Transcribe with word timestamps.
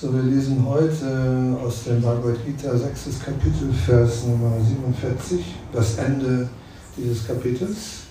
So, 0.00 0.14
wir 0.14 0.22
lesen 0.22 0.64
heute 0.66 1.58
aus 1.62 1.84
dem 1.84 2.00
Bhagavad 2.00 2.38
Gita, 2.46 2.74
6. 2.74 3.20
Kapitel, 3.22 3.70
Vers 3.84 4.24
Nummer 4.24 4.52
47, 4.58 5.44
das 5.74 5.98
Ende 5.98 6.48
dieses 6.96 7.26
Kapitels. 7.26 8.04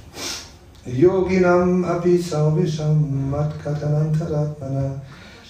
Yoginam 0.85 1.83
api 1.83 2.15
sarvisham 2.19 3.31
matkatanantaratmana 3.31 5.01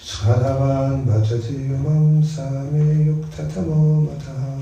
shradhavan 0.02 1.04
bhajati 1.04 1.74
umam 1.74 2.24
same 2.24 3.04
yuktatamo 3.04 4.08
mataha. 4.08 4.56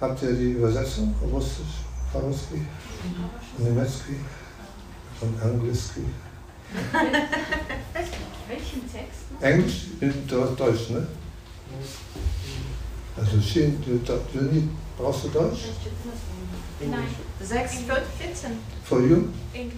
Habt 0.00 0.22
ihr 0.22 0.32
die 0.32 0.52
Übersetzung? 0.52 1.14
Russisch, 1.30 1.84
Faruski, 2.10 2.62
Nemetzki 3.58 4.16
und 5.20 5.42
Angliski? 5.42 6.06
Welchen 8.52 8.82
Text? 8.82 9.22
Englisch, 9.40 9.86
Deutsch, 10.28 10.90
ne? 10.90 11.06
Also 13.16 13.40
schön, 13.40 13.82
brauchst 14.98 15.24
du 15.24 15.28
Deutsch? 15.28 15.60
Nein. 16.80 17.06
6, 17.40 17.72
14. 18.18 18.50
For 18.84 19.00
you? 19.00 19.28
Englisch. 19.54 19.76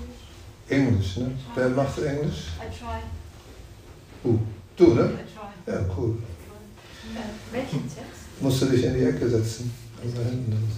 Englisch, 0.68 1.16
ne? 1.18 1.30
Wer 1.54 1.68
macht 1.68 1.98
Englisch? 1.98 2.48
I 2.58 2.66
try. 2.76 3.00
Du, 4.24 4.40
du, 4.76 4.94
ne? 4.94 5.02
I 5.02 5.06
try. 5.06 5.72
Ja, 5.72 5.80
cool. 5.96 6.16
Äh, 7.14 7.52
welchen 7.52 7.82
Text? 7.82 8.40
Musst 8.40 8.62
du 8.62 8.66
dich 8.66 8.84
in 8.84 8.94
die 8.94 9.04
Ecke 9.04 9.28
setzen. 9.28 9.70
Also 10.02 10.16
hinten. 10.16 10.72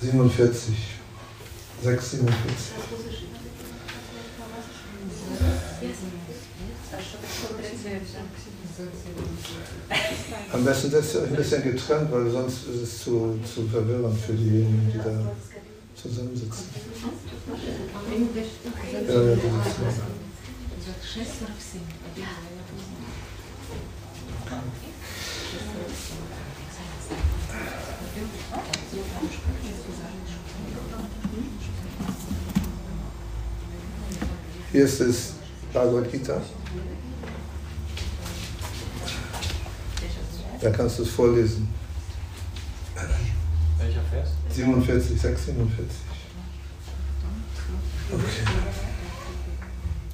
47. 0.00 0.74
6, 1.80 2.10
47. 2.10 2.38
Am 10.52 10.64
besten 10.64 10.90
ihr 11.14 11.20
euch 11.22 11.28
ein 11.28 11.36
bisschen 11.36 11.62
getrennt, 11.62 12.12
weil 12.12 12.30
sonst 12.30 12.68
ist 12.68 12.82
es 12.82 12.98
zu, 13.02 13.38
zu 13.44 13.66
verwirrend 13.68 14.18
für 14.20 14.32
diejenigen, 14.32 14.92
die 14.92 14.98
da 14.98 15.32
zusammensitzen. 15.94 16.64
Ja, 19.06 19.14
ja, 19.14 19.36
das 19.36 19.46
ist 19.86 20.00
Hier 34.70 34.84
ist 34.84 35.00
es 35.00 35.32
Bhagavad 35.72 36.12
Gita. 36.12 36.40
Da 40.60 40.70
kannst 40.70 40.98
du 40.98 41.04
es 41.04 41.10
vorlesen. 41.10 41.68
Welcher 43.78 44.02
Vers? 44.10 44.30
47, 44.50 45.20
6, 45.20 45.46
47. 45.46 45.86
Okay. 48.12 48.24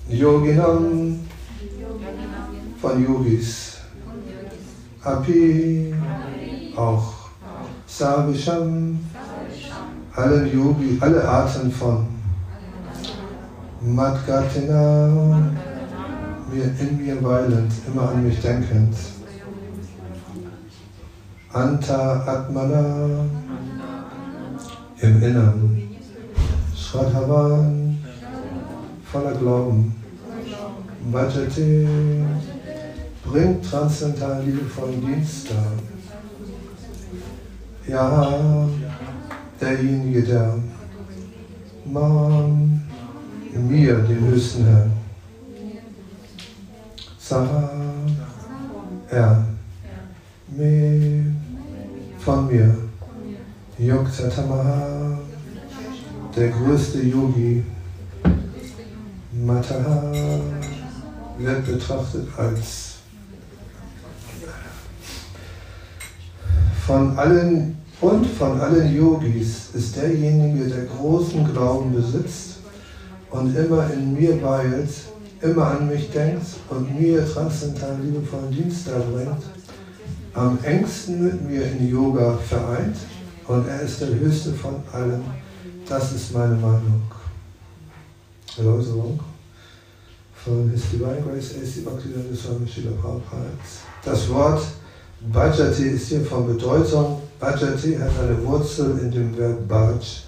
Yoginam 0.08 1.20
von 2.80 3.04
Yogis. 3.04 3.78
Api 5.02 5.94
auch. 6.76 7.14
Savisham 7.86 9.00
alle 10.14 10.46
Yogi, 10.46 10.98
alle 11.00 11.26
Arten 11.28 11.72
von 11.72 12.13
Madgatina 13.86 15.08
mir 16.50 16.64
in 16.80 17.04
mir 17.04 17.22
weilend, 17.22 17.72
immer 17.86 18.10
an 18.10 18.24
mich 18.26 18.40
denkend. 18.40 18.96
Anta 21.52 22.22
Atmana 22.26 23.26
im 25.00 25.22
Innern. 25.22 25.82
Shradhavan 26.74 27.98
voller 29.12 29.34
Glauben. 29.34 29.94
Bhajate 31.12 31.86
bringt 33.24 33.70
transzendentalen 33.70 34.46
liebevollen 34.46 35.00
Dienst 35.06 35.50
dar. 35.50 35.72
Ja, 37.86 38.66
derjenige, 39.60 40.22
der 40.22 40.54
man 43.54 43.68
mir, 43.70 43.94
den 43.94 44.26
höchsten 44.26 44.64
Herrn, 44.64 44.92
Sarah, 47.18 47.70
er, 49.10 49.46
me, 50.48 51.24
von 52.18 52.46
mir, 52.46 52.76
Yogsatamaha, 53.78 55.18
der 56.36 56.48
größte 56.48 57.02
Yogi, 57.02 57.64
Mataha, 59.32 60.12
wird 61.38 61.66
betrachtet 61.66 62.28
als 62.36 62.94
von 66.86 67.18
allen 67.18 67.76
und 68.00 68.26
von 68.26 68.60
allen 68.60 68.94
Yogis 68.94 69.70
ist 69.72 69.96
derjenige, 69.96 70.68
der 70.68 70.84
großen 70.84 71.44
Glauben 71.50 71.94
besitzt 71.94 72.53
und 73.34 73.56
immer 73.56 73.92
in 73.92 74.14
mir 74.14 74.40
weilt, 74.42 74.90
immer 75.42 75.66
an 75.66 75.88
mich 75.88 76.10
denkt 76.10 76.46
und 76.70 77.00
mir 77.00 77.26
transzendentalen 77.28 78.04
liebevollen 78.04 78.52
Dienst 78.52 78.86
erbringt, 78.86 79.42
am 80.34 80.58
engsten 80.62 81.24
mit 81.24 81.48
mir 81.48 81.64
in 81.64 81.88
Yoga 81.88 82.38
vereint 82.48 82.96
und 83.48 83.68
er 83.68 83.80
ist 83.80 84.00
der 84.00 84.08
höchste 84.08 84.52
von 84.52 84.76
allen. 84.92 85.22
Das 85.88 86.12
ist 86.12 86.32
meine 86.32 86.54
Meinung. 86.54 87.02
Erläuterung 88.56 89.18
von 90.44 90.70
His 90.70 90.82
Divine 90.92 91.22
Grace 91.26 91.54
A.C. 91.60 91.80
Bhaktivedanta 91.80 92.36
Swami 92.36 92.68
Srila 92.68 92.92
Prabhupada. 92.92 93.50
Das 94.04 94.28
Wort 94.28 94.62
Bhajati 95.32 95.88
ist 95.88 96.06
hier 96.08 96.24
von 96.24 96.46
Bedeutung. 96.46 97.22
Bhajati 97.40 97.96
hat 97.96 98.12
eine 98.22 98.44
Wurzel 98.44 98.98
in 99.02 99.10
dem 99.10 99.36
Verb 99.36 99.66
Bhaj, 99.66 100.22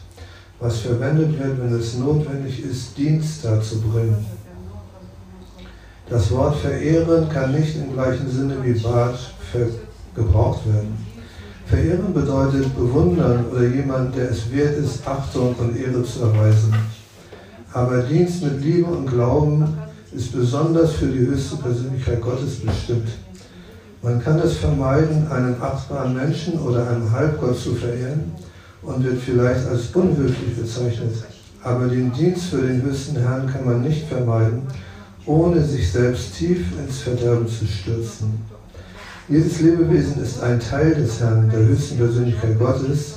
was 0.60 0.78
verwendet 0.80 1.38
wird, 1.38 1.60
wenn 1.60 1.78
es 1.78 1.98
notwendig 1.98 2.64
ist, 2.64 2.96
Dienst 2.96 3.44
darzubringen. 3.44 4.24
Das 6.08 6.30
Wort 6.30 6.56
verehren 6.56 7.28
kann 7.28 7.52
nicht 7.52 7.76
im 7.76 7.92
gleichen 7.92 8.30
Sinne 8.30 8.56
wie 8.62 8.72
Bhaj 8.72 9.14
gebraucht 10.14 10.66
werden. 10.66 10.96
Verehren 11.66 12.14
bedeutet 12.14 12.74
bewundern 12.76 13.46
oder 13.50 13.66
jemand, 13.66 14.16
der 14.16 14.30
es 14.30 14.50
wert 14.52 14.78
ist, 14.78 15.06
Achtung 15.06 15.54
und 15.58 15.76
Ehre 15.76 16.02
zu 16.04 16.22
erweisen. 16.22 16.72
Aber 17.72 18.02
Dienst 18.02 18.42
mit 18.42 18.62
Liebe 18.62 18.86
und 18.86 19.06
Glauben 19.06 19.66
ist 20.12 20.32
besonders 20.32 20.92
für 20.92 21.08
die 21.08 21.26
höchste 21.26 21.56
Persönlichkeit 21.56 22.22
Gottes 22.22 22.60
bestimmt. 22.60 23.08
Man 24.00 24.22
kann 24.22 24.38
es 24.38 24.58
vermeiden, 24.58 25.26
einen 25.28 25.60
achtbaren 25.60 26.14
Menschen 26.14 26.58
oder 26.60 26.88
einen 26.88 27.10
Halbgott 27.10 27.58
zu 27.58 27.74
verehren 27.74 28.32
und 28.86 29.04
wird 29.04 29.20
vielleicht 29.20 29.66
als 29.66 29.88
unhöflich 29.94 30.56
bezeichnet. 30.56 31.12
Aber 31.62 31.86
den 31.88 32.12
Dienst 32.12 32.46
für 32.46 32.62
den 32.62 32.82
höchsten 32.82 33.16
Herrn 33.16 33.48
kann 33.48 33.66
man 33.66 33.82
nicht 33.82 34.06
vermeiden, 34.06 34.62
ohne 35.26 35.62
sich 35.62 35.90
selbst 35.90 36.36
tief 36.36 36.64
ins 36.78 36.98
Verderben 36.98 37.48
zu 37.48 37.66
stürzen. 37.66 38.40
Jedes 39.28 39.60
Lebewesen 39.60 40.22
ist 40.22 40.40
ein 40.40 40.60
Teil 40.60 40.94
des 40.94 41.20
Herrn, 41.20 41.50
der 41.50 41.66
höchsten 41.66 41.98
Persönlichkeit 41.98 42.58
Gottes, 42.58 43.16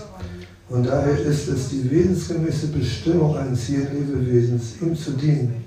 und 0.69 0.85
daher 0.85 1.19
ist 1.19 1.47
es 1.47 1.69
die 1.69 1.89
wesensgemäße 1.89 2.67
Bestimmung 2.67 3.37
eines 3.37 3.67
jeden 3.67 3.91
Lebewesens, 3.91 4.75
ihm 4.81 4.95
zu 4.95 5.11
dienen. 5.11 5.65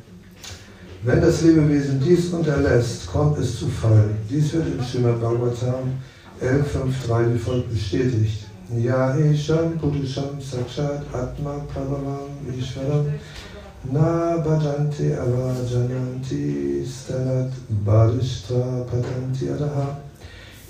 Wenn 1.04 1.20
das 1.20 1.42
Lebewesen 1.42 2.00
dies 2.00 2.28
unterlässt, 2.28 3.08
kommt 3.08 3.38
es 3.38 3.58
zu 3.58 3.66
Fall. 3.66 4.10
Dies 4.30 4.52
wird 4.52 4.66
im 4.66 4.84
Srimad 4.84 5.20
Bhagavatam 5.20 5.94
11.5.3 6.40 7.34
wie 7.34 7.38
folgt 7.38 7.70
bestätigt. 7.72 8.41
Ya 8.74 9.14
Esham 9.14 9.78
Purusham 9.78 10.40
Sakshat 10.40 11.04
Atma 11.12 11.60
Prabhavam 11.68 12.30
Ishvaram 12.48 13.18
Na 13.90 14.38
Bhajanti 14.42 15.14
Avajananti 15.14 16.82
Stanat 16.82 17.52
Badishtra 17.84 18.86
Patanti 18.86 19.48
Adaha 19.48 19.96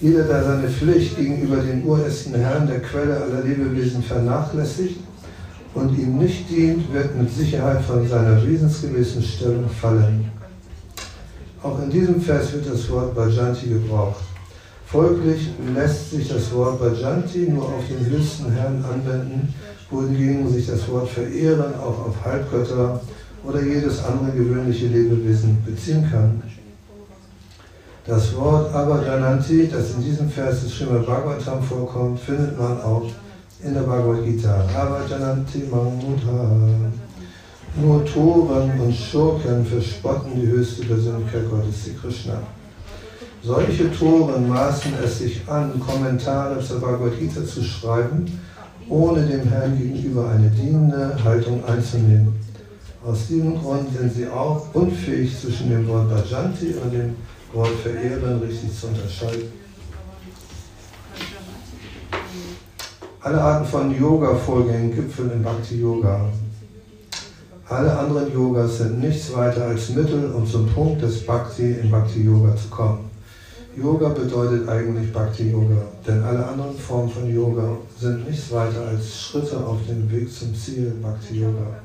jeder, 0.00 0.25
der 0.25 0.43
seine 0.43 0.69
Pflicht 0.69 1.16
gegenüber 1.16 1.58
den 1.58 1.87
uresten 1.87 2.34
Herrn 2.34 2.66
der 2.66 2.81
Quelle 2.81 3.20
aller 3.20 3.43
Lebewesen 3.44 4.02
vernachlässigt 4.02 4.98
und 5.75 5.96
ihm 5.96 6.19
nicht 6.19 6.50
dient, 6.50 6.93
wird 6.93 7.16
mit 7.16 7.32
Sicherheit 7.32 7.82
von 7.82 8.08
seiner 8.08 8.44
wesensgemäßen 8.44 9.22
Stellung 9.22 9.69
fallen. 9.69 10.28
Auch 11.62 11.81
in 11.81 11.90
diesem 11.90 12.20
Vers 12.20 12.52
wird 12.52 12.69
das 12.69 12.90
Wort 12.90 13.14
Bhajanti 13.14 13.69
gebraucht. 13.69 14.25
Folglich 14.92 15.48
lässt 15.74 16.10
sich 16.10 16.28
das 16.28 16.52
Wort 16.52 16.78
Bhajanti 16.78 17.48
nur 17.48 17.64
auf 17.64 17.82
den 17.88 18.04
höchsten 18.04 18.52
Herrn 18.52 18.84
anwenden, 18.84 19.54
wohingegen 19.90 20.46
sich 20.52 20.66
das 20.66 20.86
Wort 20.90 21.08
Verehren 21.08 21.74
auch 21.80 22.08
auf 22.08 22.14
Halbgötter 22.22 23.00
oder 23.42 23.62
jedes 23.62 24.04
andere 24.04 24.36
gewöhnliche 24.36 24.88
Lebewesen 24.88 25.56
beziehen 25.64 26.06
kann. 26.10 26.42
Das 28.06 28.36
Wort 28.36 28.74
Avadananti, 28.74 29.66
das 29.66 29.94
in 29.94 30.02
diesem 30.02 30.28
Vers 30.28 30.60
des 30.60 30.76
Srimad 30.76 31.06
Bhagavatam 31.06 31.62
vorkommt, 31.62 32.20
findet 32.20 32.58
man 32.58 32.78
auch 32.82 33.08
in 33.64 33.72
der 33.72 33.80
Bhagavad 33.80 34.26
Gita. 34.26 34.62
Avadananti 34.76 35.68
Mamudha. 35.70 36.50
Nur 37.80 38.04
Toren 38.04 38.78
und 38.78 38.94
Schurken 38.94 39.64
verspotten 39.64 40.38
die 40.38 40.48
höchste 40.48 40.84
Persönlichkeit 40.84 41.48
Gottes, 41.48 41.84
die 41.86 41.94
Krishna. 41.94 42.42
Solche 43.44 43.90
Toren 43.90 44.48
maßen 44.48 44.92
es 45.04 45.18
sich 45.18 45.40
an, 45.48 45.80
Kommentare 45.80 46.60
zur 46.60 46.80
Bhagavad 46.80 47.18
Gita 47.18 47.44
zu 47.44 47.60
schreiben, 47.64 48.40
ohne 48.88 49.26
dem 49.26 49.48
Herrn 49.48 49.76
gegenüber 49.76 50.30
eine 50.30 50.48
dienende 50.48 51.16
Haltung 51.24 51.64
einzunehmen. 51.64 52.34
Aus 53.04 53.26
diesem 53.26 53.60
Grund 53.60 53.88
sind 53.98 54.14
sie 54.14 54.28
auch 54.28 54.72
unfähig, 54.74 55.36
zwischen 55.40 55.70
dem 55.70 55.88
Wort 55.88 56.08
Bhajanti 56.08 56.74
und 56.84 56.92
dem 56.92 57.16
Wort 57.52 57.72
Verehren 57.82 58.40
richtig 58.40 58.78
zu 58.78 58.86
unterscheiden. 58.86 59.52
Alle 63.22 63.40
Arten 63.40 63.66
von 63.66 63.98
Yoga-Vorgängen 63.98 64.94
gipfeln 64.94 65.32
in 65.32 65.42
Bhakti-Yoga. 65.42 66.26
Alle 67.68 67.98
anderen 67.98 68.32
Yogas 68.32 68.78
sind 68.78 69.00
nichts 69.00 69.34
weiter 69.34 69.64
als 69.64 69.88
Mittel, 69.88 70.30
um 70.32 70.46
zum 70.46 70.68
Punkt 70.68 71.02
des 71.02 71.26
Bhakti 71.26 71.72
in 71.72 71.90
Bhakti-Yoga 71.90 72.54
zu 72.54 72.68
kommen. 72.68 73.11
Yoga 73.74 74.10
bedeutet 74.10 74.69
eigentlich 74.69 75.10
Bhakti-Yoga, 75.14 75.82
denn 76.06 76.22
alle 76.22 76.46
anderen 76.46 76.76
Formen 76.76 77.08
von 77.08 77.34
Yoga 77.34 77.78
sind 77.98 78.28
nichts 78.28 78.52
weiter 78.52 78.86
als 78.88 79.19
Schritte 79.19 79.56
auf 79.56 79.78
dem 79.88 80.10
Weg 80.12 80.30
zum 80.30 80.54
Ziel 80.54 80.92
Bhakti-Yoga. 81.02 81.80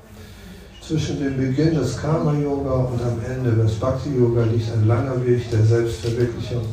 Zwischen 0.85 1.19
dem 1.21 1.37
Beginn 1.37 1.75
des 1.75 1.97
Karma-Yoga 1.97 2.73
und 2.73 3.01
am 3.01 3.19
Ende 3.25 3.63
des 3.63 3.75
Bhakti-Yoga 3.75 4.43
liegt 4.43 4.69
ein 4.73 4.85
langer 4.85 5.25
Weg 5.25 5.49
der 5.49 5.63
Selbstverwirklichung. 5.63 6.65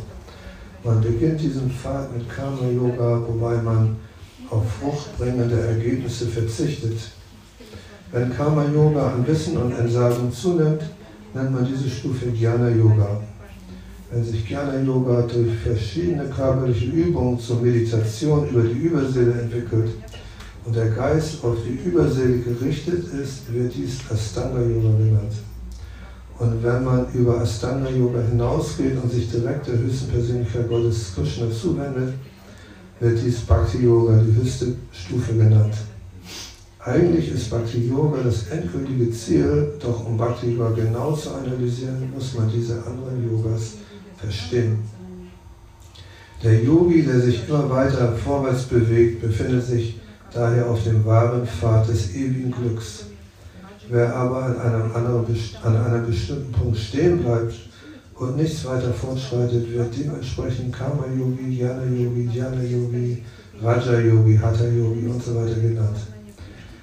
Man 0.82 1.00
beginnt 1.00 1.40
diesen 1.40 1.70
Pfad 1.70 2.12
mit 2.16 2.28
Karma-Yoga, 2.28 3.22
wobei 3.28 3.62
man 3.62 3.96
auf 4.50 4.64
fruchtbringende 4.80 5.60
Ergebnisse 5.60 6.26
verzichtet. 6.26 6.98
Wenn 8.10 8.36
Karma-Yoga 8.36 9.12
an 9.12 9.26
Wissen 9.26 9.58
und 9.58 9.78
Entsagung 9.78 10.32
zunimmt, 10.32 10.82
nennt 11.34 11.52
man 11.52 11.64
diese 11.64 11.88
Stufe 11.88 12.30
Jnana-Yoga. 12.30 13.20
Wenn 13.20 13.33
sich 14.22 14.48
Jnana-Yoga 14.48 15.22
durch 15.22 15.54
verschiedene 15.64 16.26
körperliche 16.26 16.86
Übungen 16.86 17.38
zur 17.40 17.60
Meditation 17.60 18.48
über 18.48 18.62
die 18.62 18.78
Überseele 18.78 19.32
entwickelt 19.32 19.90
und 20.64 20.76
der 20.76 20.90
Geist 20.90 21.42
auf 21.42 21.56
die 21.66 21.88
Überseele 21.88 22.38
gerichtet 22.38 23.06
ist, 23.20 23.52
wird 23.52 23.74
dies 23.74 23.98
Astanga-Yoga 24.10 24.98
genannt. 24.98 25.32
Und 26.38 26.62
wenn 26.62 26.84
man 26.84 27.06
über 27.14 27.40
Astanga-Yoga 27.40 28.20
hinausgeht 28.30 29.02
und 29.02 29.10
sich 29.10 29.30
direkt 29.30 29.66
der 29.66 29.78
höchsten 29.78 30.10
Persönlichkeit 30.10 30.68
Gottes 30.68 31.12
Krishna 31.14 31.50
zuwendet, 31.50 32.14
wird 33.00 33.18
dies 33.24 33.40
Bhakti-Yoga, 33.40 34.22
die 34.22 34.42
höchste 34.42 34.74
Stufe 34.92 35.32
genannt. 35.34 35.74
Eigentlich 36.86 37.32
ist 37.32 37.48
Bhakti 37.48 37.88
Yoga 37.88 38.18
das 38.22 38.48
endgültige 38.48 39.10
Ziel, 39.10 39.72
doch 39.80 40.06
um 40.06 40.18
Bhakti 40.18 40.50
Yoga 40.50 40.68
genau 40.72 41.12
zu 41.12 41.30
analysieren, 41.30 42.12
muss 42.12 42.34
man 42.34 42.50
diese 42.52 42.74
anderen 42.84 43.24
Yogas 43.26 43.76
verstehen. 44.24 44.78
Der 46.42 46.62
Yogi, 46.62 47.02
der 47.02 47.20
sich 47.20 47.48
immer 47.48 47.70
weiter 47.70 48.12
vorwärts 48.12 48.64
bewegt, 48.64 49.22
befindet 49.22 49.64
sich 49.64 49.98
daher 50.32 50.68
auf 50.68 50.82
dem 50.84 51.04
wahren 51.04 51.46
Pfad 51.46 51.88
des 51.88 52.14
ewigen 52.14 52.50
Glücks. 52.50 53.06
Wer 53.88 54.14
aber 54.14 54.44
an 54.44 54.58
einem, 54.58 54.92
anderen, 54.94 55.26
an 55.62 55.76
einem 55.76 56.06
bestimmten 56.06 56.52
Punkt 56.52 56.76
stehen 56.76 57.22
bleibt 57.22 57.54
und 58.16 58.36
nichts 58.36 58.64
weiter 58.64 58.92
fortschreitet, 58.92 59.72
wird 59.72 59.88
dementsprechend 59.98 60.74
Karma 60.74 61.04
Yogi, 61.16 61.60
Jnana 61.60 61.84
Yogi, 61.84 62.26
Dhyana 62.26 62.62
Yogi, 62.62 63.22
Raja 63.62 63.98
Yogi, 64.00 64.36
Hatha 64.36 64.64
Yogi 64.64 65.06
und 65.06 65.22
so 65.22 65.34
weiter 65.34 65.54
genannt. 65.60 65.96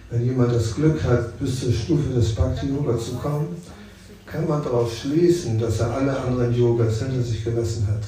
Wenn 0.10 0.26
jemand 0.26 0.54
das 0.54 0.76
Glück 0.76 1.04
hat, 1.04 1.40
bis 1.40 1.60
zur 1.62 1.72
Stufe 1.72 2.14
des 2.14 2.36
Bhakti 2.36 2.68
Yoga 2.68 2.98
zu 2.98 3.14
kommen, 3.16 3.48
kann 4.32 4.48
man 4.48 4.64
darauf 4.64 4.96
schließen, 4.96 5.60
dass 5.60 5.80
er 5.80 5.92
alle 5.94 6.18
anderen 6.18 6.54
Yogas 6.54 7.00
hinter 7.00 7.22
sich 7.22 7.44
gelassen 7.44 7.88
hat. 7.88 8.04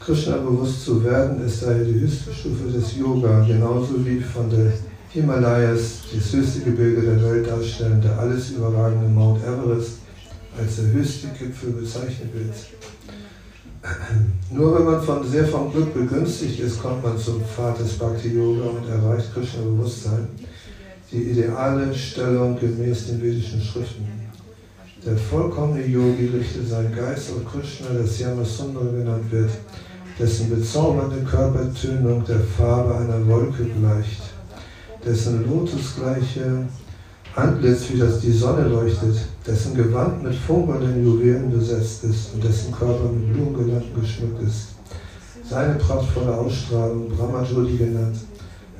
Krishna 0.00 0.36
bewusst 0.36 0.84
zu 0.84 1.02
werden, 1.04 1.44
ist 1.44 1.62
daher 1.62 1.84
die 1.84 2.00
höchste 2.00 2.32
Stufe 2.32 2.70
des 2.70 2.96
Yoga, 2.96 3.44
genauso 3.46 4.04
wie 4.04 4.20
von 4.20 4.50
der 4.50 4.72
Himalayas 5.10 6.02
das 6.12 6.32
höchste 6.32 6.60
Gebirge 6.60 7.02
der 7.02 7.22
Welt 7.22 7.46
darstellen, 7.48 8.00
der 8.00 8.18
alles 8.18 8.50
überragende 8.50 9.08
Mount 9.08 9.42
Everest 9.44 9.98
als 10.58 10.76
der 10.76 10.86
höchste 10.86 11.28
Gipfel 11.28 11.70
bezeichnet 11.70 12.30
wird. 12.34 12.54
Nur 14.50 14.78
wenn 14.78 14.84
man 14.84 15.02
von, 15.02 15.28
sehr 15.28 15.46
vom 15.46 15.72
Glück 15.72 15.92
begünstigt 15.94 16.60
ist, 16.60 16.80
kommt 16.80 17.02
man 17.02 17.18
zum 17.18 17.40
Pfad 17.44 17.78
des 17.80 17.94
Bhakti-Yoga 17.94 18.70
und 18.70 18.88
erreicht 18.88 19.32
Krishna-Bewusstsein, 19.34 20.28
die 21.12 21.30
ideale 21.30 21.94
Stellung 21.94 22.58
gemäß 22.58 23.08
den 23.08 23.22
vedischen 23.22 23.60
Schriften. 23.60 24.08
Der 25.04 25.16
vollkommene 25.16 25.84
Yogi 25.84 26.26
richtet 26.26 26.68
seinen 26.68 26.94
Geist 26.94 27.30
auf 27.32 27.52
Krishna, 27.52 27.88
das 28.00 28.18
Yamasundara 28.18 28.86
genannt 28.86 29.30
wird, 29.30 29.50
dessen 30.18 30.48
bezaubernde 30.48 31.22
Körpertönung 31.28 32.24
der 32.24 32.40
Farbe 32.40 32.96
einer 32.96 33.26
Wolke 33.26 33.64
gleicht, 33.64 34.22
dessen 35.04 35.46
lotusgleiche 35.48 36.66
Antlitz, 37.34 37.90
wie 37.90 37.98
das 37.98 38.20
die 38.20 38.32
Sonne 38.32 38.68
leuchtet, 38.68 39.16
dessen 39.46 39.74
Gewand 39.74 40.22
mit 40.22 40.34
funkelnden 40.34 41.04
Juwelen 41.04 41.50
besetzt 41.50 42.04
ist 42.04 42.32
und 42.34 42.44
dessen 42.44 42.72
Körper 42.72 43.10
mit 43.10 43.32
Blumengewanden 43.32 44.00
geschmückt 44.00 44.42
ist. 44.42 44.68
Seine 45.48 45.74
prachtvolle 45.74 46.34
Ausstrahlung, 46.38 47.08
Brahmajodi 47.08 47.76
genannt, 47.76 48.18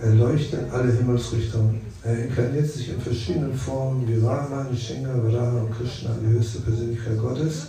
erleuchtet 0.00 0.72
alle 0.72 0.92
Himmelsrichtungen. 0.92 1.91
Er 2.04 2.18
inkarniert 2.18 2.68
sich 2.68 2.88
in 2.88 3.00
verschiedenen 3.00 3.54
Formen 3.54 4.08
wie 4.08 4.24
Rama, 4.24 4.66
Nishinga, 4.68 5.10
Varaha 5.22 5.60
und 5.60 5.78
Krishna, 5.78 6.10
die 6.20 6.36
höchste 6.36 6.60
Persönlichkeit 6.60 7.16
Gottes. 7.16 7.68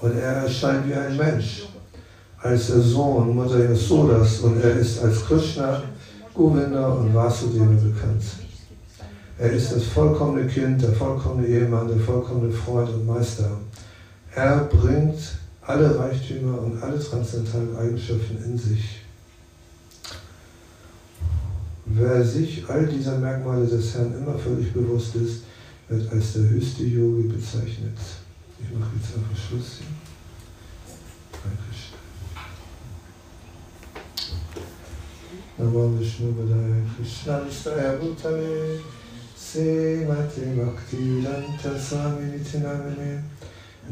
Und 0.00 0.16
er 0.16 0.44
erscheint 0.44 0.88
wie 0.88 0.94
ein 0.94 1.14
Mensch, 1.14 1.68
als 2.38 2.68
der 2.68 2.80
Sohn 2.80 3.34
Mutter 3.34 3.62
Yasodas 3.62 4.40
und 4.40 4.62
er 4.62 4.76
ist 4.76 5.02
als 5.02 5.26
Krishna, 5.26 5.82
Govinda 6.32 6.88
und 6.88 7.14
Vasudeva 7.14 7.66
bekannt. 7.66 8.22
Er 9.38 9.52
ist 9.52 9.72
das 9.72 9.84
vollkommene 9.84 10.46
Kind, 10.46 10.80
der 10.80 10.92
vollkommene 10.92 11.46
Ehemann, 11.46 11.88
der 11.88 11.98
vollkommene 11.98 12.52
Freund 12.52 12.88
und 12.88 13.06
Meister. 13.06 13.50
Er 14.34 14.60
bringt 14.64 15.18
alle 15.62 15.98
Reichtümer 15.98 16.62
und 16.62 16.82
alle 16.82 16.98
transzendentalen 16.98 17.76
Eigenschaften 17.76 18.38
in 18.42 18.56
sich. 18.56 18.99
Wer 21.92 22.24
sich 22.24 22.64
all 22.68 22.86
dieser 22.86 23.18
Merkmale 23.18 23.66
des 23.66 23.94
Herrn 23.94 24.14
immer 24.14 24.38
völlig 24.38 24.72
bewusst 24.72 25.16
ist, 25.16 25.42
wird 25.88 26.12
als 26.12 26.34
der 26.34 26.48
höchste 26.50 26.84
Yogi 26.84 27.26
bezeichnet. 27.28 27.98
Ich 28.60 28.78
mache 28.78 28.90
jetzt 28.94 29.16
einfach 29.16 29.36
Schluss 29.36 29.78
hier. 29.78 29.86
Dankeschön. 31.42 31.98
Namo 35.58 35.98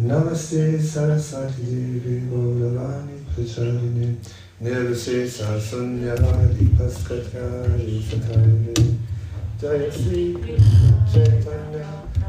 Namaste 0.00 0.78
Saraswati 0.78 1.62
Devi 1.62 2.22
Gauravani 2.30 3.18
Pracharini 3.34 4.16
Nirvisesa 4.60 5.54
Sunyavadi 5.60 6.74
Paskatyari 6.74 8.02
Satarine 8.02 8.98
Jaya 9.60 9.86
Sri 9.86 10.34
Chaitanya 11.06 11.86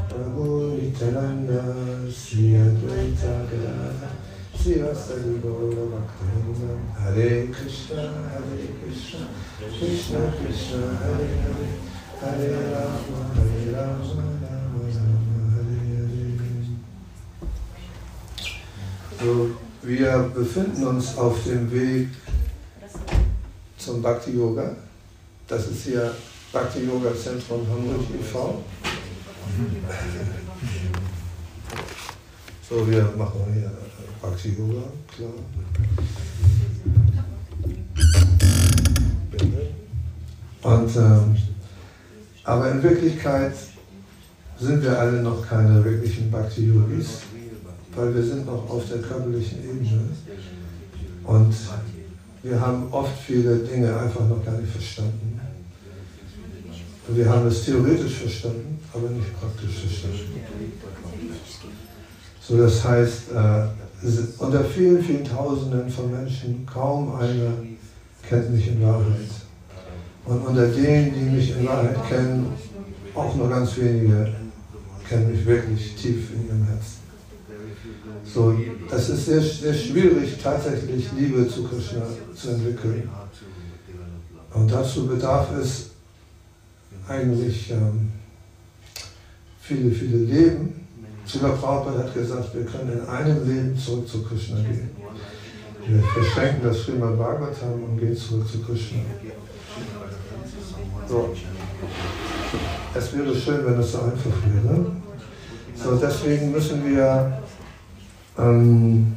Prabhu 0.07 0.77
Nityananda 0.77 2.05
Sri 2.05 2.53
Advaita 2.53 3.49
Gadadha 3.49 4.13
Srivasadi 4.53 5.41
Gaura 5.41 5.89
Bhaktivinoda 5.89 6.77
Hare 7.01 7.47
Krishna 7.49 8.13
Hare 8.29 8.77
Krishna 8.77 9.25
Krishna 9.57 10.21
Krishna 10.37 10.85
Hare 11.01 11.25
Hare 11.33 11.81
Hare 12.21 12.49
Rama, 12.69 13.19
Hare 13.33 13.73
Rama, 13.73 14.05
Rama 14.05 14.85
Rama, 14.85 15.41
Hare 15.49 15.77
Hare. 15.97 16.77
So, 19.17 19.68
wir 19.81 20.31
befinden 20.33 20.85
uns 20.85 21.17
auf 21.17 21.43
dem 21.43 21.71
Weg 21.71 22.09
zum 23.77 24.01
Bhakti 24.01 24.31
Yoga. 24.31 24.75
Das 25.47 25.67
ist 25.67 25.85
hier 25.85 26.13
Bhakti 26.51 26.85
Yoga 26.85 27.15
Zentrum 27.15 27.67
Hamburg 27.69 28.05
e.V. 28.19 28.63
So, 32.69 32.87
wir 32.89 33.03
machen 33.17 33.41
hier 33.53 33.71
Bhakti 34.21 34.49
Yoga, 34.49 34.83
klar. 35.15 35.29
Und 40.61 40.95
ähm, 40.97 41.37
aber 42.43 42.71
in 42.71 42.83
Wirklichkeit 42.83 43.53
sind 44.59 44.81
wir 44.83 44.99
alle 44.99 45.21
noch 45.21 45.47
keine 45.47 45.83
wirklichen 45.83 46.29
Bhakti-Yogis, 46.31 47.21
weil 47.99 48.15
wir 48.15 48.23
sind 48.23 48.45
noch 48.45 48.69
auf 48.69 48.83
der 48.89 48.99
körperlichen 48.99 49.59
Ebene. 49.63 50.09
Und 51.25 51.53
wir 52.41 52.59
haben 52.59 52.87
oft 52.91 53.17
viele 53.25 53.57
Dinge 53.57 53.95
einfach 53.99 54.27
noch 54.27 54.43
gar 54.45 54.57
nicht 54.57 54.71
verstanden. 54.71 55.39
Wir 57.09 57.29
haben 57.29 57.47
es 57.47 57.65
theoretisch 57.65 58.13
verstanden, 58.13 58.79
aber 58.93 59.09
nicht 59.09 59.37
praktisch 59.39 59.79
verstanden. 59.79 60.41
So, 62.41 62.57
das 62.57 62.83
heißt, 62.83 63.31
äh, 63.31 63.63
unter 64.37 64.63
vielen, 64.63 65.03
vielen 65.03 65.25
Tausenden 65.25 65.89
von 65.89 66.11
Menschen 66.11 66.65
kaum 66.65 67.15
einer 67.15 67.51
kennt 68.27 68.51
mich 68.51 68.67
in 68.67 68.81
Wahrheit. 68.81 69.29
Und 70.25 70.47
unter 70.47 70.67
denen, 70.67 71.13
die 71.13 71.35
mich 71.35 71.51
in 71.51 71.67
Wahrheit 71.67 71.97
kennen, 72.07 72.53
auch 73.15 73.35
nur 73.35 73.49
ganz 73.49 73.75
wenige 73.77 74.33
kennen 75.07 75.31
mich 75.31 75.45
wirklich 75.45 75.95
tief 75.95 76.31
in 76.33 76.47
ihrem 76.47 76.65
Herzen. 76.65 76.98
So, 78.33 78.55
das 78.89 79.09
ist 79.09 79.25
sehr, 79.25 79.41
sehr 79.41 79.73
schwierig, 79.73 80.37
tatsächlich 80.41 81.07
Liebe 81.17 81.47
zu 81.47 81.63
Krishna 81.63 82.01
zu 82.35 82.49
entwickeln. 82.49 83.09
Und 84.53 84.71
dazu 84.71 85.07
bedarf 85.07 85.47
es 85.59 85.89
eigentlich 87.07 87.71
ähm, 87.71 88.11
viele, 89.61 89.91
viele 89.91 90.17
Leben. 90.17 90.85
Srila 91.25 91.49
Prabhupada 91.49 92.03
hat 92.03 92.13
gesagt, 92.13 92.53
wir 92.55 92.65
können 92.65 92.99
in 92.99 93.05
einem 93.05 93.47
Leben 93.47 93.77
zurück 93.77 94.07
zu 94.07 94.23
Krishna 94.23 94.57
gehen. 94.61 94.89
Wir 95.87 96.03
verschenken 96.03 96.63
das 96.63 96.83
Srimad 96.83 97.17
Bhagavatam 97.17 97.83
und 97.83 97.99
gehen 97.99 98.15
zurück 98.15 98.47
zu 98.47 98.59
Krishna. 98.61 98.99
So. 101.07 101.35
Es 102.93 103.13
wäre 103.13 103.35
schön, 103.35 103.65
wenn 103.65 103.79
es 103.79 103.91
so 103.91 103.99
einfach 103.99 104.31
wäre. 104.45 104.91
So, 105.75 105.95
deswegen 105.95 106.51
müssen 106.51 106.85
wir 106.85 107.41
ähm, 108.39 109.15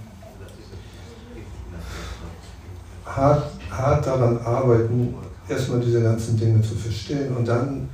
hart, 3.05 3.45
hart 3.71 4.07
daran 4.07 4.39
arbeiten, 4.39 5.15
erstmal 5.49 5.81
diese 5.81 6.03
ganzen 6.03 6.37
Dinge 6.39 6.63
zu 6.63 6.75
verstehen 6.75 7.37
und 7.37 7.47
dann 7.47 7.89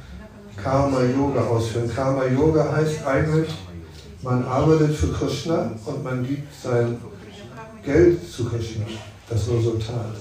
Karma 0.56 1.02
Yoga 1.02 1.40
ausführen. 1.42 1.90
Karma 1.94 2.24
Yoga 2.26 2.72
heißt 2.72 3.06
eigentlich, 3.06 3.54
man 4.22 4.44
arbeitet 4.44 4.94
für 4.94 5.12
Krishna 5.12 5.70
und 5.84 6.02
man 6.02 6.26
gibt 6.26 6.48
sein 6.60 6.96
Geld 7.84 8.30
zu 8.30 8.44
Krishna, 8.46 8.84
das 9.28 9.48
Resultat. 9.48 10.14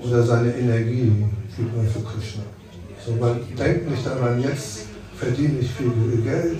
Oder 0.00 0.22
seine 0.22 0.54
Energie 0.54 1.24
gibt 1.56 1.76
man 1.76 1.86
für 1.86 2.00
Krishna. 2.00 2.42
So, 3.04 3.12
man 3.12 3.40
denkt 3.56 3.90
nicht 3.90 4.04
daran, 4.04 4.42
jetzt 4.42 4.86
verdiene 5.16 5.60
ich 5.60 5.70
viel 5.70 6.22
Geld 6.22 6.58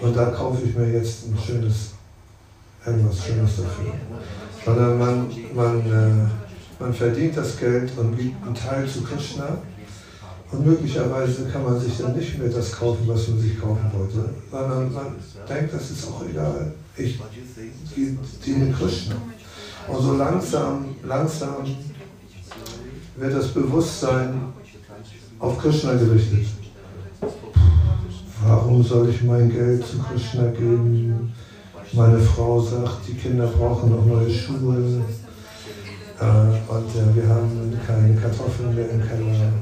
und 0.00 0.16
da 0.16 0.26
kaufe 0.26 0.62
ich 0.64 0.74
mir 0.76 0.92
jetzt 0.92 1.26
ein 1.26 1.38
schönes, 1.44 1.94
irgendwas 2.86 3.24
Schönes 3.24 3.56
dafür. 3.56 3.92
Sondern 4.64 4.98
man, 4.98 5.30
man, 5.54 5.80
äh, 5.80 6.82
man 6.82 6.94
verdient 6.94 7.36
das 7.36 7.58
Geld 7.58 7.90
und 7.96 8.16
gibt 8.16 8.44
einen 8.44 8.54
Teil 8.54 8.86
zu 8.88 9.02
Krishna 9.02 9.58
und 10.52 10.64
möglicherweise 10.64 11.46
kann 11.46 11.64
man 11.64 11.80
sich 11.80 11.98
dann 11.98 12.16
nicht 12.16 12.38
mehr 12.38 12.48
das 12.48 12.72
kaufen, 12.72 13.02
was 13.06 13.28
man 13.28 13.40
sich 13.40 13.60
kaufen 13.60 13.90
wollte, 13.92 14.30
sondern 14.50 14.92
man 14.92 15.16
denkt, 15.48 15.74
das 15.74 15.90
ist 15.90 16.08
auch 16.08 16.22
egal. 16.28 16.72
Ich 16.96 17.20
diene 18.44 18.72
Krishna. 18.72 19.16
Und 19.88 20.02
so 20.02 20.16
langsam, 20.16 20.96
langsam 21.04 21.64
wird 23.16 23.34
das 23.34 23.48
Bewusstsein 23.48 24.52
auf 25.38 25.58
Krishna 25.58 25.94
gerichtet. 25.94 26.46
Warum 28.46 28.82
soll 28.82 29.08
ich 29.08 29.22
mein 29.22 29.50
Geld 29.50 29.84
zu 29.84 29.98
Krishna 29.98 30.50
geben? 30.50 31.32
Meine 31.92 32.18
Frau 32.18 32.60
sagt, 32.60 33.08
die 33.08 33.14
Kinder 33.14 33.46
brauchen 33.46 33.90
noch 33.90 34.04
neue 34.04 34.30
Schuhe. 34.30 35.02
Äh, 36.18 36.24
und 36.24 36.90
äh, 36.90 37.14
wir 37.14 37.28
haben 37.28 37.78
keine 37.86 38.16
Kartoffeln 38.16 38.74
mehr 38.74 38.88
im 38.90 39.06
Keller 39.06 39.52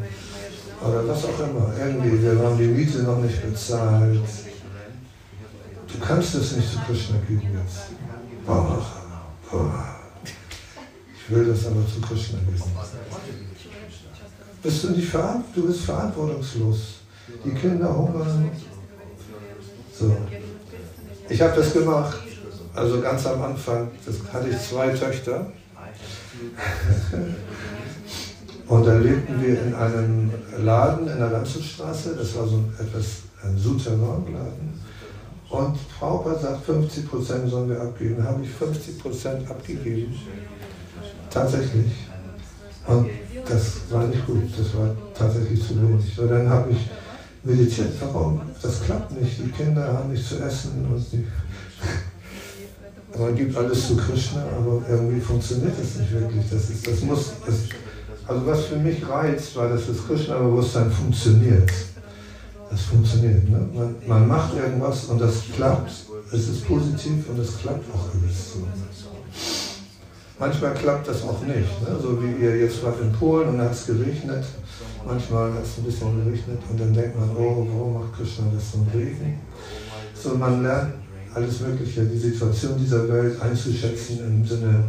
oder 0.86 1.08
was 1.08 1.24
auch 1.24 1.40
immer. 1.40 1.72
Irgendwie, 1.78 2.22
wir 2.22 2.38
haben 2.38 2.58
die 2.58 2.66
Miete 2.66 3.02
noch 3.02 3.18
nicht 3.18 3.42
bezahlt. 3.42 4.20
Du 5.92 5.98
kannst 6.00 6.34
es 6.34 6.56
nicht 6.56 6.70
zu 6.70 6.78
Krishna 6.86 7.16
geben 7.26 7.58
jetzt. 7.62 7.86
Boah, 8.46 8.84
boah. 9.50 9.84
Ich 11.16 11.34
will 11.34 11.46
das 11.46 11.66
aber 11.66 11.86
zu 11.86 12.00
Krishna 12.00 12.38
geben. 12.40 12.62
Bist 14.62 14.84
du 14.84 14.90
nicht 14.90 15.08
verantwortungslos? 15.08 15.54
Du 15.54 15.66
bist 15.66 15.84
verantwortungslos. 15.84 16.78
Die 17.44 17.50
Kinder 17.50 17.96
hungern. 17.96 18.50
So. 19.98 20.16
Ich 21.28 21.40
habe 21.40 21.56
das 21.56 21.72
gemacht. 21.72 22.18
Also 22.74 23.00
ganz 23.00 23.24
am 23.26 23.40
Anfang, 23.42 23.88
das 24.04 24.16
hatte 24.32 24.48
ich 24.48 24.58
zwei 24.58 24.88
Töchter. 24.88 25.46
Und 28.66 28.86
dann 28.86 29.02
lebten 29.02 29.40
wir 29.42 29.62
in 29.62 29.74
einem 29.74 30.30
Laden 30.58 31.06
in 31.08 31.18
der 31.18 31.30
Landshutstraße, 31.30 32.16
das 32.16 32.34
war 32.36 32.46
so 32.46 32.56
ein, 32.56 32.74
etwas 32.80 33.22
ein 33.42 33.56
Souterrain-Laden. 33.58 34.80
Und 35.50 35.78
Frau 35.98 36.24
sagt, 36.40 36.64
50 36.64 37.08
Prozent 37.08 37.50
sollen 37.50 37.68
wir 37.68 37.80
abgeben. 37.80 38.16
Dann 38.16 38.26
habe 38.26 38.42
ich 38.42 38.50
50 38.50 38.98
Prozent 38.98 39.48
abgegeben. 39.48 40.14
Tatsächlich. 41.30 41.92
Und 42.86 43.08
das 43.48 43.80
war 43.90 44.06
nicht 44.06 44.26
gut, 44.26 44.44
das 44.58 44.74
war 44.76 44.90
tatsächlich 45.16 45.62
zu 45.66 45.80
wenig. 45.80 46.14
So, 46.14 46.26
dann 46.26 46.48
habe 46.48 46.72
ich 46.72 46.88
meditiert, 47.44 47.92
warum? 48.00 48.40
Das 48.62 48.82
klappt 48.82 49.20
nicht. 49.20 49.38
Die 49.38 49.50
Kinder 49.50 49.92
haben 49.92 50.10
nichts 50.10 50.30
zu 50.30 50.36
essen 50.42 50.86
und 50.90 51.04
die 51.12 51.26
man 53.18 53.36
gibt 53.36 53.56
alles 53.56 53.86
zu 53.86 53.96
Krishna, 53.96 54.42
aber 54.58 54.82
irgendwie 54.88 55.20
funktioniert 55.20 55.72
das 55.78 56.00
nicht 56.00 56.12
wirklich. 56.12 56.44
Das, 56.50 56.68
ist, 56.70 56.86
das 56.86 57.00
muss, 57.02 57.32
das, 57.46 57.54
also 58.26 58.46
was 58.46 58.64
für 58.64 58.76
mich 58.76 59.08
reizt, 59.08 59.54
war, 59.56 59.68
dass 59.68 59.86
das 59.86 60.04
Krishna-Bewusstsein 60.06 60.90
funktioniert. 60.90 61.70
Das 62.70 62.80
funktioniert. 62.82 63.48
Ne? 63.48 63.68
Man, 63.72 63.94
man, 64.06 64.26
macht 64.26 64.56
irgendwas 64.56 65.04
und 65.04 65.20
das 65.20 65.44
klappt. 65.54 65.92
Es 66.32 66.48
ist 66.48 66.66
positiv 66.66 67.28
und 67.28 67.38
es 67.38 67.56
klappt 67.58 67.84
auch 67.94 68.08
alles. 68.14 68.52
So. 68.54 68.66
Manchmal 70.38 70.74
klappt 70.74 71.06
das 71.06 71.22
auch 71.22 71.40
nicht. 71.42 71.80
Ne? 71.82 71.96
So 72.02 72.20
wie 72.20 72.42
ihr 72.42 72.56
jetzt 72.58 72.82
wart 72.82 73.00
in 73.00 73.12
Polen 73.12 73.50
und 73.50 73.60
hat 73.60 73.72
es 73.72 73.86
geregnet. 73.86 74.44
Manchmal 75.06 75.52
hat 75.52 75.62
es 75.62 75.78
ein 75.78 75.84
bisschen 75.84 76.24
geregnet 76.24 76.58
und 76.68 76.80
dann 76.80 76.92
denkt 76.92 77.18
man, 77.18 77.30
oh, 77.36 77.66
warum 77.70 77.94
macht 77.94 78.16
Krishna 78.16 78.46
das 78.52 78.74
ein 78.74 78.88
Regen? 78.92 79.38
So, 80.14 80.34
man 80.34 80.62
lernt 80.62 80.94
alles 81.34 81.60
Mögliche, 81.60 82.04
die 82.04 82.18
Situation 82.18 82.78
dieser 82.78 83.08
Welt 83.08 83.40
einzuschätzen 83.40 84.20
im 84.20 84.46
Sinne 84.46 84.84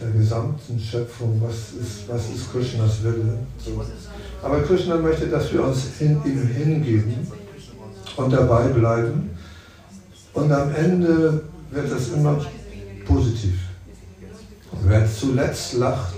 der 0.00 0.10
gesamten 0.10 0.78
Schöpfung, 0.78 1.40
was 1.42 1.80
ist, 1.80 2.08
was 2.08 2.22
ist 2.34 2.50
Krishnas 2.50 3.02
Wille. 3.02 3.38
So. 3.64 3.82
Aber 4.42 4.62
Krishna 4.62 4.96
möchte, 4.96 5.28
dass 5.28 5.52
wir 5.52 5.64
uns 5.64 6.00
in 6.00 6.22
ihm 6.24 6.46
hingeben 6.48 7.26
und 8.16 8.32
dabei 8.32 8.68
bleiben. 8.68 9.30
Und 10.34 10.52
am 10.52 10.74
Ende 10.74 11.42
wird 11.70 11.90
das 11.90 12.08
immer 12.08 12.44
positiv. 13.06 13.65
Wer 14.88 15.04
zuletzt 15.12 15.74
lacht, 15.74 16.14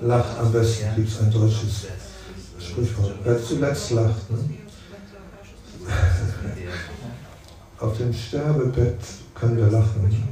lacht 0.00 0.38
am 0.38 0.52
besten, 0.52 0.94
gibt 0.94 1.08
es 1.08 1.18
ein 1.20 1.30
deutsches 1.30 1.86
Sprichwort. 2.60 3.14
Wer 3.24 3.42
zuletzt 3.42 3.90
lacht, 3.90 4.30
ne? 4.30 4.38
auf 7.80 7.96
dem 7.98 8.12
Sterbebett 8.12 9.00
können 9.34 9.56
wir 9.56 9.66
lachen. 9.66 10.24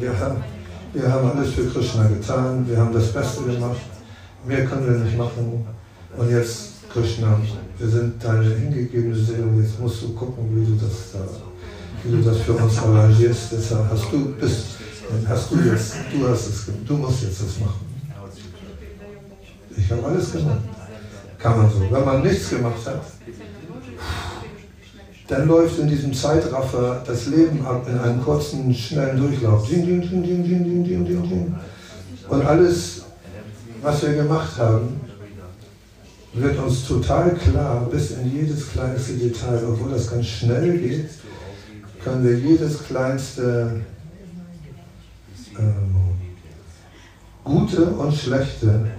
Wir 0.00 0.18
haben, 0.20 0.44
wir 0.92 1.10
haben 1.10 1.30
alles 1.30 1.54
für 1.54 1.66
Krishna 1.66 2.06
getan, 2.08 2.68
wir 2.68 2.76
haben 2.76 2.92
das 2.92 3.10
Beste 3.12 3.42
gemacht, 3.44 3.80
mehr 4.46 4.66
können 4.66 4.86
wir 4.86 4.98
nicht 4.98 5.16
machen. 5.16 5.66
Und 6.14 6.30
jetzt, 6.30 6.90
Krishna, 6.92 7.40
wir 7.78 7.88
sind 7.88 8.22
deine 8.22 8.54
hingegebene 8.54 9.16
Seele 9.16 9.44
und 9.44 9.62
jetzt 9.62 9.80
musst 9.80 10.02
du 10.02 10.12
gucken, 10.12 10.44
wie 10.54 10.66
du 10.66 10.84
das, 10.84 11.12
da, 11.12 11.20
wie 12.04 12.16
du 12.16 12.22
das 12.22 12.38
für 12.38 12.52
uns 12.52 12.78
arrangierst. 12.78 13.52
Deshalb 13.52 13.90
hast 13.90 14.12
du, 14.12 14.34
bist, 14.38 14.75
hast 15.28 15.50
du 15.50 15.56
jetzt, 15.60 15.94
du 16.12 16.28
hast 16.28 16.48
es, 16.48 16.66
du 16.86 16.94
musst 16.94 17.22
jetzt 17.22 17.42
das 17.42 17.60
machen. 17.60 17.86
Ich 19.76 19.90
habe 19.90 20.04
alles 20.06 20.32
gemacht. 20.32 20.60
Kann 21.38 21.58
man 21.58 21.70
so. 21.70 21.80
Wenn 21.90 22.04
man 22.04 22.22
nichts 22.22 22.50
gemacht 22.50 22.86
hat, 22.86 23.02
dann 25.28 25.48
läuft 25.48 25.78
in 25.78 25.88
diesem 25.88 26.12
Zeitraffer 26.14 27.02
das 27.06 27.26
Leben 27.26 27.64
ab 27.66 27.86
in 27.88 27.98
einem 27.98 28.22
kurzen, 28.22 28.72
schnellen 28.74 29.18
Durchlauf. 29.18 29.68
Und 32.28 32.46
alles, 32.46 33.02
was 33.82 34.02
wir 34.02 34.14
gemacht 34.14 34.56
haben, 34.58 35.00
wird 36.32 36.58
uns 36.58 36.86
total 36.86 37.34
klar, 37.34 37.88
bis 37.90 38.12
in 38.12 38.32
jedes 38.32 38.70
kleinste 38.70 39.14
Detail, 39.14 39.62
obwohl 39.68 39.92
das 39.92 40.10
ganz 40.10 40.26
schnell 40.26 40.78
geht, 40.78 41.08
können 42.04 42.24
wir 42.24 42.38
jedes 42.38 42.84
kleinste 42.84 43.80
Gute 47.44 47.84
und 47.86 48.14
Schlechte 48.14 48.90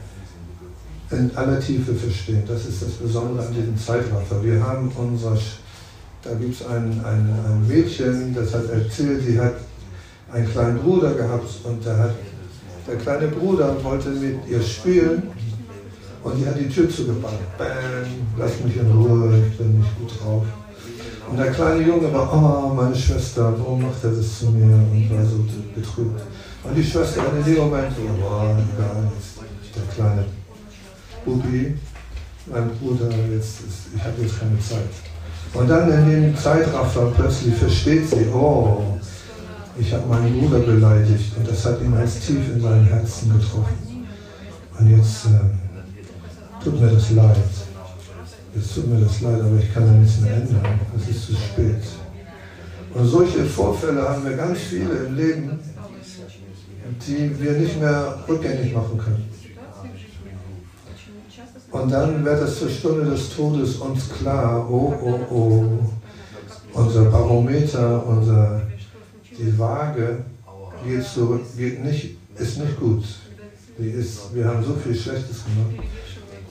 in 1.12 1.32
aller 1.36 1.60
Tiefe 1.60 1.94
verstehen. 1.94 2.44
Das 2.48 2.66
ist 2.66 2.82
das 2.82 2.92
Besondere 2.92 3.46
an 3.46 3.54
diesem 3.54 3.78
Zeitraffer. 3.78 4.44
Wir 4.44 4.62
haben 4.66 4.92
unser, 4.98 5.38
da 6.24 6.34
gibt 6.34 6.60
es 6.60 6.66
ein, 6.68 7.02
ein, 7.04 7.30
ein 7.46 7.68
Mädchen, 7.68 8.34
das 8.34 8.54
hat 8.54 8.70
erzählt, 8.70 9.24
sie 9.26 9.40
hat 9.40 9.56
einen 10.32 10.50
kleinen 10.50 10.80
Bruder 10.80 11.14
gehabt 11.14 11.50
und 11.64 11.86
der, 11.86 11.98
hat, 11.98 12.16
der 12.88 12.96
kleine 12.98 13.28
Bruder 13.28 13.76
wollte 13.84 14.10
mit 14.10 14.48
ihr 14.50 14.62
spielen 14.62 15.24
und 16.24 16.38
die 16.38 16.46
hat 16.46 16.60
die 16.60 16.68
Tür 16.68 16.90
zugemacht. 16.90 17.58
Bam, 17.58 17.68
lass 18.38 18.52
mich 18.64 18.76
in 18.78 18.92
Ruhe, 18.92 19.44
ich 19.50 19.58
bin 19.58 19.80
nicht 19.80 20.00
gut 20.00 20.12
drauf. 20.22 20.46
Und 21.30 21.38
der 21.38 21.52
kleine 21.52 21.86
Junge 21.86 22.12
war, 22.14 22.34
oh, 22.34 22.74
meine 22.74 22.96
Schwester, 22.96 23.54
warum 23.58 23.82
macht 23.82 24.04
er 24.04 24.12
das 24.12 24.40
zu 24.40 24.52
mir? 24.52 24.76
Und 24.76 25.10
war 25.12 25.26
so 25.26 25.46
betrübt. 25.76 26.22
Und 26.68 26.76
die 26.76 26.84
Schwester 26.84 27.22
in 27.38 27.44
dem 27.46 27.64
Moment 27.64 27.94
so, 27.96 28.02
oh, 28.02 28.42
egal, 28.42 29.12
der 29.76 29.96
kleine 29.96 30.26
Bubi, 31.26 31.76
mein 32.46 32.70
Bruder, 32.78 33.10
jetzt 33.32 33.62
ist, 33.62 33.88
ich 33.96 34.04
habe 34.04 34.22
jetzt 34.22 34.40
keine 34.40 34.60
Zeit. 34.60 34.90
Und 35.54 35.70
dann 35.70 35.92
in 35.92 36.10
dem 36.10 36.38
Zeitraffer 36.38 37.12
plötzlich 37.16 37.56
versteht 37.56 38.10
sie, 38.10 38.28
oh, 38.34 38.98
ich 39.80 39.94
habe 39.94 40.08
meinen 40.08 40.40
Bruder 40.40 40.60
beleidigt 40.60 41.38
und 41.38 41.48
das 41.48 41.66
hat 41.66 41.82
ihn 41.82 41.94
als 41.94 42.20
tief 42.20 42.50
in 42.54 42.62
seinem 42.62 42.86
Herzen 42.86 43.32
getroffen. 43.32 44.08
Und 44.80 44.98
jetzt 44.98 45.26
äh, 45.26 46.64
tut 46.64 46.80
mir 46.80 46.90
das 46.90 47.12
leid. 47.12 47.38
Jetzt 48.56 48.76
tut 48.76 48.88
mir 48.88 49.00
das 49.00 49.22
leid, 49.22 49.40
aber 49.40 49.58
ich 49.60 49.74
kann 49.74 49.86
da 49.86 49.92
nichts 49.92 50.20
mehr 50.20 50.36
ändern. 50.36 50.80
Es 50.96 51.16
ist 51.16 51.28
zu 51.28 51.34
spät. 51.34 51.84
Und 52.94 53.06
solche 53.06 53.46
Vorfälle 53.46 54.02
haben 54.08 54.26
wir 54.26 54.36
ganz 54.36 54.60
viele 54.60 55.06
im 55.06 55.16
Leben, 55.16 55.60
die 57.08 57.40
wir 57.40 57.54
nicht 57.54 57.80
mehr 57.80 58.24
rückgängig 58.28 58.74
machen 58.74 58.98
können. 58.98 59.30
Und 61.72 61.92
dann 61.92 62.24
wird 62.24 62.42
es 62.42 62.60
zur 62.60 62.70
Stunde 62.70 63.12
des 63.12 63.36
Todes 63.36 63.76
uns 63.76 64.10
klar, 64.10 64.68
oh, 64.70 64.94
oh, 65.02 65.34
oh, 65.34 65.80
unser 66.74 67.06
Barometer, 67.06 68.06
unser, 68.08 68.62
die 69.38 69.58
Waage 69.60 70.24
geht, 70.86 71.04
zurück, 71.04 71.42
geht 71.58 71.84
nicht, 71.84 72.18
ist 72.38 72.60
nicht 72.60 72.80
gut. 72.80 73.04
Die 73.78 73.90
ist, 73.90 74.34
wir 74.34 74.46
haben 74.46 74.64
so 74.64 74.74
viel 74.74 74.96
Schlechtes 74.96 75.44
gemacht 75.44 75.88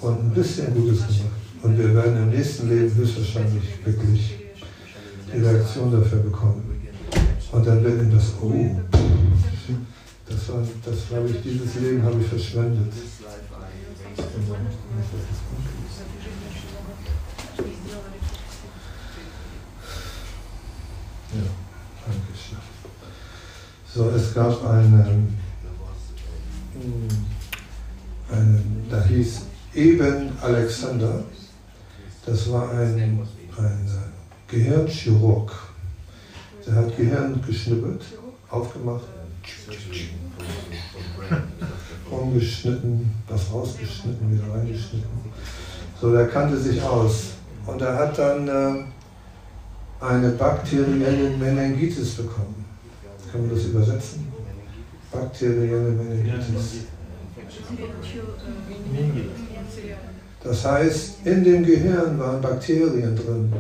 und 0.01 0.21
ein 0.21 0.31
bisschen 0.31 0.73
Gutes 0.75 0.99
gemacht. 0.99 1.47
Und 1.63 1.79
wir 1.79 1.95
werden 1.95 2.17
im 2.19 2.31
nächsten 2.31 2.69
Leben 2.69 2.95
höchstwahrscheinlich 2.95 3.85
wirklich 3.85 4.35
die 5.35 5.39
Reaktion 5.39 5.91
dafür 5.91 6.19
bekommen. 6.19 6.63
Und 7.53 7.67
dann 7.67 7.83
wird 7.83 8.03
ihm 8.03 8.13
das, 8.13 8.33
oh, 8.43 8.53
das 10.29 10.49
war, 10.49 10.63
das 10.85 11.09
glaube 11.09 11.29
ich, 11.31 11.43
dieses 11.43 11.75
Leben 11.77 12.03
habe 12.03 12.21
ich 12.21 12.27
verschwendet. 12.27 12.93
Ja, 21.33 21.43
danke 22.07 22.33
schön. 22.35 22.59
So, 23.95 24.11
es 24.11 24.35
gab 24.35 24.65
einen, 24.67 25.39
einen 28.31 28.87
da 28.91 29.05
hieß 29.05 29.43
Eben 29.77 30.33
Alexander, 30.41 31.23
das 32.25 32.51
war 32.51 32.71
ein, 32.71 33.21
ein 33.59 33.91
Gehirnchirurg. 34.49 35.53
Der 36.67 36.77
hat 36.77 36.97
Gehirn 36.97 37.43
geschnippelt, 37.47 38.03
aufgemacht, 38.49 39.05
umgeschnitten, 42.11 43.11
was 43.29 43.53
rausgeschnitten, 43.53 44.33
wieder 44.33 44.55
reingeschnitten. 44.55 45.09
So, 46.01 46.13
der 46.13 46.29
kannte 46.29 46.57
sich 46.57 46.83
aus. 46.83 47.33
Und 47.67 47.83
er 47.83 47.97
hat 47.97 48.19
dann 48.19 48.49
äh, 48.49 48.85
eine 50.05 50.31
bakterielle 50.31 51.31
Meningitis 51.37 52.15
bekommen. 52.15 52.65
Kann 53.31 53.47
man 53.47 53.55
das 53.55 53.65
übersetzen? 53.65 54.29
Bakterielle 55.11 55.91
Meningitis. 55.91 56.87
Das 60.45 60.65
heißt, 60.65 61.27
in 61.27 61.43
dem 61.43 61.65
Gehirn 61.65 62.19
waren 62.19 62.41
Bakterien 62.41 63.17
drin, 63.17 63.53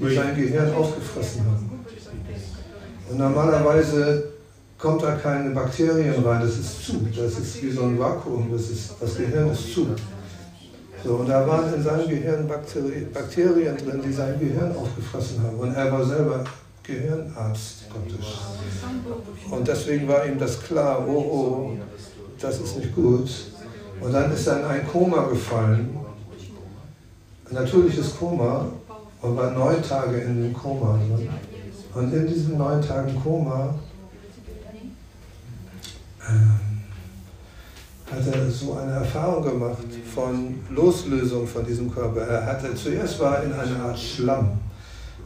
die 0.00 0.14
sein 0.14 0.34
Gehirn 0.34 0.74
aufgefressen 0.74 1.42
haben. 1.44 1.70
Und 3.08 3.18
normalerweise 3.18 4.32
kommt 4.82 5.02
da 5.02 5.12
keine 5.12 5.50
Bakterien 5.50 6.24
rein, 6.24 6.40
das 6.40 6.58
ist 6.58 6.86
zu. 6.86 7.06
Das 7.16 7.38
ist 7.38 7.62
wie 7.62 7.70
so 7.70 7.84
ein 7.84 7.98
Vakuum, 7.98 8.50
das, 8.50 8.62
ist, 8.62 8.94
das 9.00 9.16
Gehirn 9.16 9.50
ist 9.50 9.72
zu. 9.72 9.86
So, 11.04 11.14
und 11.14 11.28
da 11.28 11.46
waren 11.46 11.72
in 11.72 11.82
seinem 11.82 12.08
Gehirn 12.08 12.48
Bakterien 12.48 13.76
drin, 13.76 14.02
die 14.04 14.12
sein 14.12 14.38
Gehirn 14.38 14.74
aufgefressen 14.76 15.42
haben. 15.42 15.56
Und 15.56 15.74
er 15.74 15.90
war 15.90 16.04
selber 16.04 16.44
Gehirnarzt 16.82 17.88
praktisch. 17.88 18.38
Und 19.50 19.68
deswegen 19.68 20.08
war 20.08 20.26
ihm 20.26 20.38
das 20.38 20.60
klar, 20.60 21.06
oh 21.08 21.12
oh, 21.12 21.70
das 22.40 22.60
ist 22.60 22.78
nicht 22.78 22.94
gut. 22.94 23.30
Und 24.00 24.12
dann 24.12 24.32
ist 24.32 24.48
er 24.48 24.60
in 24.60 24.64
ein 24.64 24.86
Koma 24.86 25.28
gefallen 25.28 26.02
natürliches 27.52 28.16
Koma 28.16 28.66
und 29.20 29.36
war 29.36 29.50
neun 29.50 29.82
Tage 29.82 30.18
in 30.18 30.42
dem 30.42 30.52
Koma. 30.52 30.98
Und 31.94 32.12
in 32.12 32.26
diesen 32.26 32.58
neun 32.58 32.80
Tagen 32.80 33.20
Koma 33.22 33.74
hat 38.10 38.34
er 38.34 38.50
so 38.50 38.74
eine 38.74 38.92
Erfahrung 38.92 39.42
gemacht 39.42 39.84
von 40.14 40.54
Loslösung 40.70 41.46
von 41.46 41.64
diesem 41.64 41.92
Körper. 41.92 42.20
Er 42.20 42.46
hatte 42.46 42.74
zuerst 42.74 43.18
war 43.20 43.42
in 43.42 43.52
einer 43.52 43.84
Art 43.84 43.98
Schlamm. 43.98 44.50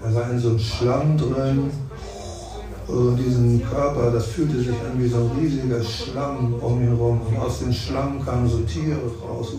Er 0.02 0.14
war 0.14 0.30
in 0.30 0.38
so 0.38 0.50
einem 0.50 0.58
Schlamm 0.58 1.18
drin 1.18 1.70
und 2.86 3.16
diesen 3.16 3.68
Körper, 3.68 4.12
das 4.12 4.26
fühlte 4.26 4.58
sich 4.58 4.68
an 4.68 4.96
wie 4.96 5.08
so 5.08 5.16
ein 5.16 5.30
riesiger 5.40 5.82
Schlamm 5.82 6.54
um 6.54 6.80
ihn 6.80 6.88
herum. 6.88 7.20
Und 7.26 7.36
aus 7.38 7.58
dem 7.58 7.72
Schlamm 7.72 8.24
kamen 8.24 8.48
so 8.48 8.58
Tiere 8.60 9.00
raus, 9.20 9.54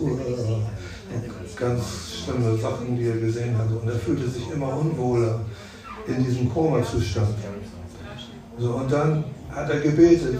ganz 1.56 1.82
schlimme 2.24 2.56
Sachen, 2.56 2.96
die 2.96 3.08
er 3.08 3.16
gesehen 3.16 3.56
hat. 3.58 3.68
Und 3.70 3.88
er 3.88 3.98
fühlte 3.98 4.28
sich 4.28 4.50
immer 4.50 4.74
unwohler 4.78 5.40
in 6.06 6.24
diesem 6.24 6.48
Koma-Zustand. 6.48 7.34
So, 8.58 8.70
und 8.72 8.90
dann 8.90 9.24
hat 9.58 9.70
er 9.70 9.80
gebetet. 9.80 10.38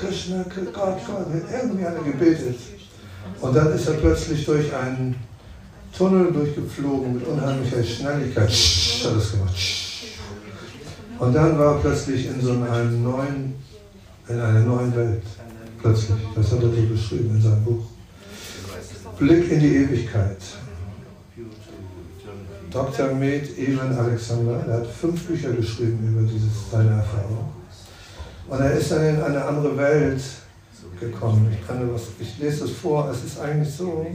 Krishna, 0.00 0.44
Gott, 0.72 0.98
Gott, 1.06 1.26
irgendwie 1.52 1.84
hat 1.84 1.94
er 1.94 2.04
gebetet. 2.04 2.56
Und 3.40 3.56
dann 3.56 3.72
ist 3.72 3.88
er 3.88 3.94
plötzlich 3.94 4.44
durch 4.44 4.74
einen 4.74 5.16
Tunnel 5.96 6.32
durchgeflogen 6.32 7.14
mit 7.14 7.26
unheimlicher 7.26 7.82
Schnelligkeit. 7.82 8.52
Sch, 8.52 9.04
hat 9.04 9.16
es 9.16 9.32
gemacht. 9.32 9.54
Und 11.18 11.32
dann 11.34 11.58
war 11.58 11.74
er 11.74 11.80
plötzlich 11.80 12.26
in 12.26 12.40
so 12.40 12.52
einem 12.52 13.02
neuen, 13.02 13.54
in 14.28 14.40
einer 14.40 14.60
neuen 14.60 14.94
Welt. 14.94 15.22
Plötzlich. 15.80 16.18
Das 16.34 16.52
hat 16.52 16.62
er 16.62 16.70
so 16.70 16.82
beschrieben 16.82 17.36
in 17.36 17.42
seinem 17.42 17.64
Buch. 17.64 17.84
Blick 19.18 19.50
in 19.50 19.60
die 19.60 19.76
Ewigkeit. 19.76 20.38
Dr. 22.70 23.14
Med 23.14 23.56
Evan 23.56 23.96
Alexander, 23.96 24.62
er 24.66 24.80
hat 24.80 24.86
fünf 24.86 25.24
Bücher 25.26 25.52
geschrieben 25.52 25.98
über 26.12 26.30
dieses, 26.30 26.70
seine 26.70 26.90
Erfahrung. 26.90 27.55
Und 28.48 28.60
er 28.60 28.72
ist 28.72 28.92
dann 28.92 29.04
in 29.04 29.22
eine 29.22 29.44
andere 29.44 29.76
Welt 29.76 30.22
gekommen. 31.00 31.52
Ich, 31.52 31.66
kann 31.66 31.92
was, 31.92 32.02
ich 32.18 32.38
lese 32.38 32.64
es 32.64 32.70
vor, 32.72 33.10
es 33.10 33.24
ist 33.24 33.40
eigentlich 33.40 33.74
so, 33.74 34.06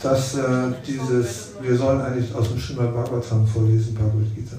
dass 0.00 0.34
äh, 0.34 0.42
dieses, 0.86 1.52
wir 1.60 1.76
sollen 1.76 2.00
eigentlich 2.00 2.34
aus 2.34 2.48
dem 2.48 2.58
Schimmer 2.58 2.88
Bhagavatam 2.88 3.46
vorlesen, 3.46 3.94
Bhagavad 3.94 4.34
Gita. 4.34 4.56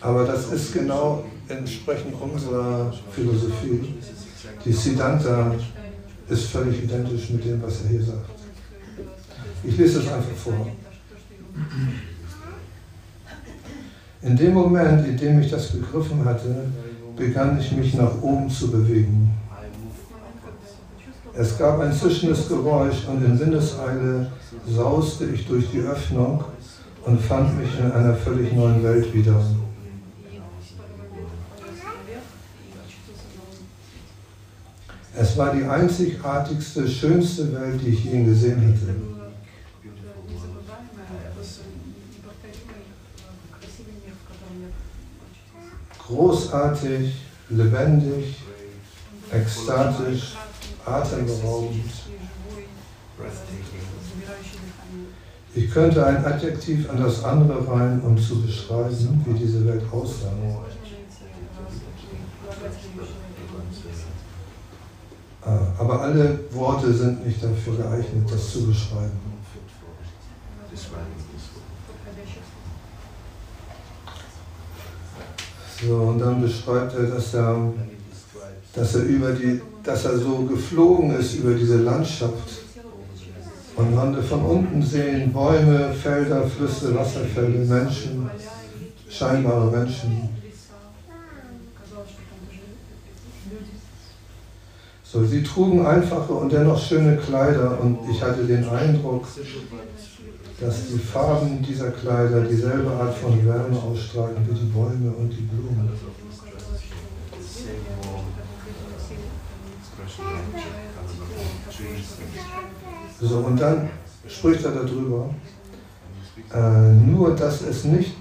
Aber 0.00 0.24
das 0.24 0.52
ist 0.52 0.72
genau 0.72 1.24
entsprechend 1.48 2.14
unserer 2.20 2.92
Philosophie. 3.10 3.94
Die 4.64 4.72
Siddhanta 4.72 5.54
ist 6.28 6.44
völlig 6.46 6.84
identisch 6.84 7.30
mit 7.30 7.44
dem, 7.44 7.62
was 7.62 7.82
er 7.82 7.88
hier 7.88 8.02
sagt. 8.02 8.30
Ich 9.64 9.76
lese 9.76 10.00
es 10.00 10.08
einfach 10.08 10.36
vor. 10.36 10.68
In 14.22 14.36
dem 14.36 14.52
Moment, 14.52 15.06
in 15.06 15.16
dem 15.16 15.40
ich 15.40 15.50
das 15.50 15.68
begriffen 15.68 16.24
hatte, 16.24 16.66
begann 17.16 17.58
ich 17.58 17.72
mich 17.72 17.94
nach 17.94 18.20
oben 18.20 18.50
zu 18.50 18.70
bewegen. 18.70 19.30
Es 21.32 21.56
gab 21.56 21.80
ein 21.80 21.92
zischendes 21.92 22.48
Geräusch 22.48 23.06
und 23.08 23.24
in 23.24 23.38
Sinneseile 23.38 24.30
sauste 24.68 25.24
ich 25.26 25.46
durch 25.46 25.70
die 25.70 25.80
Öffnung 25.80 26.44
und 27.06 27.20
fand 27.20 27.58
mich 27.58 27.70
in 27.78 27.90
einer 27.92 28.14
völlig 28.14 28.52
neuen 28.52 28.82
Welt 28.82 29.14
wieder. 29.14 29.40
Es 35.16 35.36
war 35.36 35.54
die 35.54 35.64
einzigartigste, 35.64 36.86
schönste 36.86 37.52
Welt, 37.52 37.80
die 37.82 37.90
ich 37.90 38.04
je 38.04 38.24
gesehen 38.24 38.60
hatte. 38.60 39.09
Großartig, 46.10 47.14
lebendig, 47.50 48.36
ekstatisch, 49.32 50.34
atemberaubend. 50.84 51.84
Ich 55.54 55.70
könnte 55.70 56.04
ein 56.04 56.24
Adjektiv 56.24 56.90
an 56.90 57.00
das 57.00 57.22
andere 57.22 57.64
rein, 57.70 58.00
um 58.00 58.18
zu 58.18 58.42
beschreiben, 58.42 59.24
wie 59.24 59.38
diese 59.38 59.64
Welt 59.64 59.84
aussah. 59.92 60.32
Ah, 65.42 65.58
aber 65.78 66.02
alle 66.02 66.40
Worte 66.50 66.92
sind 66.92 67.24
nicht 67.24 67.42
dafür 67.42 67.76
geeignet, 67.76 68.28
das 68.30 68.50
zu 68.50 68.66
beschreiben. 68.66 69.30
So, 75.86 75.94
und 75.94 76.18
dann 76.18 76.42
beschreibt 76.42 76.94
er, 76.94 77.04
dass 77.04 77.32
er, 77.34 77.72
dass 78.74 78.94
er, 78.96 79.02
über 79.02 79.32
die, 79.32 79.60
dass 79.82 80.04
er 80.04 80.18
so 80.18 80.44
geflogen 80.44 81.18
ist 81.18 81.36
über 81.36 81.54
diese 81.54 81.78
Landschaft 81.78 82.60
und 83.76 83.96
konnte 83.96 84.22
von 84.22 84.42
unten 84.42 84.82
sehen 84.82 85.32
Bäume, 85.32 85.94
Felder, 85.94 86.46
Flüsse, 86.46 86.94
Wasserfälle, 86.94 87.64
Menschen, 87.64 88.28
scheinbare 89.08 89.70
Menschen. 89.70 90.28
So, 95.12 95.24
sie 95.24 95.42
trugen 95.42 95.84
einfache 95.84 96.32
und 96.32 96.52
dennoch 96.52 96.80
schöne 96.80 97.16
Kleider 97.16 97.80
und 97.80 97.98
ich 98.08 98.22
hatte 98.22 98.44
den 98.44 98.68
Eindruck, 98.68 99.26
dass 100.60 100.86
die 100.86 100.98
Farben 100.98 101.60
dieser 101.62 101.90
Kleider 101.90 102.42
dieselbe 102.42 102.92
Art 102.92 103.16
von 103.16 103.44
Wärme 103.44 103.76
ausstrahlen 103.76 104.36
wie 104.48 104.54
die 104.54 104.66
Bäume 104.66 105.10
und 105.10 105.30
die 105.30 105.42
Blumen. 105.42 105.90
So, 113.20 113.38
und 113.38 113.60
dann 113.60 113.90
spricht 114.28 114.64
er 114.64 114.70
darüber, 114.70 115.34
äh, 116.54 116.92
nur 116.92 117.34
dass 117.34 117.62
es 117.62 117.82
nicht, 117.82 118.14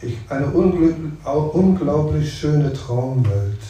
ich, 0.00 0.18
eine 0.28 0.46
unglaublich 0.46 2.32
schöne 2.32 2.72
Traumwelt. 2.72 3.60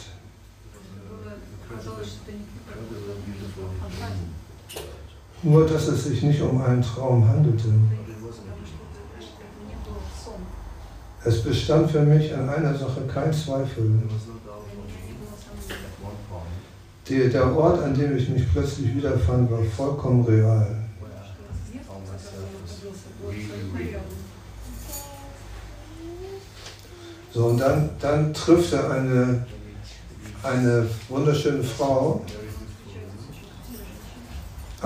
Nur 5.45 5.67
dass 5.67 5.87
es 5.87 6.05
sich 6.05 6.23
nicht 6.23 6.41
um 6.41 6.59
einen 6.59 6.81
Traum 6.81 7.27
handelte. 7.27 7.67
Es 11.23 11.43
bestand 11.43 11.91
für 11.91 12.01
mich 12.01 12.33
an 12.33 12.49
einer 12.49 12.75
Sache 12.75 13.01
kein 13.13 13.31
Zweifel. 13.31 14.01
Die, 17.07 17.29
der 17.29 17.55
Ort, 17.55 17.83
an 17.83 17.93
dem 17.93 18.17
ich 18.17 18.27
mich 18.27 18.51
plötzlich 18.51 18.95
wiederfand, 18.95 19.51
war 19.51 19.61
vollkommen 19.77 20.25
real. 20.25 20.65
So, 27.31 27.45
und 27.45 27.59
dann, 27.59 27.91
dann 27.99 28.33
trifft 28.33 28.73
er 28.73 28.89
eine, 28.89 29.45
eine 30.41 30.87
wunderschöne 31.07 31.63
Frau. 31.63 32.25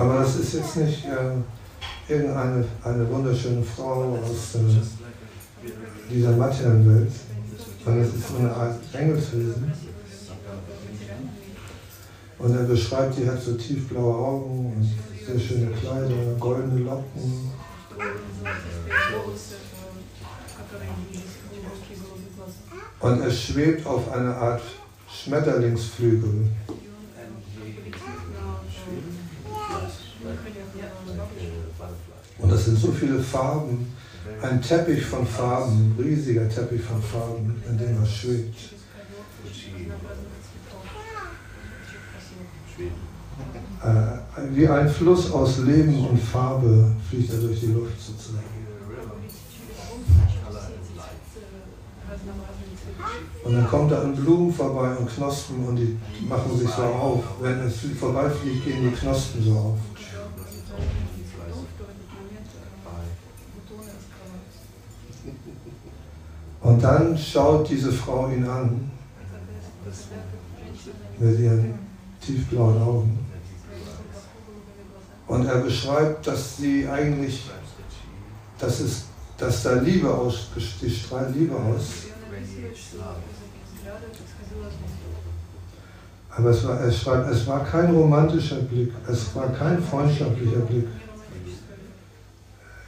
Aber 0.00 0.20
das 0.20 0.36
ist 0.36 0.54
jetzt 0.54 0.76
nicht 0.76 1.04
äh, 1.04 2.10
irgendeine 2.10 2.64
eine 2.82 3.10
wunderschöne 3.10 3.62
Frau 3.62 4.18
aus 4.24 4.54
äh, 4.54 5.70
dieser 6.10 6.32
Materienwelt, 6.32 7.12
sondern 7.84 8.04
es 8.04 8.14
ist 8.14 8.24
eine 8.38 8.50
Art 8.50 8.76
Engelswesen. 8.94 9.70
Und 12.38 12.56
er 12.56 12.62
beschreibt, 12.62 13.18
die 13.18 13.28
hat 13.28 13.42
so 13.42 13.52
tiefblaue 13.52 14.14
Augen 14.14 14.72
und 14.74 15.26
sehr 15.26 15.38
schöne 15.38 15.70
Kleider, 15.72 16.34
goldene 16.38 16.80
Locken. 16.80 17.50
Und 23.00 23.20
er 23.20 23.30
schwebt 23.30 23.86
auf 23.86 24.10
eine 24.10 24.34
Art 24.34 24.62
Schmetterlingsflügel. 25.12 26.48
Und 32.50 32.56
das 32.56 32.64
sind 32.64 32.80
so 32.80 32.90
viele 32.90 33.20
Farben 33.20 33.86
ein 34.42 34.60
Teppich 34.60 35.04
von 35.04 35.24
Farben, 35.24 35.94
ein 35.96 36.04
riesiger 36.04 36.48
Teppich 36.48 36.82
von 36.82 37.00
Farben, 37.00 37.62
in 37.68 37.78
dem 37.78 37.96
er 37.96 38.04
schwebt. 38.04 38.58
Äh, 43.84 44.52
wie 44.52 44.66
ein 44.66 44.88
Fluss 44.88 45.30
aus 45.30 45.58
Leben 45.58 46.04
und 46.08 46.20
Farbe 46.20 46.90
fliegt 47.08 47.32
er 47.32 47.38
durch 47.38 47.60
die 47.60 47.66
Luft 47.66 48.00
sozusagen. 48.00 48.44
Und 53.44 53.54
dann 53.54 53.68
kommt 53.68 53.92
er 53.92 54.02
an 54.02 54.16
Blumen 54.16 54.52
vorbei 54.52 54.96
und 54.96 55.08
Knospen 55.08 55.64
und 55.66 55.76
die 55.76 55.96
machen 56.28 56.58
sich 56.58 56.68
so 56.68 56.82
auf. 56.82 57.22
Wenn 57.40 57.60
es 57.60 57.76
vorbeifliegt, 57.98 58.64
gehen 58.64 58.90
die 58.90 58.96
Knospen 58.96 59.44
so 59.44 59.52
auf. 59.52 59.89
Und 66.62 66.82
dann 66.82 67.16
schaut 67.16 67.68
diese 67.68 67.90
Frau 67.90 68.28
ihn 68.28 68.46
an 68.46 68.90
mit 71.18 71.38
ihren 71.38 71.78
tiefblauen 72.20 72.82
Augen. 72.82 73.18
Und 75.26 75.46
er 75.46 75.58
beschreibt, 75.58 76.26
dass 76.26 76.56
sie 76.56 76.88
eigentlich, 76.88 77.48
dass, 78.58 78.80
es, 78.80 79.04
dass 79.38 79.62
da 79.62 79.74
Liebe 79.74 80.12
aus, 80.12 80.48
die 80.82 80.90
strahlt 80.90 81.34
Liebe 81.34 81.54
aus. 81.54 82.06
Aber 86.30 86.50
es 86.50 86.66
war, 86.66 86.80
er 86.80 86.92
schreibt, 86.92 87.30
es 87.30 87.46
war 87.46 87.64
kein 87.64 87.94
romantischer 87.94 88.60
Blick, 88.60 88.92
es 89.08 89.34
war 89.34 89.48
kein 89.52 89.82
freundschaftlicher 89.82 90.60
Blick. 90.60 90.88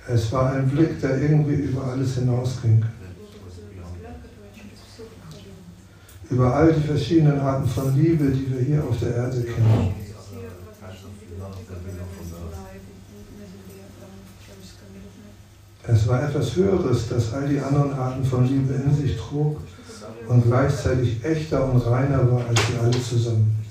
Es 0.09 0.33
war 0.33 0.53
ein 0.53 0.69
Blick, 0.69 1.01
der 1.01 1.23
irgendwie 1.23 1.55
über 1.55 1.85
alles 1.85 2.15
hinausging. 2.15 2.85
Über 6.33 6.55
all 6.55 6.73
die 6.73 6.81
verschiedenen 6.81 7.39
Arten 7.41 7.69
von 7.69 7.95
Liebe, 7.95 8.25
die 8.31 8.51
wir 8.53 8.61
hier 8.61 8.85
auf 8.85 8.99
der 9.01 9.15
Erde 9.15 9.43
kennen. 9.43 9.95
Es 15.85 16.09
war 16.09 16.23
etwas 16.23 16.57
Höheres, 16.57 17.09
das 17.09 17.33
all 17.35 17.49
die 17.49 17.59
anderen 17.59 17.93
Arten 17.95 18.25
von 18.25 18.47
Liebe 18.47 18.73
in 18.75 18.95
sich 18.95 19.17
trug 19.17 19.61
und 20.29 20.45
gleichzeitig 20.45 21.23
echter 21.25 21.71
und 21.71 21.85
reiner 21.85 22.31
war 22.31 22.47
als 22.49 22.61
sie 22.67 22.79
alle 22.81 23.03
zusammen. 23.03 23.62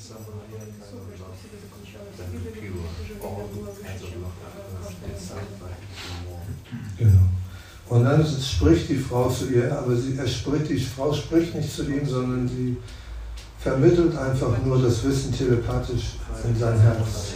Und 7.91 8.05
dann 8.05 8.25
spricht 8.25 8.87
die 8.87 8.95
Frau 8.95 9.29
zu 9.29 9.47
ihr, 9.49 9.77
aber 9.77 9.93
sie, 9.97 10.15
er 10.17 10.25
spricht, 10.25 10.69
die 10.69 10.79
Frau 10.79 11.11
spricht 11.11 11.53
nicht 11.53 11.75
zu 11.75 11.83
ihm, 11.83 12.07
sondern 12.07 12.47
sie 12.47 12.77
vermittelt 13.59 14.17
einfach 14.17 14.53
nur 14.65 14.81
das 14.81 15.03
Wissen 15.03 15.33
telepathisch 15.33 16.15
in 16.45 16.57
sein 16.57 16.79
Herz. 16.79 17.33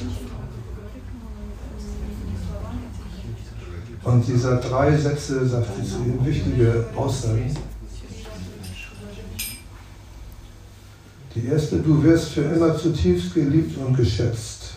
Und 4.06 4.26
dieser 4.26 4.56
drei 4.62 4.96
Sätze, 4.96 5.46
sagt 5.46 5.68
sie 5.76 5.89
zu 5.91 5.98
ihm, 5.98 6.26
wichtige 6.26 6.86
Aussagen. 6.96 7.54
Die 11.36 11.48
erste, 11.48 11.80
du 11.80 12.02
wirst 12.02 12.30
für 12.30 12.44
immer 12.44 12.78
zutiefst 12.78 13.34
geliebt 13.34 13.78
und 13.78 13.98
geschätzt. 13.98 14.76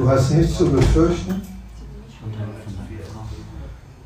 Du 0.00 0.08
hast 0.08 0.30
nichts 0.30 0.56
zu 0.56 0.70
befürchten 0.70 1.42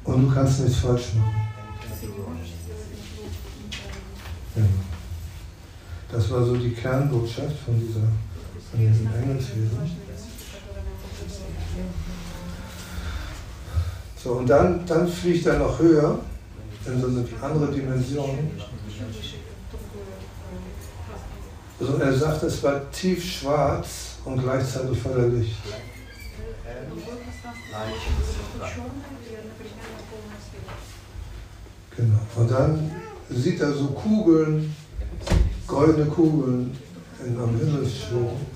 und 0.03 0.23
du 0.23 0.35
kannst 0.35 0.59
nichts 0.59 0.79
falsch 0.79 1.15
machen. 1.15 1.49
Ja. 4.57 4.63
Das 6.11 6.29
war 6.33 6.45
so 6.45 6.57
die 6.57 6.73
Kernbotschaft 6.73 7.57
von, 7.65 7.79
dieser, 7.79 8.09
von 8.73 8.81
diesem 8.81 9.09
Engelswesen. 9.23 9.79
So, 14.17 14.33
und 14.33 14.51
dann, 14.51 14.85
dann 14.87 15.07
fliegt 15.07 15.47
er 15.47 15.61
noch 15.61 15.79
höher 15.79 16.19
in 16.87 17.01
so 17.01 17.07
eine 17.07 17.25
andere 17.41 17.73
Dimension. 17.73 18.51
Also 21.79 21.97
er 21.99 22.13
sagt, 22.19 22.43
es 22.43 22.61
war 22.65 22.91
tief 22.91 23.25
schwarz 23.25 24.14
und 24.25 24.43
gleichzeitig 24.43 24.99
voller 25.01 25.29
Licht. 25.29 25.57
Genau. 31.97 32.19
Und 32.37 32.51
dann 32.51 32.91
sieht 33.31 33.61
er 33.61 33.73
so 33.73 33.87
Kugeln, 33.89 34.75
goldene 35.67 36.07
Kugeln 36.07 36.77
in, 37.25 37.41
am 37.41 37.59
Himmel 37.59 37.89
schweben. 37.89 38.55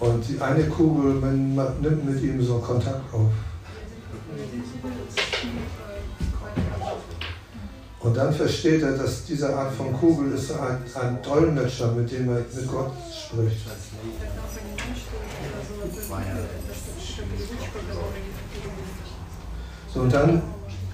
Und 0.00 0.28
die 0.28 0.40
eine 0.40 0.64
Kugel 0.64 1.14
man 1.14 1.54
nimmt 1.80 2.04
mit 2.04 2.22
ihm 2.22 2.44
so 2.44 2.58
Kontakt 2.58 3.14
auf. 3.14 3.30
Und 8.02 8.16
dann 8.16 8.34
versteht 8.34 8.82
er, 8.82 8.96
dass 8.96 9.24
diese 9.26 9.54
Art 9.54 9.72
von 9.74 9.92
Kugel 9.92 10.32
ist 10.32 10.50
ein, 10.50 10.78
ein 11.00 11.22
Dolmetscher, 11.22 11.92
mit 11.92 12.10
dem 12.10 12.28
er 12.30 12.40
mit 12.40 12.68
Gott 12.68 12.90
spricht. 13.12 13.64
So, 19.94 20.00
und 20.00 20.12
dann, 20.12 20.42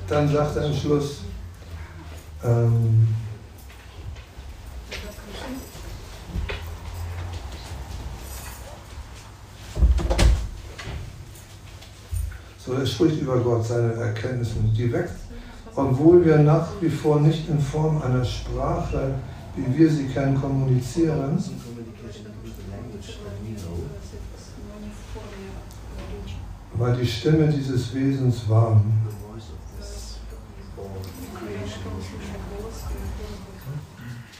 dann 0.06 0.30
sagt 0.30 0.56
er 0.56 0.66
am 0.66 0.74
Schluss, 0.74 1.20
ähm, 2.44 3.08
so, 12.58 12.74
er 12.74 12.86
spricht 12.86 13.22
über 13.22 13.38
Gott, 13.38 13.66
seine 13.66 13.94
Erkenntnisse, 13.94 14.56
die 14.76 14.92
wächst 14.92 15.27
obwohl 15.78 16.24
wir 16.24 16.38
nach 16.38 16.66
wie 16.80 16.90
vor 16.90 17.20
nicht 17.20 17.48
in 17.48 17.60
Form 17.60 18.02
einer 18.02 18.24
Sprache, 18.24 19.14
wie 19.54 19.78
wir 19.78 19.88
sie 19.88 20.06
kennen, 20.06 20.40
kommunizieren, 20.40 21.38
war 26.74 26.96
die 26.96 27.06
Stimme 27.06 27.46
dieses 27.46 27.94
Wesens 27.94 28.48
warm. 28.48 28.82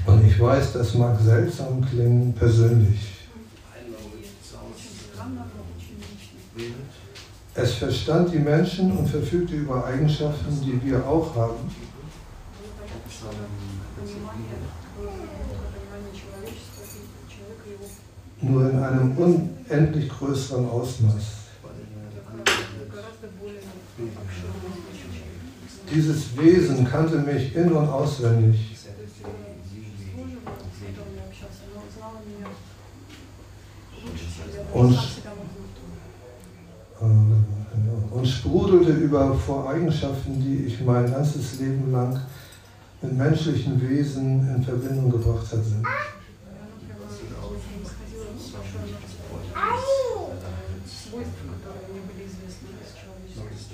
Und 0.07 0.25
ich 0.27 0.41
weiß, 0.41 0.73
das 0.73 0.95
mag 0.95 1.21
seltsam 1.21 1.85
klingen, 1.89 2.33
persönlich. 2.33 3.18
Es 7.61 7.75
verstand 7.75 8.33
die 8.33 8.39
Menschen 8.39 8.97
und 8.97 9.09
verfügte 9.09 9.57
über 9.57 9.85
Eigenschaften, 9.85 10.61
die 10.63 10.81
wir 10.85 11.05
auch 11.05 11.35
haben. 11.35 11.57
Nur 18.41 18.71
in 18.71 18.79
einem 18.79 19.19
unendlich 19.19 20.09
größeren 20.09 20.71
Ausmaß. 20.71 21.25
Dieses 25.93 26.39
Wesen 26.39 26.89
kannte 26.89 27.19
mich 27.19 27.57
in- 27.57 27.73
und 27.73 27.89
auswendig. 27.89 28.77
Und 34.73 34.99
äh, 37.01 37.28
und 38.11 38.27
sprudelte 38.27 38.93
über 38.93 39.35
vor 39.35 39.71
Eigenschaften, 39.71 40.41
die 40.41 40.67
ich 40.67 40.81
mein 40.81 41.11
ganzes 41.11 41.59
Leben 41.61 41.93
lang 41.93 42.21
mit 43.03 43.17
menschlichen 43.17 43.81
Wesen 43.81 44.55
in 44.55 44.63
Verbindung 44.63 45.11
gebracht 45.11 45.47
hatte. 45.53 45.63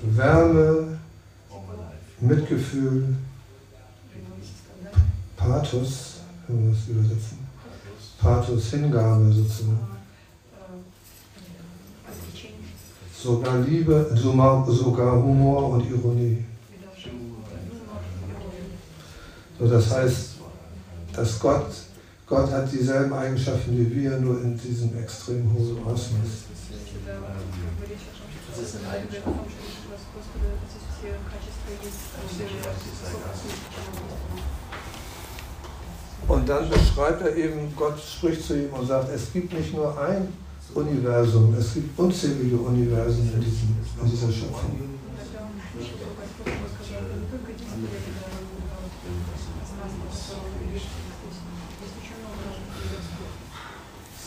Wärme, 0.07 0.99
Mitgefühl, 2.21 3.15
Pathos, 5.35 6.21
können 6.45 6.65
wir 6.65 6.71
das 6.71 6.87
übersetzen? 6.87 7.39
Pathos, 8.19 8.69
Hingabe 8.69 9.31
sozusagen. 9.31 9.94
Sogar 13.21 13.59
Liebe, 13.59 14.11
sogar 14.15 15.15
Humor 15.15 15.69
und 15.71 15.89
Ironie. 15.89 16.43
So, 19.59 19.67
das 19.67 19.91
heißt, 19.91 20.29
dass 21.13 21.39
Gott, 21.39 21.67
Gott 22.27 22.51
hat 22.51 22.71
dieselben 22.71 23.13
Eigenschaften 23.13 23.77
wie 23.77 23.95
wir, 23.95 24.17
nur 24.17 24.41
in 24.41 24.59
diesem 24.59 24.97
extrem 24.97 25.53
hohen 25.53 25.77
Ausmaß. 25.85 26.45
Und 36.27 36.49
dann 36.49 36.69
beschreibt 36.69 37.21
er 37.21 37.35
eben, 37.35 37.73
Gott 37.75 37.99
spricht 37.99 38.45
zu 38.45 38.57
ihm 38.57 38.73
und 38.73 38.87
sagt, 38.87 39.09
es 39.09 39.31
gibt 39.31 39.53
nicht 39.53 39.73
nur 39.73 39.97
ein 40.01 40.27
Universum. 40.73 41.53
Es 41.57 41.73
gibt 41.73 41.97
unzählige 41.97 42.57
Universen 42.57 43.31
in, 43.33 43.39
diesem, 43.39 43.75
in 44.01 44.09
dieser 44.09 44.31
Schöpfung. 44.31 44.79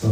So. 0.00 0.08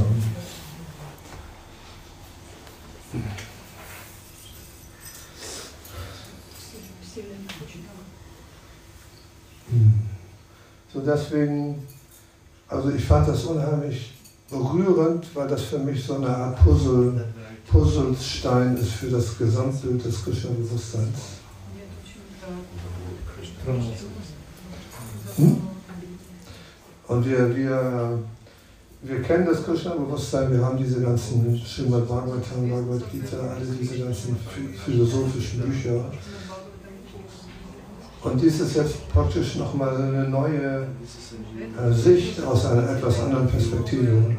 Hm. 9.69 9.95
So 10.93 11.01
deswegen, 11.01 11.87
also 12.69 12.91
ich 12.91 13.05
fand 13.05 13.29
das 13.29 13.45
unheimlich 13.45 14.16
berührend, 14.51 15.27
weil 15.35 15.49
das 15.49 15.63
für 15.63 15.79
mich 15.79 16.05
so 16.05 16.17
eine 16.17 16.29
Art 16.29 16.65
Puzzle, 16.65 17.25
Puzzlestein 17.71 18.77
ist 18.77 18.93
für 18.93 19.09
das 19.09 19.37
Gesamtbild 19.37 20.05
des 20.05 20.25
Krishna-Bewusstseins. 20.25 21.19
Hm? 25.37 25.57
Und 27.09 27.27
wir, 27.29 27.57
wir, 27.57 28.19
wir 29.03 29.23
kennen 29.23 29.47
das 29.47 29.65
Krishna-Bewusstsein, 29.65 30.53
wir 30.53 30.65
haben 30.65 30.79
diese 30.79 31.01
ganzen 31.01 31.61
Srimad 31.65 32.09
Bhagavatam, 32.09 32.71
Bhagavad 32.71 33.11
Gita, 33.11 33.37
alle 33.37 33.67
diese 33.67 33.99
ganzen 33.99 34.37
philosophischen 34.85 35.61
Bücher. 35.63 36.05
Und 38.27 38.43
dies 38.43 38.59
ist 38.59 38.75
jetzt 38.75 39.09
praktisch 39.09 39.55
nochmal 39.55 39.97
eine 39.97 40.29
neue 40.29 40.89
äh, 41.79 41.93
Sicht 41.93 42.43
aus 42.43 42.67
einer 42.67 42.91
etwas 42.91 43.21
anderen 43.21 43.47
Perspektive. 43.47 44.37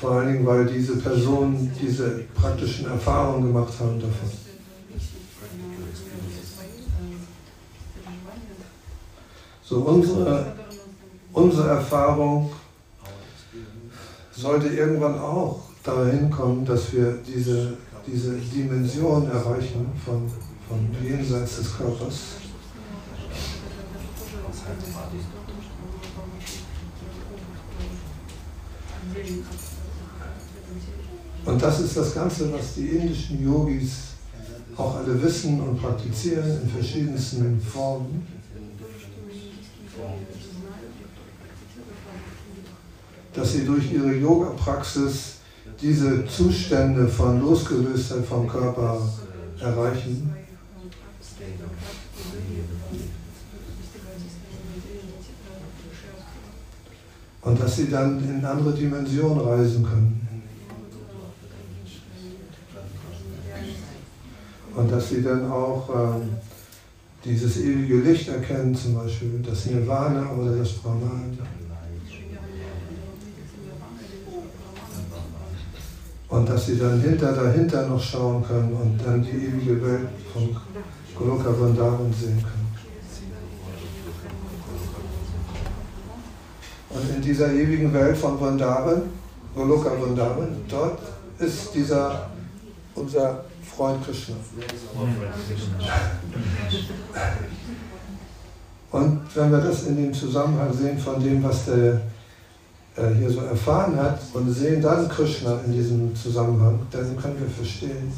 Vor 0.00 0.10
allen 0.12 0.32
Dingen, 0.32 0.46
weil 0.46 0.64
diese 0.64 0.96
Personen 0.96 1.70
diese 1.80 2.24
praktischen 2.34 2.86
Erfahrungen 2.86 3.48
gemacht 3.48 3.74
haben 3.78 4.00
davon. 4.00 4.30
So 9.62 9.76
unsere, 9.80 10.54
unsere 11.34 11.68
Erfahrung 11.68 12.52
sollte 14.30 14.68
irgendwann 14.68 15.18
auch 15.18 15.60
dahin 15.84 16.30
kommen, 16.30 16.64
dass 16.64 16.90
wir 16.94 17.18
diese 17.26 17.76
diese 18.12 18.36
Dimension 18.36 19.30
erreichen 19.30 19.86
von, 20.04 20.30
von 20.68 20.88
jenseits 21.02 21.58
des 21.58 21.76
Körpers. 21.76 22.18
Und 31.44 31.62
das 31.62 31.80
ist 31.80 31.96
das 31.96 32.14
Ganze, 32.14 32.52
was 32.52 32.74
die 32.74 32.88
indischen 32.88 33.42
Yogis 33.42 34.08
auch 34.76 34.96
alle 34.96 35.20
wissen 35.22 35.60
und 35.60 35.80
praktizieren 35.80 36.62
in 36.62 36.68
verschiedensten 36.68 37.60
Formen. 37.60 38.26
Dass 43.32 43.52
sie 43.52 43.64
durch 43.64 43.92
ihre 43.92 44.14
Yoga-Praxis 44.14 45.37
diese 45.80 46.26
Zustände 46.26 47.06
von 47.06 47.40
Losgelöstheit 47.40 48.24
vom 48.24 48.48
Körper 48.48 49.00
erreichen. 49.60 50.34
Und 57.42 57.60
dass 57.60 57.76
sie 57.76 57.88
dann 57.88 58.22
in 58.28 58.44
andere 58.44 58.72
Dimensionen 58.74 59.40
reisen 59.40 59.84
können. 59.84 60.28
Und 64.74 64.92
dass 64.92 65.08
sie 65.08 65.22
dann 65.22 65.50
auch 65.50 65.88
ähm, 65.88 66.28
dieses 67.24 67.58
ewige 67.58 68.00
Licht 68.00 68.28
erkennen, 68.28 68.74
zum 68.74 68.94
Beispiel 68.94 69.40
das 69.44 69.66
Nirvana 69.66 70.30
oder 70.32 70.56
das 70.56 70.72
Brahman. 70.74 71.36
Und 76.28 76.48
dass 76.48 76.66
sie 76.66 76.78
dann 76.78 77.00
hinter 77.00 77.32
dahinter 77.32 77.86
noch 77.86 78.02
schauen 78.02 78.44
können 78.44 78.72
und 78.74 79.00
dann 79.04 79.22
die 79.22 79.30
ewige 79.30 79.82
Welt 79.82 80.08
von 80.32 80.54
Goloka 81.16 81.52
Vrindavan 81.52 82.12
sehen 82.12 82.42
können. 82.42 82.68
Und 86.90 87.16
in 87.16 87.22
dieser 87.22 87.52
ewigen 87.52 87.92
Welt 87.94 88.16
von 88.16 88.38
Vrindavan, 88.38 89.02
Goloka 89.54 89.90
Vrindavan, 89.90 90.48
dort 90.68 90.98
ist 91.38 91.74
dieser 91.74 92.30
unser 92.94 93.44
Freund 93.62 94.04
Krishna. 94.04 94.34
Und 98.90 99.20
wenn 99.34 99.50
wir 99.52 99.58
das 99.58 99.84
in 99.84 99.96
dem 99.96 100.12
Zusammenhang 100.12 100.72
sehen 100.72 100.98
von 100.98 101.22
dem, 101.22 101.42
was 101.42 101.66
der 101.66 102.00
hier 103.16 103.30
so 103.30 103.40
erfahren 103.40 103.96
hat 103.96 104.20
und 104.34 104.52
sehen 104.52 104.82
dann 104.82 105.08
Krishna 105.08 105.60
in 105.66 105.72
diesem 105.72 106.14
Zusammenhang, 106.14 106.80
dann 106.90 107.16
können 107.16 107.38
wir 107.38 107.48
verstehen, 107.48 108.12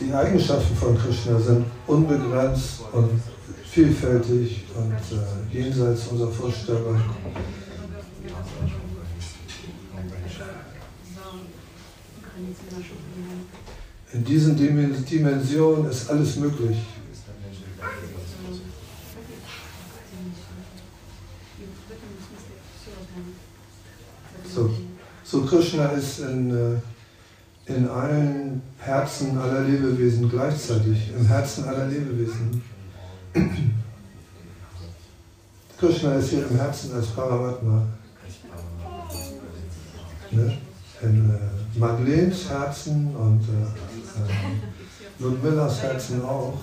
die 0.00 0.12
Eigenschaften 0.12 0.76
von 0.76 0.98
Krishna 0.98 1.38
sind 1.38 1.66
unbegrenzt 1.86 2.80
und 2.92 3.20
vielfältig 3.64 4.64
und 4.74 4.92
äh, 4.92 5.56
jenseits 5.56 6.08
unserer 6.08 6.30
Vorstellung. 6.32 7.00
In 14.12 14.24
diesen 14.24 14.56
Dimensionen 14.56 15.88
ist 15.90 16.10
alles 16.10 16.36
möglich. 16.36 16.76
So, 24.52 24.70
so 25.22 25.42
Krishna 25.42 25.86
ist 25.90 26.18
in, 26.20 26.50
äh, 26.50 27.72
in 27.72 27.88
allen 27.88 28.62
Herzen 28.78 29.38
aller 29.38 29.60
Lebewesen 29.60 30.28
gleichzeitig, 30.28 31.12
im 31.16 31.26
Herzen 31.26 31.64
aller 31.64 31.86
Lebewesen. 31.86 32.62
Krishna 35.78 36.14
ist 36.14 36.30
hier 36.30 36.48
im 36.48 36.56
Herzen 36.56 36.92
als 36.94 37.06
Paramatma. 37.06 37.86
Ne? 40.32 40.58
In 41.02 41.30
äh, 41.30 41.78
Madeleines 41.78 42.48
Herzen 42.48 43.14
und 43.14 43.42
äh, 43.42 43.89
äh, 44.16 45.22
Ludmillas 45.22 45.82
Herzen 45.82 46.24
auch. 46.24 46.58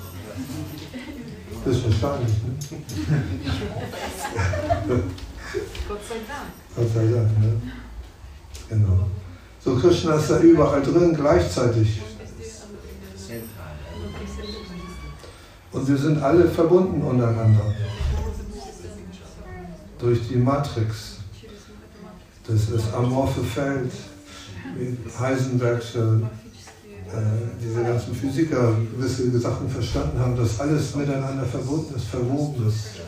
Das 1.65 1.75
ist 1.75 2.01
wahrscheinlich, 2.01 2.33
ne? 2.43 2.53
Gott 5.87 5.99
sei 6.07 6.15
Dank. 6.27 6.49
Gott 6.75 6.93
sei 6.93 7.05
Dank, 7.11 7.39
ne? 7.39 7.61
Genau. 8.69 9.07
So 9.63 9.75
Krishna 9.75 10.15
ist 10.15 10.29
da 10.29 10.39
überall 10.39 10.81
drin 10.81 11.13
gleichzeitig. 11.13 12.01
Und 15.71 15.87
wir 15.87 15.97
sind 15.97 16.21
alle 16.21 16.47
verbunden 16.49 17.01
untereinander. 17.01 17.73
Durch 19.99 20.27
die 20.27 20.37
Matrix. 20.37 21.17
Das 22.47 22.55
ist 22.61 22.73
das 22.73 22.93
amorphe 22.93 23.43
Feld, 23.43 23.91
Heisenbergsche, 25.19 26.21
diese 27.61 27.83
ganzen 27.83 28.15
Physiker 28.15 28.75
gewisse 28.91 29.39
Sachen 29.39 29.69
verstanden 29.69 30.19
haben, 30.19 30.35
dass 30.35 30.59
alles 30.59 30.95
miteinander 30.95 31.45
verbunden 31.45 31.95
ist, 31.95 32.05
verwoben 32.05 32.67
ist. 32.67 33.01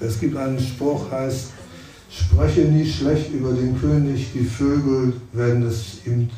Es 0.00 0.20
gibt 0.20 0.36
einen 0.36 0.60
Spruch, 0.60 1.10
heißt, 1.10 1.50
spreche 2.10 2.62
nie 2.62 2.86
schlecht 2.86 3.32
über 3.32 3.52
den 3.52 3.78
König, 3.78 4.32
die 4.32 4.44
Vögel 4.44 5.14
werden 5.32 5.62
es 5.66 6.06
ihm, 6.06 6.30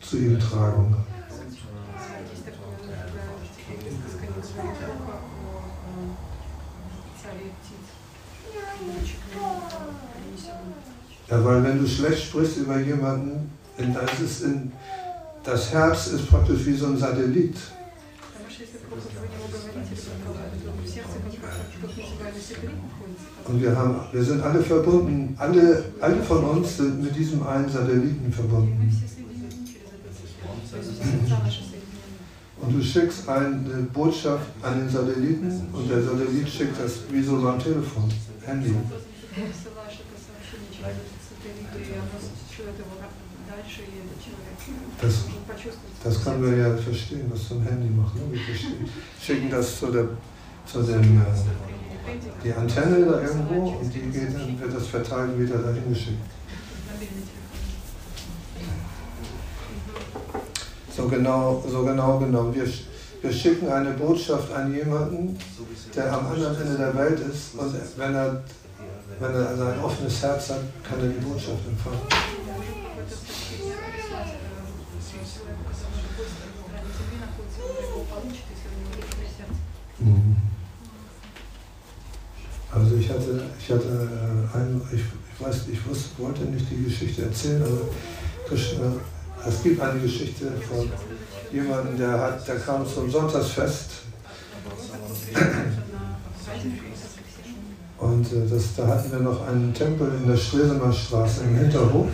zu 0.00 0.18
ihm 0.18 0.38
tragen. 0.38 0.94
Ja, 11.28 11.44
weil 11.44 11.64
wenn 11.64 11.78
du 11.78 11.86
schlecht 11.86 12.24
sprichst 12.24 12.58
über 12.58 12.78
jemanden, 12.78 13.50
dann 13.76 14.08
ist 14.22 14.42
in, 14.42 14.72
das 15.44 15.72
Herz 15.72 16.08
ist 16.08 16.28
praktisch 16.28 16.66
wie 16.66 16.74
so 16.74 16.86
ein 16.86 16.98
Satellit. 16.98 17.56
Und 23.44 23.60
wir, 23.60 23.76
haben, 23.76 23.96
wir 24.12 24.22
sind 24.22 24.42
alle 24.42 24.62
verbunden, 24.62 25.34
alle, 25.38 25.84
alle 26.00 26.22
von 26.22 26.44
uns 26.44 26.76
sind 26.76 27.02
mit 27.02 27.16
diesem 27.16 27.44
einen 27.46 27.68
Satelliten 27.68 28.32
verbunden. 28.32 29.02
Und 32.60 32.72
du 32.72 32.82
schickst 32.82 33.28
eine 33.28 33.88
Botschaft 33.92 34.46
an 34.62 34.78
den 34.78 34.88
Satelliten 34.88 35.68
und 35.72 35.90
der 35.90 36.02
Satellit 36.02 36.48
schickt 36.48 36.80
das 36.80 37.00
wie 37.10 37.22
so 37.22 37.36
am 37.36 37.58
Telefon, 37.58 38.08
Handy. 38.46 38.74
Das, 45.00 45.14
das 46.04 46.24
können 46.24 46.42
wir 46.42 46.56
ja 46.56 46.76
verstehen, 46.76 47.30
was 47.30 47.48
so 47.48 47.54
ein 47.56 47.62
Handy 47.62 47.88
macht. 47.90 48.14
Ne? 48.16 48.22
Wir 48.32 48.40
schicken 49.20 49.50
das 49.50 49.78
zu, 49.78 49.90
der, 49.90 50.08
zu 50.66 50.82
dem, 50.82 51.20
äh, 51.20 51.24
die 52.42 52.52
Antenne 52.52 53.04
da 53.04 53.20
irgendwo 53.20 53.78
und 53.78 53.94
die 53.94 54.00
geht, 54.00 54.34
dann 54.34 54.60
wird 54.60 54.74
das 54.74 54.86
verteilt 54.86 55.38
wieder 55.38 55.58
dahin 55.58 55.88
geschickt. 55.88 56.18
So 60.94 61.08
genau, 61.08 61.64
so 61.66 61.84
genau 61.84 62.18
genommen. 62.18 62.54
Wir, 62.54 62.66
wir 63.22 63.32
schicken 63.32 63.70
eine 63.70 63.92
Botschaft 63.92 64.52
an 64.52 64.74
jemanden, 64.74 65.38
der 65.94 66.12
am 66.12 66.26
anderen 66.26 66.60
Ende 66.60 66.76
der 66.76 66.94
Welt 66.96 67.20
ist 67.20 67.54
und 67.54 67.74
wenn 67.96 68.14
er, 68.14 68.42
wenn 69.22 69.34
er 69.34 69.48
also 69.48 69.64
ein 69.64 69.80
offenes 69.80 70.22
Herz 70.22 70.50
hat, 70.50 70.58
kann 70.82 70.98
er 71.00 71.08
die 71.08 71.24
Botschaft 71.24 71.66
empfangen. 71.66 72.00
Mhm. 80.00 80.36
Also 82.72 82.96
ich 82.96 83.08
hatte, 83.08 83.44
ich 83.60 83.70
hatte 83.70 83.84
äh, 83.84 84.56
einen, 84.56 84.82
ich, 84.92 85.00
ich 85.00 85.46
weiß, 85.46 85.68
ich 85.70 85.86
wusste, 85.86 86.08
wollte 86.18 86.42
nicht 86.44 86.66
die 86.70 86.82
Geschichte 86.84 87.22
erzählen, 87.22 87.62
aber 87.62 87.82
Krishna, 88.48 88.92
es 89.46 89.62
gibt 89.62 89.80
eine 89.80 90.00
Geschichte 90.00 90.50
von 90.68 90.90
jemandem, 91.52 91.98
der, 91.98 92.18
hat, 92.18 92.48
der 92.48 92.56
kam 92.56 92.86
zum 92.86 93.10
Sonntagsfest 93.10 93.90
und 98.02 98.32
äh, 98.32 98.48
das, 98.50 98.74
da 98.76 98.88
hatten 98.88 99.12
wir 99.12 99.20
noch 99.20 99.46
einen 99.46 99.72
Tempel 99.72 100.12
in 100.20 100.28
der 100.28 100.36
Stresemer 100.36 100.92
Straße 100.92 101.44
im 101.44 101.56
Hinterhof. 101.56 102.08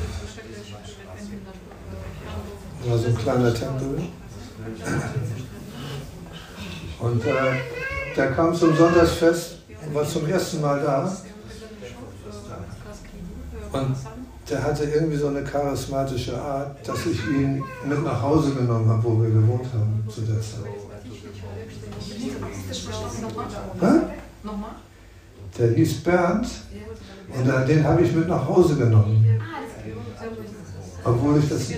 Das 2.80 2.90
war 2.90 2.98
so 2.98 3.06
ein 3.06 3.16
kleiner 3.16 3.54
Tempel. 3.54 4.02
Und 7.00 7.24
äh, 7.24 7.32
der 8.14 8.32
kam 8.32 8.54
zum 8.54 8.76
Sonntagsfest 8.76 9.60
und 9.86 9.94
war 9.94 10.06
zum 10.06 10.28
ersten 10.28 10.60
Mal 10.60 10.80
da. 10.82 11.10
Und 13.72 13.96
der 14.50 14.62
hatte 14.62 14.84
irgendwie 14.84 15.16
so 15.16 15.28
eine 15.28 15.42
charismatische 15.42 16.38
Art, 16.38 16.86
dass 16.86 17.06
ich 17.06 17.26
ihn 17.28 17.64
mit 17.86 18.04
nach 18.04 18.20
Hause 18.20 18.52
genommen 18.52 18.90
habe, 18.90 19.04
wo 19.04 19.22
wir 19.22 19.30
gewohnt 19.30 19.66
haben 19.72 20.04
zu 20.08 20.20
der 20.20 20.40
Zeit. 20.40 20.64
Hä? 23.80 24.87
Der 25.56 25.70
hieß 25.72 26.02
Bernd 26.02 26.48
und 27.28 27.68
den 27.68 27.84
habe 27.84 28.02
ich 28.02 28.12
mit 28.12 28.28
nach 28.28 28.46
Hause 28.46 28.76
genommen. 28.76 29.24
Obwohl 31.04 31.38
ich 31.38 31.48
das 31.48 31.70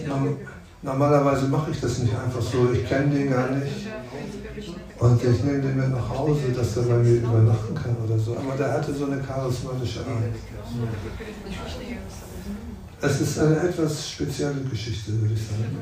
normalerweise 0.83 1.47
mache 1.49 1.71
ich 1.71 1.81
das 1.81 1.99
nicht 1.99 2.15
einfach 2.15 2.41
so, 2.41 2.73
ich 2.73 2.89
kenne 2.89 3.15
den 3.15 3.31
gar 3.31 3.51
nicht. 3.51 3.87
Und 4.99 5.23
ich 5.23 5.45
nehme 5.45 5.61
den 5.61 5.77
mit 5.77 5.91
nach 5.91 6.09
Hause, 6.09 6.53
dass 6.55 6.77
er 6.77 6.83
bei 6.83 6.97
mir 6.97 7.17
übernachten 7.17 7.75
kann 7.75 7.97
oder 8.05 8.19
so. 8.19 8.37
Aber 8.37 8.57
der 8.57 8.73
hatte 8.73 8.93
so 8.93 9.07
eine 9.07 9.21
charismatische 9.21 10.01
Art. 10.01 10.35
Es 13.03 13.21
ist 13.21 13.39
eine 13.39 13.57
etwas 13.61 14.11
spezielle 14.11 14.61
Geschichte, 14.71 15.13
würde 15.21 15.35
ich 15.35 15.41
sagen. 15.41 15.79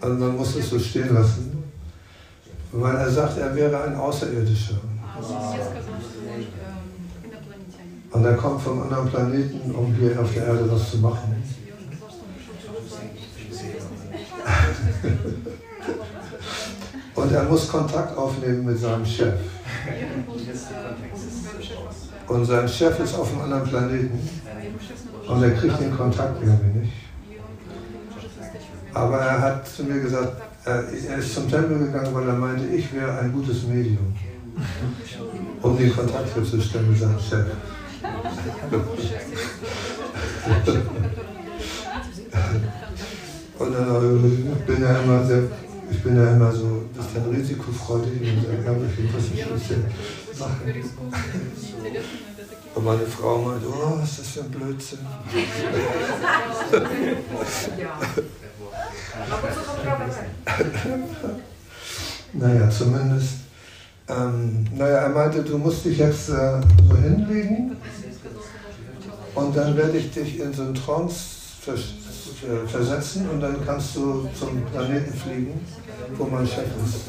Also 0.00 0.16
man 0.16 0.36
muss 0.36 0.56
es 0.56 0.70
so 0.70 0.78
stehen 0.78 1.14
lassen, 1.14 1.62
weil 2.72 2.96
er 2.96 3.10
sagt, 3.10 3.38
er 3.38 3.54
wäre 3.54 3.84
ein 3.84 3.94
Außerirdischer. 3.94 4.80
Und 8.10 8.24
er 8.24 8.34
kommt 8.34 8.60
vom 8.60 8.82
anderen 8.82 9.08
Planeten, 9.08 9.74
um 9.74 9.94
hier 9.94 10.20
auf 10.20 10.32
der 10.34 10.46
Erde 10.46 10.70
was 10.70 10.90
zu 10.90 10.98
machen. 10.98 11.42
Und 17.14 17.32
er 17.32 17.44
muss 17.44 17.68
Kontakt 17.68 18.16
aufnehmen 18.16 18.64
mit 18.64 18.78
seinem 18.78 19.04
Chef. 19.04 19.34
Und 22.28 22.44
sein 22.44 22.68
Chef 22.68 22.98
ist 23.00 23.14
auf 23.14 23.32
einem 23.32 23.42
anderen 23.42 23.64
Planeten. 23.64 24.28
Und 25.28 25.42
er 25.42 25.50
kriegt 25.52 25.80
den 25.80 25.96
Kontakt 25.96 26.42
irgendwie 26.42 26.80
nicht. 26.80 26.92
Aber 28.94 29.18
er 29.18 29.40
hat 29.40 29.68
zu 29.68 29.84
mir 29.84 30.00
gesagt, 30.00 30.42
er, 30.64 30.88
ist 30.88 31.34
zum 31.34 31.50
Tempel 31.50 31.78
gegangen, 31.78 32.14
weil 32.14 32.28
er 32.28 32.34
meinte, 32.34 32.66
ich 32.66 32.92
wäre 32.92 33.18
ein 33.18 33.32
gutes 33.32 33.64
Medium, 33.64 34.14
um 35.62 35.78
den 35.78 35.94
Kontakt 35.94 36.34
herzustellen 36.34 36.90
mit 36.90 36.98
seinem 36.98 37.18
Chef. 37.18 37.46
Und 43.58 43.74
äh, 43.74 44.66
bin 44.66 44.82
ja 44.82 44.98
immer 44.98 45.24
sehr, 45.24 45.42
ich 45.90 46.02
bin 46.02 46.16
ja 46.16 46.32
immer 46.32 46.52
so 46.52 46.66
ein 46.66 46.88
bisschen 46.88 47.30
risikofreudig 47.30 48.20
und 48.20 48.44
dann 48.48 48.74
habe 48.74 48.86
ich 48.86 49.14
was 49.14 49.24
ich 49.26 49.44
bisschen 49.44 49.84
Sachen. 50.32 50.74
Und 52.74 52.84
meine 52.84 53.06
Frau 53.06 53.38
meinte, 53.38 53.66
oh, 53.68 53.98
was 54.00 54.10
ist 54.10 54.18
das 54.20 54.28
für 54.28 54.40
ein 54.40 54.50
Blödsinn. 54.50 55.00
naja, 62.32 62.70
zumindest. 62.70 63.41
Ähm, 64.08 64.66
naja, 64.76 64.96
er 64.98 65.08
meinte, 65.10 65.42
du 65.42 65.58
musst 65.58 65.84
dich 65.84 65.98
jetzt 65.98 66.28
äh, 66.28 66.60
so 66.88 66.96
hinlegen 66.96 67.76
und 69.34 69.56
dann 69.56 69.76
werde 69.76 69.96
ich 69.96 70.10
dich 70.10 70.40
in 70.40 70.52
so 70.52 70.62
einen 70.62 70.74
Trance 70.74 71.16
vers 71.60 71.80
versetzen 72.66 73.28
und 73.30 73.40
dann 73.40 73.64
kannst 73.64 73.94
du 73.94 74.28
zum 74.36 74.62
Planeten 74.64 75.12
fliegen, 75.12 75.60
wo 76.16 76.24
mein 76.24 76.46
Chef 76.46 76.64
ist. 76.84 77.06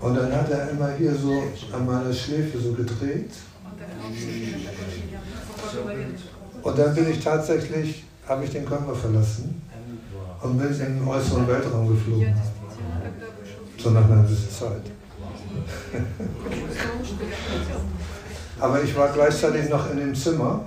Und 0.00 0.14
dann 0.16 0.32
hat 0.32 0.50
er 0.50 0.70
immer 0.70 0.90
hier 0.98 1.14
so 1.14 1.42
an 1.72 1.86
meiner 1.86 2.12
Schläfe 2.12 2.58
so 2.58 2.72
gedreht. 2.72 3.30
Und 6.62 6.78
dann 6.78 6.94
bin 6.94 7.10
ich 7.10 7.20
tatsächlich, 7.22 8.04
habe 8.26 8.44
ich 8.44 8.50
den 8.50 8.64
Körper 8.64 8.94
verlassen 8.94 9.62
und 10.42 10.58
bin 10.58 10.68
in 10.68 10.98
den 10.98 11.06
äußeren 11.06 11.46
Weltraum 11.48 11.88
geflogen. 11.88 12.34
So 13.76 13.90
nach 13.90 14.04
einer 14.04 14.22
gewissen 14.22 14.50
Zeit. 14.50 14.82
Aber 18.60 18.82
ich 18.82 18.96
war 18.96 19.08
gleichzeitig 19.08 19.68
noch 19.68 19.90
in 19.90 19.98
dem 19.98 20.14
Zimmer. 20.14 20.60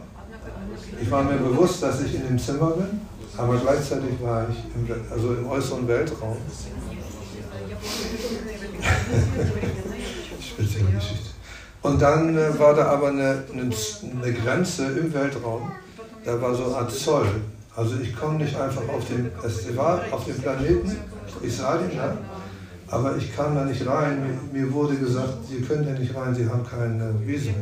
Ich 1.02 1.10
war 1.12 1.24
mir 1.24 1.38
bewusst, 1.38 1.82
dass 1.84 2.02
ich 2.02 2.16
in 2.16 2.28
dem 2.28 2.40
Zimmer 2.40 2.72
bin, 2.72 3.00
aber 3.38 3.56
gleichzeitig 3.58 4.22
war 4.22 4.46
ich 4.50 4.58
im, 4.76 4.90
also 5.12 5.34
im 5.34 5.48
äußeren 5.48 5.88
Weltraum. 5.88 6.36
Spezielle 10.40 10.92
Geschichte. 10.92 11.32
Und 11.82 12.00
dann 12.02 12.38
äh, 12.38 12.60
war 12.60 12.76
da 12.76 12.86
aber 12.86 13.08
eine, 13.08 13.44
eine, 13.52 13.64
eine, 13.64 14.34
Grenze 14.34 14.86
im 14.86 15.12
Weltraum, 15.14 15.72
da 16.24 16.40
war 16.40 16.54
so 16.54 16.66
eine 16.66 16.76
Art 16.76 16.92
Zoll. 16.92 17.26
Also 17.76 17.96
ich 18.02 18.16
komme 18.16 18.38
nicht 18.38 18.56
einfach 18.56 18.88
auf 18.90 19.08
den, 19.08 19.32
es 19.44 19.76
war 19.78 20.02
auf 20.12 20.26
dem 20.26 20.38
Planeten, 20.42 20.98
ich 21.42 21.56
sah 21.56 21.78
den 21.78 21.96
ja, 21.96 22.18
aber 22.88 23.16
ich 23.16 23.34
kam 23.34 23.56
da 23.56 23.64
nicht 23.64 23.88
rein. 23.88 24.22
Mir, 24.52 24.62
mir 24.62 24.74
wurde 24.74 24.98
gesagt, 24.98 25.46
Sie 25.50 25.62
können 25.62 25.88
ja 25.88 25.94
nicht 25.94 26.14
rein, 26.14 26.36
Sie 26.36 26.48
haben 26.48 26.66
kein 26.66 27.02
Visum, 27.26 27.56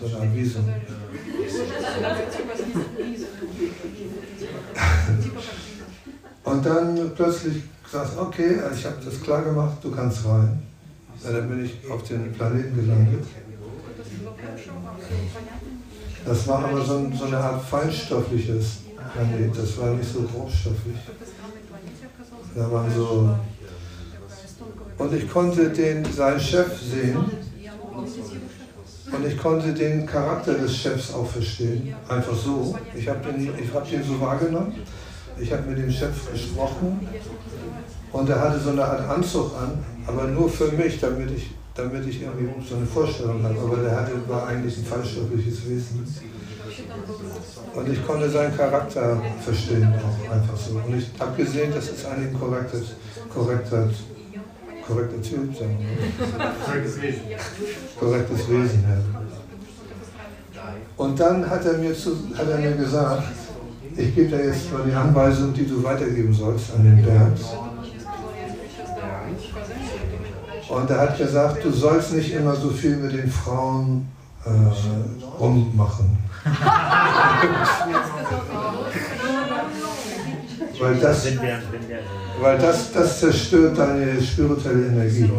sondern 0.00 0.34
Visum. 0.34 0.64
Und 6.42 6.66
dann 6.66 7.12
plötzlich 7.14 7.62
gesagt, 7.84 8.18
okay, 8.18 8.58
ich 8.74 8.84
habe 8.84 8.96
das 9.04 9.22
klar 9.22 9.42
gemacht, 9.42 9.76
du 9.82 9.92
kannst 9.92 10.26
rein. 10.26 10.62
Ja, 11.22 11.30
dann 11.30 11.48
bin 11.48 11.64
ich 11.64 11.88
auf 11.88 12.02
den 12.02 12.32
Planeten 12.32 12.74
gelandet. 12.74 13.24
Das 16.26 16.48
war 16.48 16.64
aber 16.64 16.84
so, 16.84 17.10
so 17.16 17.24
eine 17.26 17.38
Art 17.38 17.62
feinstoffliches 17.62 18.83
Planet, 19.12 19.56
das 19.56 19.78
war 19.78 19.90
nicht 19.90 20.12
so 20.12 20.22
grobstofflich. 20.22 20.96
Da 22.54 22.70
waren 22.70 22.94
so. 22.94 23.36
Und 24.96 25.14
ich 25.14 25.30
konnte 25.30 25.70
den, 25.70 26.04
seinen 26.04 26.40
Chef 26.40 26.80
sehen 26.80 27.16
und 27.16 29.26
ich 29.26 29.38
konnte 29.38 29.72
den 29.72 30.06
Charakter 30.06 30.54
des 30.54 30.76
Chefs 30.76 31.12
auch 31.12 31.26
verstehen. 31.26 31.94
Einfach 32.08 32.34
so. 32.34 32.76
Ich 32.94 33.08
habe 33.08 33.32
den, 33.32 33.74
hab 33.74 33.90
den 33.90 34.02
so 34.02 34.20
wahrgenommen. 34.20 34.74
Ich 35.38 35.52
habe 35.52 35.68
mit 35.68 35.78
dem 35.78 35.90
Chef 35.90 36.30
gesprochen 36.30 37.08
und 38.12 38.28
er 38.28 38.40
hatte 38.40 38.60
so 38.60 38.70
eine 38.70 38.84
Art 38.84 39.08
Anzug 39.08 39.50
an, 39.60 39.84
aber 40.06 40.28
nur 40.28 40.48
für 40.48 40.70
mich, 40.70 41.00
damit 41.00 41.32
ich, 41.32 41.50
damit 41.74 42.06
ich 42.06 42.22
irgendwie 42.22 42.48
so 42.64 42.76
eine 42.76 42.86
Vorstellung 42.86 43.42
habe. 43.42 43.58
Aber 43.58 43.78
der 43.78 43.96
hatte, 43.96 44.12
war 44.28 44.46
eigentlich 44.46 44.78
ein 44.78 44.84
feinstoffliches 44.84 45.68
Wesen. 45.68 46.06
Und 47.74 47.88
ich 47.88 48.06
konnte 48.06 48.30
seinen 48.30 48.56
Charakter 48.56 49.20
verstehen, 49.44 49.92
auch 49.94 50.32
einfach 50.32 50.56
so. 50.56 50.76
Und 50.76 50.98
ich 50.98 51.08
habe 51.18 51.42
gesehen, 51.42 51.72
das 51.74 51.88
ist 51.88 52.06
eigentlich 52.06 52.32
ein 52.32 52.38
korrekter, 52.38 52.78
korrekter, 53.32 53.90
korrekter 54.86 55.22
Typ, 55.22 55.56
sagen. 55.56 55.78
Korrektes 56.64 57.02
Wesen. 57.02 57.22
Korrektes 57.98 58.48
Wesen, 58.48 58.84
ja. 58.88 58.98
Und 60.96 61.18
dann 61.18 61.48
hat 61.48 61.64
er 61.64 61.78
mir, 61.78 61.94
zu, 61.94 62.16
hat 62.36 62.48
er 62.48 62.58
mir 62.58 62.72
gesagt, 62.72 63.24
ich 63.96 64.14
gebe 64.14 64.36
dir 64.36 64.46
jetzt 64.46 64.72
mal 64.72 64.82
die 64.84 64.92
Anweisung, 64.92 65.52
die 65.52 65.66
du 65.66 65.82
weitergeben 65.82 66.32
sollst 66.32 66.72
an 66.74 66.84
den 66.84 67.04
Bernd. 67.04 67.40
Und 70.68 70.90
er 70.90 71.00
hat 71.00 71.18
gesagt, 71.18 71.64
du 71.64 71.70
sollst 71.70 72.12
nicht 72.12 72.32
immer 72.34 72.56
so 72.56 72.70
viel 72.70 72.96
mit 72.96 73.12
den 73.12 73.30
Frauen 73.30 74.08
äh, 74.44 75.40
rummachen. 75.40 76.18
Weil 80.80 80.96
das, 80.96 81.26
weil 82.40 82.58
das, 82.58 82.92
das 82.92 83.20
zerstört 83.20 83.78
deine 83.78 84.20
spirituelle 84.20 84.88
Energie. 84.88 85.30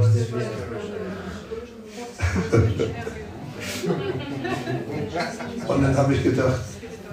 Und 5.68 5.84
dann 5.84 5.98
habe 5.98 6.14
ich 6.14 6.24
gedacht, 6.24 6.62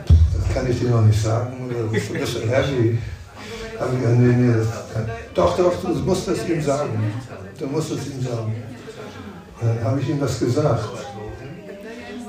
das 0.07 0.55
kann 0.55 0.71
ich 0.71 0.81
dir 0.81 0.91
noch 0.91 1.03
nicht 1.03 1.23
sagen, 1.23 1.71
das 1.93 2.03
ist 2.03 2.11
ein 2.11 2.21
bisschen 2.21 2.49
heavy. 2.49 2.99
Habe 3.79 3.95
ich 3.95 4.01
gesagt, 4.01 4.19
nee, 4.19 4.35
nee, 4.35 4.55
das. 4.55 4.69
Doch, 5.35 5.57
doch, 5.57 5.83
du 5.83 5.89
musst 5.89 6.29
es 6.29 6.49
ihm 6.49 6.63
sagen. 6.63 7.13
Du 7.59 7.67
musst 7.67 7.91
es 7.91 8.07
ihm 8.07 8.23
sagen. 8.23 8.55
Und 9.61 9.69
dann 9.69 9.85
habe 9.85 10.01
ich 10.01 10.09
ihm 10.09 10.21
das 10.21 10.39
gesagt. 10.39 10.89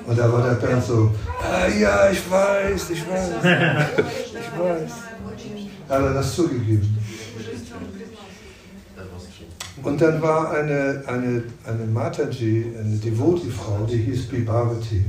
Und 0.06 0.20
da 0.20 0.32
war 0.32 0.43
der 0.43 0.56
Bernd 0.56 0.84
so, 0.84 1.12
ah, 1.41 1.68
ja, 1.68 2.10
ich 2.12 2.30
weiß, 2.30 2.89
ich 2.89 3.10
weiß, 3.10 3.30
ich 3.97 4.60
weiß. 4.60 4.91
Hat 5.89 6.01
er 6.01 6.14
das 6.14 6.36
zugegeben. 6.36 6.97
Und 9.82 10.01
dann 10.01 10.22
war 10.22 10.51
eine, 10.51 11.04
eine, 11.08 11.43
eine 11.66 11.86
Mataji, 11.91 12.74
eine 12.80 12.95
Devoti-Frau, 12.97 13.86
die 13.89 13.97
hieß 13.97 14.28
Bibhavati. 14.28 15.06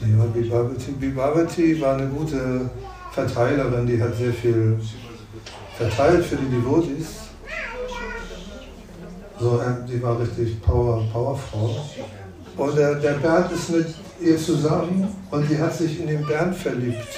Die 0.00 0.18
war 0.18 0.26
Bibhavati. 0.26 0.92
Bibhavati 0.92 1.80
war 1.80 1.96
eine 1.96 2.06
gute 2.06 2.70
Verteilerin, 3.12 3.86
die 3.86 4.02
hat 4.02 4.16
sehr 4.16 4.32
viel 4.32 4.80
verteilt 5.76 6.24
für 6.24 6.36
die 6.36 6.48
Devotis. 6.48 7.22
So, 9.38 9.60
äh, 9.60 9.86
die 9.88 10.02
war 10.02 10.18
richtig 10.20 10.62
Power, 10.62 11.04
Powerfrau. 11.12 11.76
Und 12.56 12.76
der, 12.76 12.94
der 12.96 13.12
Bernd 13.14 13.52
ist 13.52 13.70
mit 13.70 13.86
ihr 14.20 14.36
zusammen 14.36 15.08
und 15.30 15.48
die 15.48 15.58
hat 15.58 15.74
sich 15.74 16.00
in 16.00 16.06
den 16.06 16.26
Bernd 16.26 16.54
verliebt. 16.56 17.08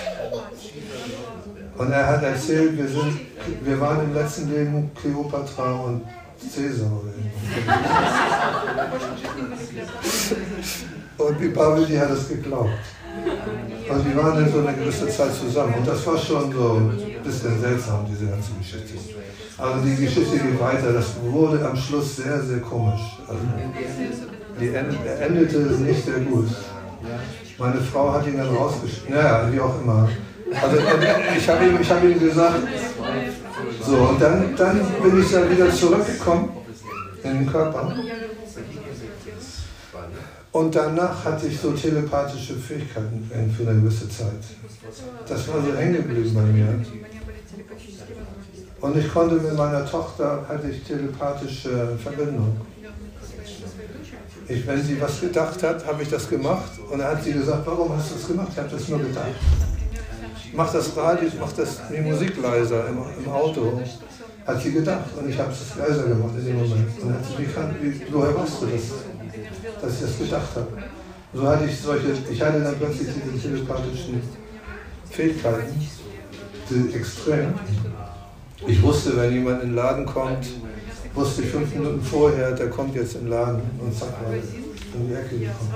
Und 1.76 1.91
er 1.91 2.07
hat 2.07 2.22
erzählt, 2.22 2.76
wir, 2.76 2.87
sind, 2.87 3.20
wir 3.62 3.80
waren 3.80 4.05
im 4.05 4.14
letzten 4.14 4.49
Leben 4.51 4.91
Kleopatra 4.95 5.72
und 5.72 6.03
Cäsar. 6.39 6.87
und 11.18 11.41
die 11.41 11.49
Babel, 11.49 12.01
hat 12.01 12.11
es 12.11 12.28
geglaubt. 12.28 12.70
Und 13.89 14.05
die 14.05 14.16
waren 14.16 14.35
dann 14.35 14.53
so 14.53 14.59
eine 14.59 14.76
gewisse 14.76 15.09
Zeit 15.09 15.35
zusammen. 15.35 15.74
Und 15.74 15.87
das 15.87 16.07
war 16.07 16.18
schon 16.18 16.53
so 16.53 16.74
ein 16.74 17.22
bisschen 17.22 17.61
seltsam, 17.61 18.07
diese 18.09 18.26
ganze 18.26 18.53
Geschichte. 18.53 18.95
Also 19.57 19.85
die 19.85 19.97
Geschichte 19.97 20.39
geht 20.39 20.61
weiter. 20.61 20.93
Das 20.93 21.14
wurde 21.22 21.64
am 21.64 21.76
Schluss 21.76 22.16
sehr, 22.16 22.43
sehr 22.43 22.61
komisch. 22.61 23.18
Also 23.28 23.41
die 24.61 24.74
endete 24.74 25.59
nicht 25.59 26.05
sehr 26.05 26.20
gut. 26.20 26.48
Meine 27.59 27.80
Frau 27.80 28.12
hat 28.12 28.26
ihn 28.26 28.36
dann 28.36 28.55
rausgeschickt. 28.55 29.11
Naja, 29.11 29.48
wie 29.50 29.61
auch 29.61 29.80
immer. 29.80 30.09
Also 30.61 30.76
ich 31.36 31.48
habe 31.48 31.64
ihm, 31.64 31.78
hab 31.78 32.05
ihm 32.05 32.20
gesagt, 32.20 32.61
so, 33.86 33.96
und 33.96 34.20
dann, 34.20 34.55
dann 34.57 34.80
bin 35.02 35.20
ich 35.20 35.30
dann 35.30 35.50
wieder 35.50 35.70
zurückgekommen 35.70 36.50
in 37.22 37.38
den 37.38 37.46
Körper. 37.50 37.94
Und 40.52 40.74
danach 40.74 41.24
hatte 41.24 41.46
ich 41.48 41.59
so 41.59 41.72
telepathische 41.72 42.55
Fähigkeiten 42.55 43.28
für 43.57 43.68
eine 43.68 43.80
gewisse 43.80 44.09
Zeit. 44.09 44.44
Das 45.28 45.48
war 45.48 45.62
so 45.62 45.76
hängen 45.76 45.96
geblieben 45.96 46.32
bei 46.34 46.42
mir. 46.42 46.84
Und 48.80 48.96
ich 48.96 49.12
konnte 49.12 49.36
mit 49.36 49.57
meiner 49.57 49.84
Tochter, 49.84 50.44
hatte 50.48 50.68
ich 50.68 50.84
telepathische 50.84 51.98
Verbindung. 52.02 52.57
Ich, 54.49 54.66
wenn 54.66 54.82
sie 54.82 55.01
was 55.01 55.20
gedacht 55.20 55.62
hat, 55.62 55.86
habe 55.86 56.03
ich 56.03 56.11
das 56.11 56.28
gemacht. 56.28 56.70
Und 56.90 56.99
dann 56.99 57.16
hat 57.16 57.24
sie 57.24 57.32
gesagt, 57.32 57.66
warum 57.66 57.97
hast 57.97 58.11
du 58.11 58.14
das 58.14 58.26
gemacht? 58.28 58.49
Ich 58.53 58.59
habe 58.59 58.68
das 58.68 58.88
nur 58.88 58.99
gedacht. 58.99 59.26
Mach 60.53 60.72
das 60.72 60.97
Radio, 60.97 61.28
mach 61.40 61.53
das, 61.53 61.80
die 61.90 62.01
Musik 62.01 62.40
leiser 62.40 62.88
im, 62.88 62.99
im 63.24 63.30
Auto. 63.30 63.80
Hat 64.47 64.62
sie 64.62 64.72
gedacht 64.72 65.07
und 65.18 65.28
ich 65.28 65.38
habe 65.38 65.51
es 65.51 65.76
leiser 65.76 66.05
gemacht 66.05 66.32
in 66.38 66.45
dem 66.45 66.57
Moment. 66.57 67.01
Und 67.01 67.09
dann 67.09 67.18
hat 67.18 67.24
sie, 67.24 67.45
kann, 67.45 67.74
wie, 67.80 68.01
woher 68.12 68.36
weißt 68.36 68.62
du 68.62 68.66
das? 68.66 69.80
Dass 69.80 69.95
ich 69.95 70.01
das 70.01 70.18
gedacht 70.18 70.57
habe. 70.57 70.68
So 71.32 71.49
hatte 71.49 71.64
ich 71.64 71.80
solche, 71.80 72.09
ich 72.30 72.42
hatte 72.42 72.61
dann 72.61 72.76
plötzlich 72.76 73.09
diese 73.09 73.49
telepathischen 73.49 74.22
Fähigkeiten, 75.11 75.88
die 76.70 76.95
extrem. 76.95 77.55
Ich 78.66 78.80
wusste, 78.82 79.16
wenn 79.16 79.32
jemand 79.32 79.62
in 79.62 79.70
den 79.70 79.76
Laden 79.76 80.07
kommt, 80.07 80.47
wusste 81.14 81.42
ich 81.42 81.48
fünf 81.50 81.74
Minuten 81.74 82.02
vorher, 82.02 82.52
der 82.52 82.70
kommt 82.70 82.94
jetzt 82.94 83.14
den 83.14 83.28
Laden 83.28 83.62
und 83.78 83.96
zack, 83.96 84.22
mal 84.22 84.34
in 84.34 85.08
die 85.08 85.14
Ecke 85.14 85.38
gekommen. 85.38 85.74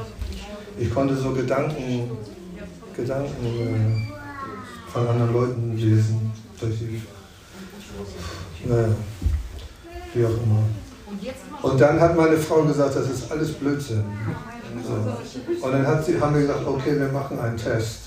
Ich 0.78 0.92
konnte 0.92 1.16
so 1.16 1.32
Gedanken, 1.32 2.10
Gedanken 2.96 3.46
äh, 3.46 4.92
von 4.92 5.08
anderen 5.08 5.32
Leuten 5.32 5.76
lesen, 5.76 6.32
durch 6.60 6.78
die, 6.78 7.02
naja, 8.68 8.88
wie 10.14 10.24
auch 10.24 10.30
immer. 10.30 10.62
Und 11.62 11.80
dann 11.80 12.00
hat 12.00 12.16
meine 12.16 12.36
Frau 12.36 12.62
gesagt, 12.62 12.96
das 12.96 13.10
ist 13.10 13.30
alles 13.30 13.52
Blödsinn. 13.54 14.04
So. 14.86 15.66
Und 15.66 15.72
dann 15.72 15.86
hat 15.86 16.04
sie, 16.04 16.20
haben 16.20 16.34
wir 16.34 16.42
gesagt, 16.42 16.66
okay, 16.66 16.98
wir 16.98 17.08
machen 17.08 17.38
einen 17.38 17.56
Test. 17.56 18.00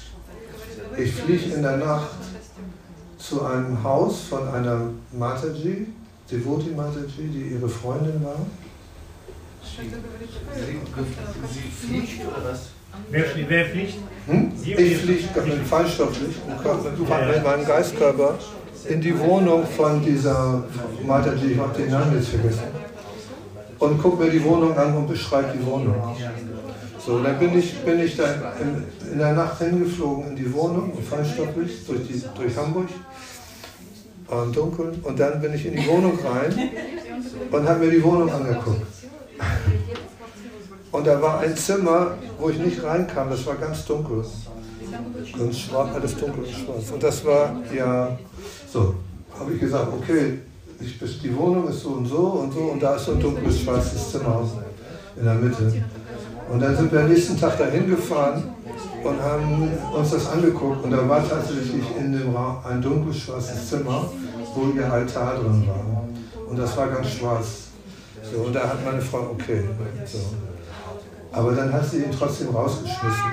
Ich 0.97 1.13
fliege 1.13 1.55
in 1.55 1.61
der 1.61 1.77
Nacht 1.77 2.09
zu 3.17 3.43
einem 3.43 3.83
Haus 3.83 4.21
von 4.29 4.47
einer 4.47 4.89
Mataji, 5.11 5.87
Devoti 6.31 6.69
Mataji, 6.75 7.27
die 7.33 7.55
ihre 7.55 7.67
Freundin 7.69 8.23
war. 8.23 8.37
Sie 11.49 11.87
fliegt 11.87 12.21
oder 12.25 12.51
was? 12.51 12.69
Wer, 13.09 13.25
flie- 13.25 13.45
wer 13.47 13.65
fliegt? 13.65 13.93
Hm? 14.27 14.51
Ich 14.63 14.97
fliege 14.97 15.41
mit 15.45 15.67
feinstofflich 15.67 16.35
im 16.47 16.57
Körper, 16.61 16.91
mit 16.91 17.43
meinem 17.43 17.65
Geistkörper 17.65 18.37
in 18.87 19.01
die 19.01 19.17
Wohnung 19.19 19.65
von 19.65 20.03
dieser 20.03 20.63
Mataji, 21.05 21.51
ich 21.53 21.57
habe 21.59 21.77
den 21.81 21.91
Namen 21.91 22.15
jetzt 22.15 22.29
vergessen, 22.29 22.63
und 23.79 24.01
gucke 24.01 24.23
mir 24.23 24.29
die 24.31 24.43
Wohnung 24.43 24.75
an 24.77 24.95
und 24.97 25.07
beschreibe 25.07 25.53
die 25.57 25.65
Wohnung. 25.65 25.95
So, 27.05 27.21
dann 27.23 27.39
bin 27.39 27.57
ich, 27.57 27.79
bin 27.79 27.99
ich 27.99 28.15
da 28.17 28.25
in, 28.59 28.83
in 29.11 29.17
der 29.17 29.33
Nacht 29.33 29.57
hingeflogen 29.59 30.29
in 30.29 30.35
die 30.35 30.53
Wohnung, 30.53 30.93
feinstofflich, 31.09 31.85
durch, 31.87 32.07
die, 32.07 32.23
durch 32.35 32.55
Hamburg, 32.57 32.89
war 34.31 34.43
im 34.43 34.53
und 35.03 35.19
dann 35.19 35.41
bin 35.41 35.53
ich 35.53 35.65
in 35.65 35.75
die 35.75 35.87
Wohnung 35.87 36.17
rein 36.23 36.69
und 37.51 37.67
habe 37.67 37.85
mir 37.85 37.91
die 37.91 38.03
Wohnung 38.03 38.31
angeguckt. 38.31 38.85
Und 40.91 41.07
da 41.07 41.21
war 41.21 41.39
ein 41.39 41.55
Zimmer, 41.55 42.17
wo 42.39 42.49
ich 42.49 42.57
nicht 42.57 42.83
reinkam, 42.83 43.29
das 43.29 43.45
war 43.45 43.55
ganz 43.55 43.85
dunkel. 43.85 44.23
Ganz 45.37 45.59
schwarz, 45.59 45.89
alles 45.93 46.17
dunkel 46.17 46.43
und 46.43 46.51
schwarz. 46.51 46.91
Und 46.91 47.03
das 47.03 47.25
war 47.25 47.55
ja 47.75 48.17
so, 48.71 48.95
habe 49.37 49.53
ich 49.53 49.59
gesagt, 49.59 49.87
okay, 49.93 50.39
ich, 50.79 51.21
die 51.21 51.37
Wohnung 51.37 51.69
ist 51.69 51.81
so 51.81 51.89
und 51.89 52.05
so 52.05 52.17
und 52.17 52.53
so 52.53 52.59
und 52.59 52.81
da 52.81 52.95
ist 52.95 53.05
so 53.05 53.11
ein 53.11 53.19
dunkles 53.19 53.59
schwarzes 53.59 54.11
Zimmer 54.11 54.49
in 55.17 55.25
der 55.25 55.35
Mitte. 55.35 55.83
Und 56.51 56.59
dann 56.59 56.75
sind 56.75 56.91
wir 56.91 57.01
am 57.01 57.09
nächsten 57.09 57.39
Tag 57.39 57.57
dahin 57.57 57.89
gefahren 57.89 58.43
und 59.03 59.21
haben 59.21 59.69
uns 59.93 60.11
das 60.11 60.27
angeguckt 60.29 60.83
und 60.83 60.91
da 60.91 61.07
war 61.07 61.27
tatsächlich 61.27 61.83
in 61.97 62.11
dem 62.13 62.35
Raum 62.35 62.57
ein 62.65 62.81
dunkles 62.81 63.17
schwarzes 63.17 63.69
Zimmer, 63.69 64.09
wo 64.53 64.71
ihr 64.75 64.91
Altar 64.91 65.35
drin 65.35 65.67
war. 65.67 66.07
Und 66.47 66.57
das 66.57 66.75
war 66.77 66.87
ganz 66.87 67.09
schwarz. 67.09 67.45
So, 68.31 68.43
und 68.43 68.53
da 68.53 68.67
hat 68.67 68.85
meine 68.85 69.01
Frau, 69.01 69.31
okay. 69.31 69.63
So. 70.05 70.19
Aber 71.31 71.53
dann 71.53 71.71
hat 71.71 71.89
sie 71.89 72.03
ihn 72.03 72.11
trotzdem 72.11 72.49
rausgeschmissen, 72.49 73.31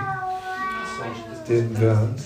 den 1.48 1.74
Bernd. 1.74 2.20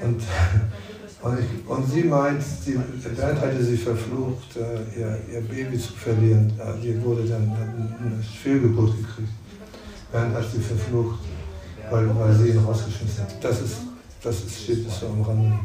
Und, 0.00 0.22
und, 1.22 1.38
ich, 1.38 1.68
und 1.68 1.90
sie 1.90 2.04
meint, 2.04 2.42
die, 2.66 2.78
Bernd 3.08 3.40
hatte 3.40 3.62
sie 3.64 3.76
verflucht, 3.76 4.56
äh, 4.56 4.98
ihr, 4.98 5.18
ihr 5.32 5.40
Baby 5.40 5.78
zu 5.78 5.92
verlieren. 5.92 6.52
Äh, 6.58 6.80
Die 6.80 7.02
wurde 7.02 7.24
dann 7.24 7.52
eine 7.52 8.22
Fehlgeburt 8.22 8.96
gekriegt. 8.96 9.32
Bernd 10.12 10.34
hat 10.34 10.44
sie 10.52 10.60
verflucht, 10.60 11.18
weil, 11.90 12.08
weil 12.18 12.32
sie 12.34 12.50
ihn 12.50 12.58
rausgeschmissen 12.58 13.24
hat. 13.24 13.44
Das 13.44 13.60
ist, 13.60 13.76
das 14.22 14.36
ist, 14.36 14.62
steht 14.62 14.90
so 14.90 15.06
am 15.06 15.22
Rande. 15.22 15.58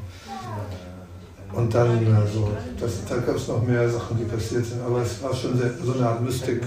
Und 1.51 1.73
dann, 1.73 2.15
also, 2.15 2.51
das, 2.79 2.91
da 3.07 3.17
gab 3.17 3.35
es 3.35 3.47
noch 3.47 3.63
mehr 3.63 3.89
Sachen, 3.89 4.17
die 4.17 4.25
passiert 4.25 4.65
sind, 4.65 4.81
aber 4.81 5.01
es 5.01 5.21
war 5.23 5.33
schon 5.33 5.57
sehr, 5.57 5.71
so 5.83 5.93
eine 5.93 6.07
Art 6.07 6.21
Mystik. 6.21 6.61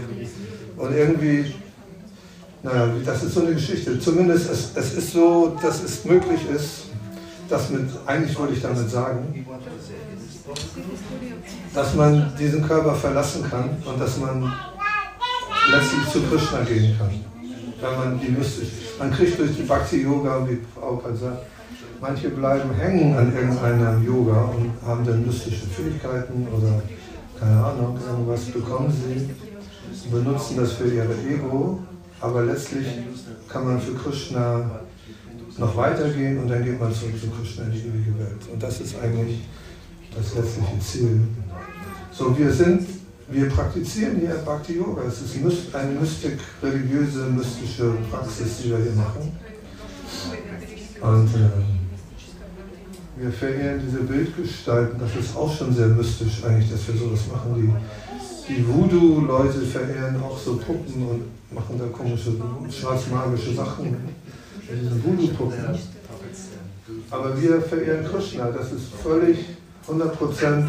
Und 0.77 0.93
irgendwie, 0.93 1.55
naja, 2.63 2.89
das 3.05 3.23
ist 3.23 3.35
so 3.35 3.43
eine 3.43 3.55
Geschichte. 3.55 3.99
Zumindest 4.01 4.51
es, 4.51 4.71
es 4.75 4.95
ist 4.95 5.13
so, 5.13 5.57
dass 5.63 5.83
es 5.83 6.05
möglich 6.05 6.41
ist, 6.55 6.87
dass 7.49 7.71
mit, 7.71 7.89
eigentlich 8.07 8.37
wollte 8.39 8.55
ich 8.55 8.63
damit 8.63 8.91
sagen, 8.91 9.47
dass 11.75 11.95
man 11.95 12.33
diesen 12.39 12.67
Körper 12.67 12.95
verlassen 12.95 13.49
kann 13.49 13.77
und 13.85 14.01
dass 14.01 14.19
man 14.19 14.53
letztlich 15.71 16.09
zu 16.13 16.21
Krishna 16.23 16.61
gehen 16.63 16.97
kann. 16.99 17.32
Wenn 17.83 17.97
man 17.99 18.21
die 18.21 18.31
mystische, 18.31 18.71
man 18.99 19.11
kriegt 19.11 19.39
durch 19.39 19.57
die 19.57 19.63
Bhakti-Yoga, 19.63 20.49
wie 20.49 20.57
Prabhupada 20.57 21.17
sagt, 21.17 21.47
manche 22.01 22.29
bleiben 22.29 22.71
hängen 22.75 23.17
an 23.17 23.35
irgendeinem 23.35 24.05
Yoga 24.05 24.43
und 24.57 24.71
haben 24.87 25.05
dann 25.05 25.27
mystische 25.27 25.67
Fähigkeiten 25.67 26.47
oder 26.57 26.81
keine 27.41 27.65
Ahnung, 27.65 27.99
irgendwas 28.09 28.45
bekommen 28.45 28.93
sie, 28.93 30.09
benutzen 30.11 30.57
das 30.59 30.73
für 30.75 30.89
ihre 30.89 31.15
Ego, 31.29 31.81
aber 32.21 32.45
letztlich 32.45 32.87
kann 33.49 33.67
man 33.67 33.81
für 33.81 33.95
Krishna 33.95 34.71
noch 35.59 35.77
weitergehen 35.77 36.39
und 36.39 36.49
dann 36.49 36.65
geht 36.65 36.79
man 36.79 36.95
zurück 36.95 37.21
zu 37.21 37.31
Krishna 37.31 37.65
in 37.65 37.73
die 37.73 37.79
ewige 37.79 38.19
Welt. 38.19 38.49
Und 38.53 38.63
das 38.63 38.81
ist 38.81 38.95
eigentlich 39.03 39.41
das 40.17 40.35
letztliche 40.37 40.79
Ziel. 40.79 41.21
So, 42.13 42.39
wir 42.39 42.53
sind, 42.53 42.87
wir 43.33 43.49
praktizieren 43.49 44.19
hier 44.19 44.35
Bhakti 44.45 44.75
Yoga. 44.75 45.03
Es 45.05 45.23
ist 45.23 45.37
eine 45.75 45.99
mystik, 45.99 46.39
religiöse, 46.63 47.27
mystische 47.27 47.95
Praxis, 48.11 48.59
die 48.63 48.71
wir 48.71 48.79
hier 48.79 48.93
machen. 48.93 49.37
Und 51.01 51.29
äh, 51.35 51.51
wir 53.17 53.33
verehren 53.33 53.81
diese 53.85 54.03
Bildgestalten. 54.03 54.99
Das 54.99 55.17
ist 55.17 55.37
auch 55.37 55.55
schon 55.57 55.75
sehr 55.75 55.89
mystisch 55.89 56.45
eigentlich, 56.45 56.71
dass 56.71 56.87
wir 56.89 56.95
sowas 56.95 57.21
machen. 57.33 57.55
Die, 58.49 58.55
die 58.55 58.67
Voodoo-Leute 58.67 59.63
verehren 59.63 60.23
auch 60.23 60.39
so 60.39 60.57
Puppen 60.57 61.07
und 61.07 61.55
machen 61.55 61.79
da 61.79 61.87
komische, 61.87 62.33
schwarzmagische 62.71 63.55
Sachen. 63.55 63.97
Diese 64.71 65.05
Voodoo-Puppen. 65.05 65.79
Aber 67.11 67.41
wir 67.41 67.61
verehren 67.61 68.05
Krishna. 68.05 68.51
Das 68.51 68.73
ist 68.73 68.93
völlig 69.03 69.39
100% 69.89 70.65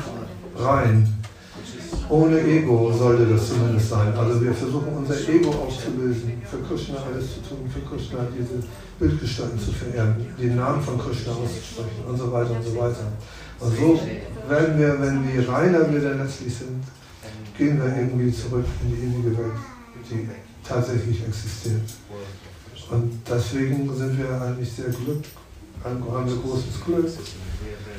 rein. 0.57 1.12
Ohne 2.09 2.39
Ego 2.41 2.91
sollte 2.91 3.25
das 3.25 3.49
zumindest 3.49 3.89
sein. 3.89 4.13
Also 4.15 4.41
wir 4.41 4.53
versuchen 4.53 4.93
unser 4.97 5.15
Ego 5.29 5.49
aufzulösen, 5.49 6.41
für 6.43 6.57
Krishna 6.59 6.97
alles 7.11 7.35
zu 7.35 7.39
tun, 7.41 7.69
für 7.71 7.81
Krishna 7.81 8.19
diese 8.37 8.63
Bildgestalten 8.99 9.59
zu 9.59 9.71
verehren, 9.71 10.15
den 10.39 10.55
Namen 10.55 10.81
von 10.81 10.97
Krishna 10.97 11.31
auszusprechen 11.31 12.03
und 12.07 12.17
so 12.17 12.31
weiter 12.31 12.51
und 12.51 12.63
so 12.63 12.75
weiter. 12.77 13.11
Und 13.59 13.77
so 13.77 13.99
werden 14.49 14.77
wir, 14.77 15.01
wenn 15.01 15.33
wir 15.33 15.49
reiner 15.49 15.79
dann 15.79 16.17
letztlich 16.19 16.53
sind, 16.53 16.83
gehen 17.57 17.81
wir 17.81 17.95
irgendwie 17.95 18.31
zurück 18.31 18.65
in 18.83 18.89
die 18.89 19.01
ewige 19.03 19.37
Welt, 19.37 19.53
die 20.09 20.27
tatsächlich 20.67 21.25
existiert. 21.25 21.89
Und 22.91 23.21
deswegen 23.29 23.95
sind 23.95 24.17
wir 24.17 24.41
eigentlich 24.41 24.71
sehr 24.71 24.89
glücklich, 24.89 25.31
haben 25.83 26.29
wir 26.29 26.35
großes 26.37 26.83
Glück, 26.85 27.11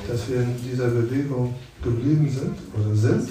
dass 0.07 0.29
wir 0.29 0.41
in 0.41 0.55
dieser 0.63 0.87
Bewegung 0.87 1.55
geblieben 1.83 2.29
sind 2.29 2.55
oder 2.73 2.95
sind, 2.95 3.29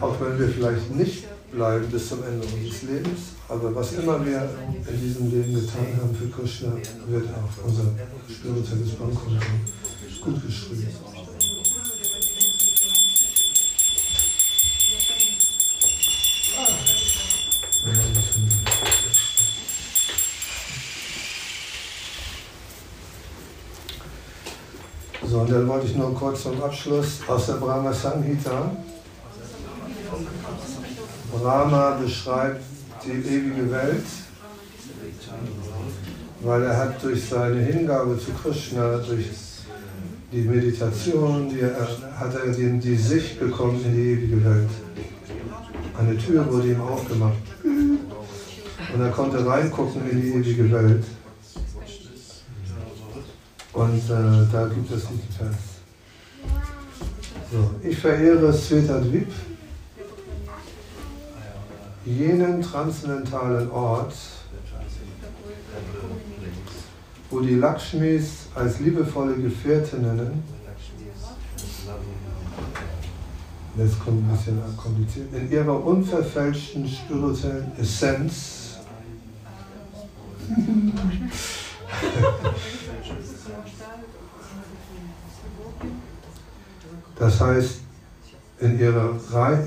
auch 0.00 0.20
wenn 0.20 0.38
wir 0.38 0.48
vielleicht 0.48 0.94
nicht 0.94 1.24
bleiben 1.52 1.86
bis 1.90 2.08
zum 2.08 2.22
Ende 2.22 2.46
unseres 2.46 2.82
Lebens, 2.82 3.20
aber 3.48 3.74
was 3.74 3.92
immer 3.94 4.24
wir 4.24 4.48
in 4.88 5.00
diesem 5.00 5.30
Leben 5.30 5.54
getan 5.54 5.86
haben 6.00 6.14
für 6.14 6.28
Krishna, 6.28 6.72
wird 7.08 7.28
auf 7.34 7.64
unser 7.66 7.90
spirituelles 8.28 8.90
Bankkonto 8.90 9.46
gut 10.22 10.46
geschrieben. 10.46 10.88
So, 25.30 25.38
und 25.38 25.50
dann 25.52 25.68
wollte 25.68 25.86
ich 25.86 25.96
nur 25.96 26.12
kurz 26.12 26.42
zum 26.42 26.60
Abschluss 26.60 27.20
aus 27.28 27.46
der 27.46 27.52
Brahma 27.52 27.92
Samhita. 27.92 28.72
Brahma 31.32 31.90
beschreibt 32.02 32.64
die 33.04 33.12
ewige 33.12 33.70
Welt, 33.70 34.04
weil 36.40 36.62
er 36.64 36.76
hat 36.76 37.00
durch 37.04 37.28
seine 37.28 37.60
Hingabe 37.60 38.18
zu 38.18 38.32
Krishna, 38.32 38.96
durch 38.96 39.26
die 40.32 40.42
Meditation, 40.42 41.48
die 41.48 41.60
er, 41.60 41.76
hat 42.18 42.34
er 42.34 42.52
die, 42.52 42.80
die 42.80 42.96
Sicht 42.96 43.38
bekommen 43.38 43.80
in 43.84 43.94
die 43.94 44.10
ewige 44.10 44.44
Welt. 44.44 44.70
Eine 45.96 46.18
Tür 46.18 46.52
wurde 46.52 46.72
ihm 46.72 46.80
aufgemacht. 46.80 47.38
Und 47.62 49.00
er 49.00 49.10
konnte 49.10 49.46
reingucken 49.46 50.10
in 50.10 50.22
die 50.22 50.28
ewige 50.30 50.72
Welt. 50.72 51.04
Und 53.72 54.10
äh, 54.10 54.52
da 54.52 54.66
gibt 54.66 54.90
es 54.90 55.04
Vers. 55.04 55.54
So, 57.52 57.70
ich 57.82 57.98
verehre 57.98 58.52
Svetadvip, 58.52 59.28
jenen 62.04 62.62
transzendentalen 62.62 63.70
Ort, 63.70 64.14
wo 67.30 67.40
die 67.40 67.54
Lakshmis 67.54 68.48
als 68.54 68.80
liebevolle 68.80 69.36
Gefährtinnen, 69.36 70.42
das 73.76 73.98
kommt 73.98 74.28
ein 74.28 74.36
bisschen 74.36 74.60
kompliziert, 74.76 75.32
in 75.32 75.50
ihrer 75.50 75.84
unverfälschten 75.84 76.88
spirituellen 76.88 77.72
Essenz 77.78 78.78
das 87.20 87.38
heißt, 87.38 87.80
in 88.60 88.78
ihrer, 88.78 89.14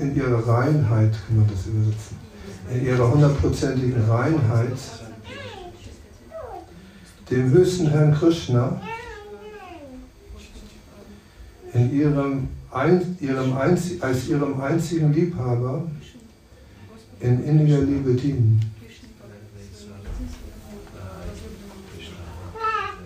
in 0.00 0.16
ihrer 0.16 0.46
Reinheit 0.46 1.12
kann 1.26 1.36
man 1.36 1.46
das 1.48 1.66
übersetzen. 1.66 2.16
In 2.72 2.84
ihrer 2.84 3.10
hundertprozentigen 3.10 4.04
Reinheit 4.08 4.76
dem 7.30 7.50
höchsten 7.50 7.88
Herrn 7.90 8.12
Krishna 8.14 8.80
in 11.72 11.92
ihrem, 11.92 12.48
ein, 12.70 13.16
ihrem 13.20 13.52
als 13.56 14.28
ihrem 14.28 14.60
einzigen 14.60 15.12
Liebhaber 15.12 15.84
in 17.20 17.44
inniger 17.44 17.78
Liebe 17.78 18.14
dienen. 18.14 18.73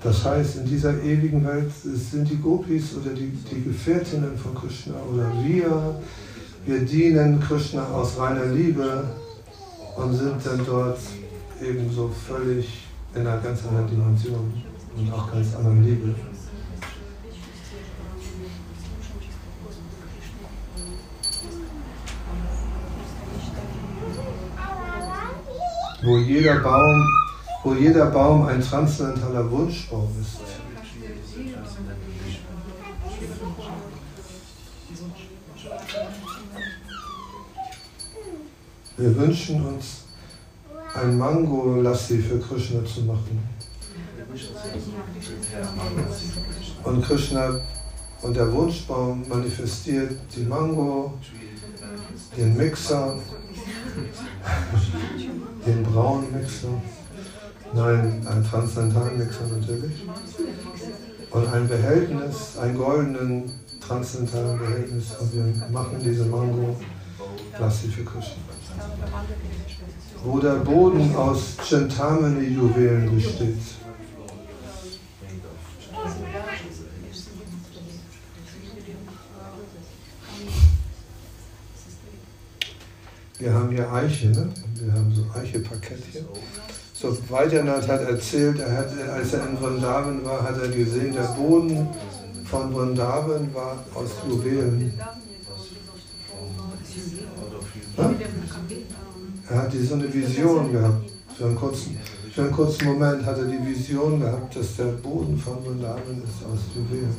Das 0.09 0.25
heißt, 0.25 0.57
in 0.57 0.65
dieser 0.65 1.03
ewigen 1.03 1.45
Welt 1.47 1.71
sind 1.83 2.31
die 2.31 2.37
Gopis 2.37 2.97
oder 2.97 3.11
die, 3.11 3.31
die 3.51 3.63
Gefährtinnen 3.63 4.39
von 4.39 4.55
Krishna 4.55 4.95
oder 5.13 5.31
wir, 5.45 6.01
wir 6.65 6.81
dienen 6.81 7.39
Krishna 7.41 7.87
aus 7.89 8.19
reiner 8.19 8.47
Liebe 8.47 9.05
und 9.97 10.15
sind 10.15 10.47
dann 10.47 10.65
dort 10.65 10.99
ebenso 11.61 12.09
völlig 12.27 12.87
in 13.15 13.27
einer 13.27 13.37
ganz 13.37 13.61
anderen 13.67 13.87
Dimension 13.87 14.51
und 14.97 15.13
auch 15.13 15.31
ganz 15.31 15.55
anderen 15.55 15.85
Liebe. 15.85 16.15
Wo 26.03 26.17
jeder 26.17 26.61
Baum, 26.61 27.28
wo 27.65 27.75
jeder 27.75 28.07
Baum 28.07 28.47
ein 28.47 28.63
transzendentaler 28.63 29.51
Wunschbaum 29.51 30.09
ist. 30.21 30.39
Wir 38.97 39.17
wünschen 39.17 39.65
uns 39.65 40.05
ein 40.95 41.19
Mango-Lassi 41.19 42.19
für 42.19 42.39
Krishna 42.39 42.85
zu 42.85 43.03
machen. 43.03 43.43
Und 46.85 47.05
Krishna 47.05 47.61
und 48.23 48.37
der 48.37 48.53
Wunschbaum 48.53 49.25
manifestiert 49.29 50.17
die 50.35 50.43
Mango, 50.43 51.13
den 52.37 52.57
Mixer, 52.57 53.15
den 55.67 55.83
braunen 55.85 56.33
Mixer, 56.33 56.83
nein, 57.75 58.27
einen 58.27 58.45
transzendentalen 58.45 59.19
Mixer 59.19 59.47
natürlich, 59.47 60.07
und 61.31 61.53
ein 61.53 61.69
Behältnis, 61.69 62.59
ein 62.61 62.77
goldenen 62.77 63.51
transzendentalen 63.81 64.59
Behältnis, 64.59 65.13
und 65.21 65.35
wir 65.35 65.69
machen 65.71 65.97
diese 66.03 66.25
Mango 66.25 66.77
Lassi 67.59 67.89
für 67.89 68.05
Krishna 68.05 68.37
wo 70.25 70.39
der 70.39 70.57
Boden 70.57 71.15
aus 71.15 71.57
Chintamani-Juwelen 71.63 73.15
besteht. 73.15 73.57
Wir 83.39 83.55
haben 83.55 83.71
hier 83.71 83.93
Eiche, 83.93 84.31
ne? 84.31 84.53
wir 84.75 84.93
haben 84.93 85.15
so 85.15 85.25
Eiche-Parkett 85.39 86.03
hier. 86.11 86.25
So, 87.01 87.17
Weidernat 87.29 87.87
hat 87.87 88.01
erzählt, 88.01 88.59
er 88.59 88.77
hat, 88.77 88.89
als 89.15 89.33
er 89.33 89.49
in 89.49 89.57
Vrindavan 89.57 90.25
war, 90.25 90.43
hat 90.43 90.61
er 90.61 90.67
gesehen, 90.67 91.13
der 91.13 91.29
Boden 91.39 91.87
von 92.45 92.75
Vrindavan 92.75 93.55
war 93.55 93.85
aus 93.95 94.11
Juwelen. 94.29 94.93
Ja? 97.97 98.11
Er 99.49 99.63
hat 99.63 99.73
so 99.73 99.95
eine 99.95 100.13
Vision 100.13 100.73
gehabt. 100.73 101.09
Für 101.37 101.45
einen, 101.45 101.55
kurzen, 101.55 101.97
für 102.35 102.43
einen 102.43 102.51
kurzen 102.51 102.85
Moment 102.87 103.25
hat 103.25 103.39
er 103.39 103.45
die 103.45 103.65
Vision 103.65 104.19
gehabt, 104.19 104.57
dass 104.57 104.75
der 104.75 104.87
Boden 104.87 105.39
von 105.39 105.63
Vrindavan 105.65 106.21
ist 106.25 106.45
aus 106.45 106.63
Juwelen. 106.75 107.17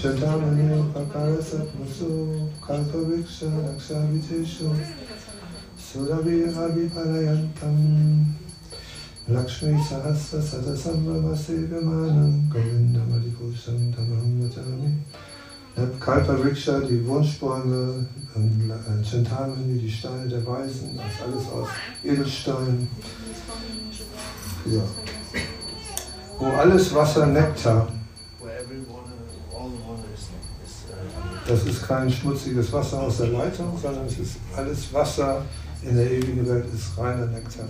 Chantamani 0.00 0.82
Pakarasat 0.94 1.68
Musu 1.78 2.48
Kalpaviksha 2.66 3.46
Lakshaviteshu 3.66 4.70
Suravira 5.90 6.70
Vipalayantam 6.72 8.24
Lakshmi 9.26 9.76
Sahasra 9.76 10.40
Sadasambhava 10.40 11.34
Sevamanam 11.34 12.48
Govinda 12.48 13.00
Madhipusam 13.00 13.92
Tamam 13.92 14.38
Vajami 14.38 14.94
Kalpa 15.98 16.34
Riksha, 16.34 16.78
die 16.80 17.04
Wunschbäume, 17.06 18.06
Chintamani, 19.02 19.80
die 19.80 19.90
Steine 19.90 20.28
der 20.28 20.46
Weisen, 20.46 20.96
das 20.96 21.26
alles 21.26 21.48
aus 21.48 21.68
Edelstein. 22.04 22.88
Ja. 24.66 24.82
Wo 26.38 26.46
alles 26.56 26.94
Wasser 26.94 27.26
Nektar. 27.26 27.88
Das 31.48 31.64
ist 31.64 31.88
kein 31.88 32.10
schmutziges 32.10 32.72
Wasser 32.72 33.00
aus 33.02 33.16
der 33.16 33.28
Leitung, 33.28 33.76
sondern 33.80 34.06
es 34.06 34.18
ist 34.18 34.36
alles 34.54 34.92
Wasser 34.92 35.42
in 35.82 35.96
der 35.96 36.10
ewigen 36.10 36.46
Welt 36.48 36.66
ist 36.74 36.98
reiner 36.98 37.26
Nektar. 37.26 37.68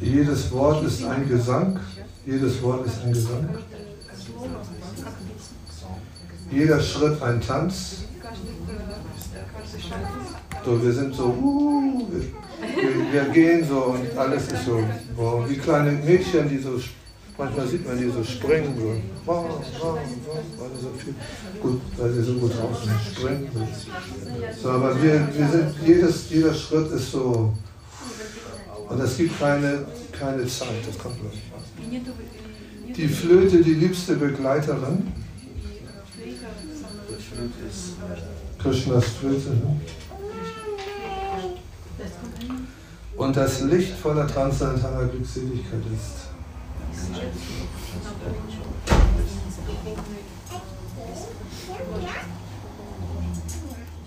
Jedes 0.00 0.52
Wort 0.52 0.84
ist 0.84 1.04
ein 1.04 1.28
Gesang. 1.28 1.80
Jedes 2.26 2.62
Wort 2.62 2.86
ist 2.86 3.02
ein 3.04 3.12
Gesang. 3.12 3.48
Jeder 6.50 6.80
Schritt 6.80 7.20
ein 7.22 7.40
Tanz. 7.40 8.04
So, 10.64 10.82
wir 10.82 10.92
sind 10.92 11.14
so, 11.14 11.26
uh, 11.26 12.08
wir, 12.10 13.12
wir, 13.12 13.32
gehen 13.32 13.66
so 13.68 13.94
und 13.94 14.16
alles 14.16 14.50
ist 14.50 14.64
so, 14.64 14.82
wow, 15.14 15.44
wie 15.48 15.56
kleine 15.56 15.92
Mädchen, 15.92 16.48
die 16.48 16.58
so, 16.58 16.80
manchmal 17.36 17.66
sieht 17.66 17.86
man 17.86 17.98
die 17.98 18.10
so 18.10 18.22
springen, 18.22 18.74
so, 18.78 18.94
wow, 19.26 19.46
wow, 19.80 19.98
wow, 20.58 20.68
so 20.80 20.90
viel, 20.96 21.14
gut, 21.60 21.80
weil 21.96 22.12
sie 22.12 22.22
so 22.22 22.34
gut 22.34 22.52
draußen 22.52 22.90
springen. 23.12 23.50
So, 24.60 24.70
aber 24.70 25.02
wir, 25.02 25.28
wir 25.36 25.48
sind, 25.48 25.74
jedes, 25.84 26.30
jeder 26.30 26.54
Schritt 26.54 26.90
ist 26.92 27.12
so, 27.12 27.52
und 28.88 29.00
es 29.00 29.16
gibt 29.16 29.38
keine, 29.38 29.86
keine 30.12 30.46
Zeit, 30.46 30.86
das 30.86 30.98
kommt 30.98 31.16
gleich. 31.20 31.42
Die 32.96 33.08
Flöte, 33.08 33.62
die 33.62 33.74
liebste 33.74 34.14
Begleiterin, 34.16 35.12
Krishnas 38.58 39.04
Flöte. 39.20 39.50
Ne? 39.50 39.80
Und 43.16 43.36
das 43.36 43.60
Licht 43.62 43.92
voller 43.94 44.26
transzendentaler 44.26 45.06
Glückseligkeit 45.06 45.82
ist. 45.92 46.23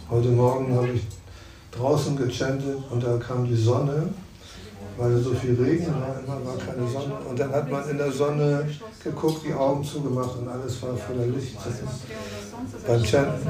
Heute 0.10 0.30
Morgen 0.30 0.76
habe 0.76 0.90
ich 0.90 1.02
draußen 1.72 2.16
gechantet 2.16 2.78
und 2.90 3.04
da 3.04 3.18
kam 3.18 3.46
die 3.46 3.56
Sonne 3.56 4.10
weil 4.98 5.18
so 5.18 5.34
viel 5.36 5.54
Regen 5.54 5.94
war, 5.94 6.20
immer 6.20 6.46
war 6.46 6.58
keine 6.58 6.88
Sonne. 6.88 7.16
Und 7.30 7.40
dann 7.40 7.52
hat 7.52 7.70
man 7.72 7.88
in 7.90 7.98
der 7.98 8.12
Sonne 8.12 8.68
geguckt, 9.04 9.42
die 9.46 9.54
Augen 9.54 9.84
zugemacht 9.84 10.38
und 10.38 10.48
alles 10.48 10.82
war 10.82 10.98
voller 10.98 11.28
Licht. 11.28 11.56
Beim 12.88 13.06
Chanten. 13.06 13.48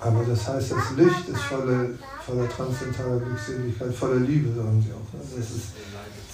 Aber 0.00 0.24
das 0.24 0.48
heißt, 0.48 0.72
das 0.72 0.96
Licht 0.96 1.28
ist 1.28 1.40
voller, 1.42 1.90
voller 2.24 2.48
transzendentaler 2.48 3.20
Glückseligkeit, 3.20 3.94
voller 3.94 4.20
Liebe, 4.20 4.48
sagen 4.54 4.82
sie 4.82 4.92
auch. 4.92 5.12
Ne? 5.12 5.20
Das, 5.36 5.50
ist, 5.50 5.66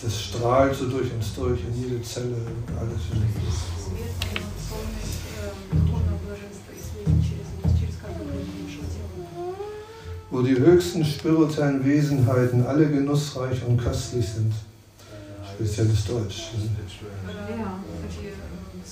das 0.03 0.23
strahlt 0.23 0.75
so 0.77 0.89
durch 0.89 1.13
uns 1.13 1.35
durch, 1.35 1.61
in 1.63 1.83
jede 1.83 2.01
Zelle, 2.03 2.37
alles. 2.79 3.01
Wo 10.31 10.43
die 10.43 10.57
höchsten 10.57 11.05
spirituellen 11.05 11.85
Wesenheiten 11.85 12.65
alle 12.67 12.89
genussreich 12.89 13.65
und 13.67 13.83
köstlich 13.83 14.29
sind. 14.29 14.53
Spezielles 15.57 16.05
Deutsch. 16.05 16.51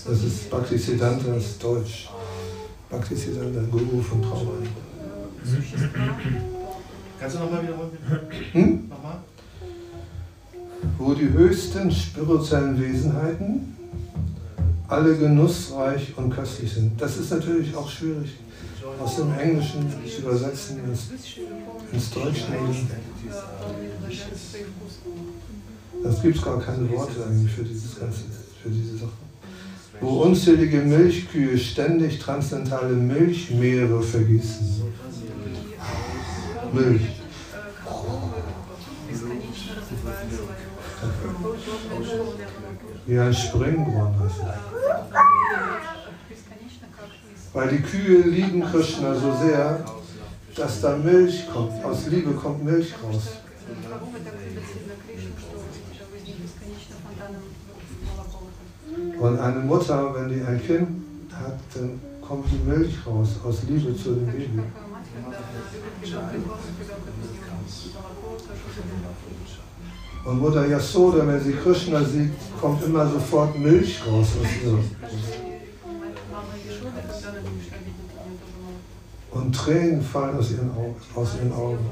Das 0.04 0.22
ist 0.22 0.50
Bhaktisiddhantas 0.50 1.58
Deutsch. 1.58 2.08
Bhaktisiddhanta, 2.94 3.60
Guru 3.72 4.00
von 4.00 4.22
Traumann. 4.22 4.68
Kannst 7.18 7.36
du 7.36 7.40
nochmal 7.40 7.62
wiederholen? 7.62 7.90
Hm? 8.52 8.88
Nochmal? 8.88 9.18
Wo 10.98 11.14
die 11.14 11.28
höchsten 11.28 11.90
spirituellen 11.90 12.80
Wesenheiten 12.80 13.76
alle 14.86 15.16
genussreich 15.16 16.16
und 16.16 16.30
köstlich 16.30 16.72
sind. 16.72 17.00
Das 17.00 17.16
ist 17.16 17.30
natürlich 17.30 17.74
auch 17.74 17.90
schwierig 17.90 18.34
aus 19.02 19.16
dem 19.16 19.32
Englischen 19.38 19.90
zu 20.06 20.22
übersetzen 20.22 20.78
ins, 20.84 21.08
ins 21.90 22.10
Deutsche. 22.10 22.44
Das 26.02 26.22
gibt 26.22 26.36
es 26.36 26.42
gar 26.42 26.60
keine 26.60 26.88
Worte 26.90 27.24
eigentlich 27.26 27.52
für 27.52 27.64
dieses 27.64 27.98
ganze, 27.98 28.20
für 28.62 28.68
diese 28.68 28.98
Sache 28.98 29.23
wo 30.00 30.22
unzählige 30.22 30.78
Milchkühe 30.78 31.56
ständig 31.58 32.18
transzendentale 32.18 32.94
Milchmeere 32.94 34.02
vergießen. 34.02 34.82
Milch. 36.72 37.02
Wie 43.06 43.18
ein 43.18 43.34
Springbrunnen. 43.34 44.30
Weil 47.52 47.68
die 47.68 47.82
Kühe 47.82 48.22
lieben 48.22 48.64
Krishna 48.64 49.14
so 49.14 49.32
sehr, 49.36 49.84
dass 50.56 50.80
da 50.80 50.96
Milch 50.96 51.46
kommt. 51.52 51.84
Aus 51.84 52.06
Liebe 52.08 52.32
kommt 52.32 52.64
Milch 52.64 52.94
raus. 53.02 53.43
Und 59.18 59.38
eine 59.38 59.60
Mutter, 59.60 60.14
wenn 60.14 60.28
die 60.28 60.42
ein 60.42 60.60
Kind 60.64 60.88
hat, 61.32 61.58
dann 61.74 62.00
kommt 62.20 62.46
die 62.50 62.68
Milch 62.68 62.94
raus 63.06 63.28
aus 63.44 63.62
Liebe 63.68 63.96
zu 63.96 64.14
dem 64.14 64.26
Baby. 64.26 64.60
Und 70.24 70.40
Mutter 70.40 70.66
Yasoda, 70.66 71.26
wenn 71.26 71.40
sie 71.40 71.52
Krishna 71.52 72.02
sieht, 72.02 72.32
kommt 72.60 72.82
immer 72.82 73.06
sofort 73.06 73.58
Milch 73.58 74.00
raus 74.06 74.28
aus 74.40 74.48
ihr. 74.64 74.78
Und 79.30 79.54
Tränen 79.54 80.02
fallen 80.02 80.38
aus 80.38 80.50
ihren, 80.52 80.70
Augen, 80.70 80.96
aus 81.14 81.34
ihren 81.36 81.52
Augen. 81.52 81.86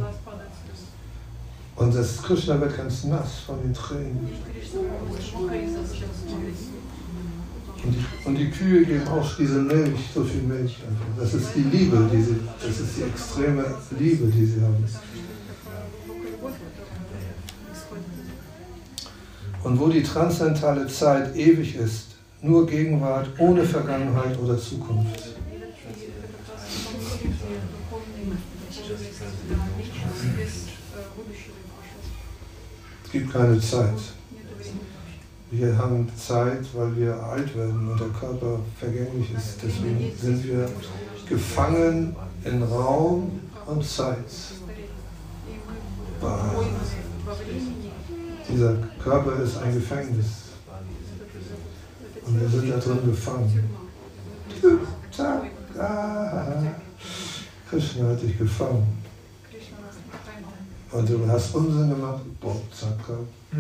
Und 1.77 1.95
das 1.95 2.23
Krishna 2.23 2.61
wird 2.61 2.77
ganz 2.77 3.05
nass 3.05 3.41
von 3.41 3.61
den 3.63 3.75
Tränen. 3.75 4.29
Und 7.85 8.39
die, 8.39 8.45
die 8.45 8.51
Kühe 8.51 8.85
geben 8.85 9.09
auch 9.09 9.29
diese 9.37 9.61
Milch, 9.61 10.01
so 10.15 10.23
viel 10.23 10.43
Milch. 10.43 10.77
Das 11.19 11.35
ist 11.35 11.49
die 11.57 11.63
Liebe, 11.63 12.09
diese, 12.13 12.37
das 12.61 12.79
ist 12.79 12.97
die 12.97 13.03
extreme 13.03 13.65
Liebe, 13.99 14.27
die 14.27 14.47
sie 14.47 14.61
haben. 14.61 14.85
Und 19.65 19.79
wo 19.79 19.89
die 19.89 20.03
transzendentale 20.03 20.87
Zeit 20.87 21.37
ewig 21.37 21.77
ist, 21.77 22.09
nur 22.41 22.67
Gegenwart 22.67 23.29
ohne 23.39 23.65
Vergangenheit 23.65 24.39
oder 24.39 24.59
Zukunft. 24.59 25.37
Es 33.05 33.13
gibt 33.13 33.33
keine 33.33 33.61
Zeit. 33.61 33.99
Wir 35.55 35.77
haben 35.77 36.11
Zeit, 36.17 36.65
weil 36.73 36.97
wir 36.97 37.23
alt 37.23 37.55
werden 37.55 37.91
und 37.91 38.01
der 38.01 38.09
Körper 38.09 38.61
vergänglich 38.79 39.35
ist. 39.37 39.59
Deswegen 39.63 40.11
sind 40.19 40.45
wir 40.45 40.67
gefangen 41.29 42.17
in 42.43 42.63
Raum 42.63 43.39
und 43.67 43.85
Zeit. 43.85 44.17
Dieser 48.51 48.77
Körper 49.03 49.43
ist 49.43 49.59
ein 49.59 49.75
Gefängnis. 49.75 50.27
Und 52.25 52.41
wir 52.41 52.49
sind 52.49 52.71
da 52.71 52.79
drin 52.79 53.01
gefangen. 53.05 53.71
Krishna 57.69 58.09
hat 58.09 58.23
dich 58.23 58.39
gefangen. 58.39 58.87
Und 60.93 61.09
du 61.11 61.29
hast 61.29 61.55
Unsinn 61.55 61.91
gemacht. 61.91 62.23
Boah, 62.41 62.57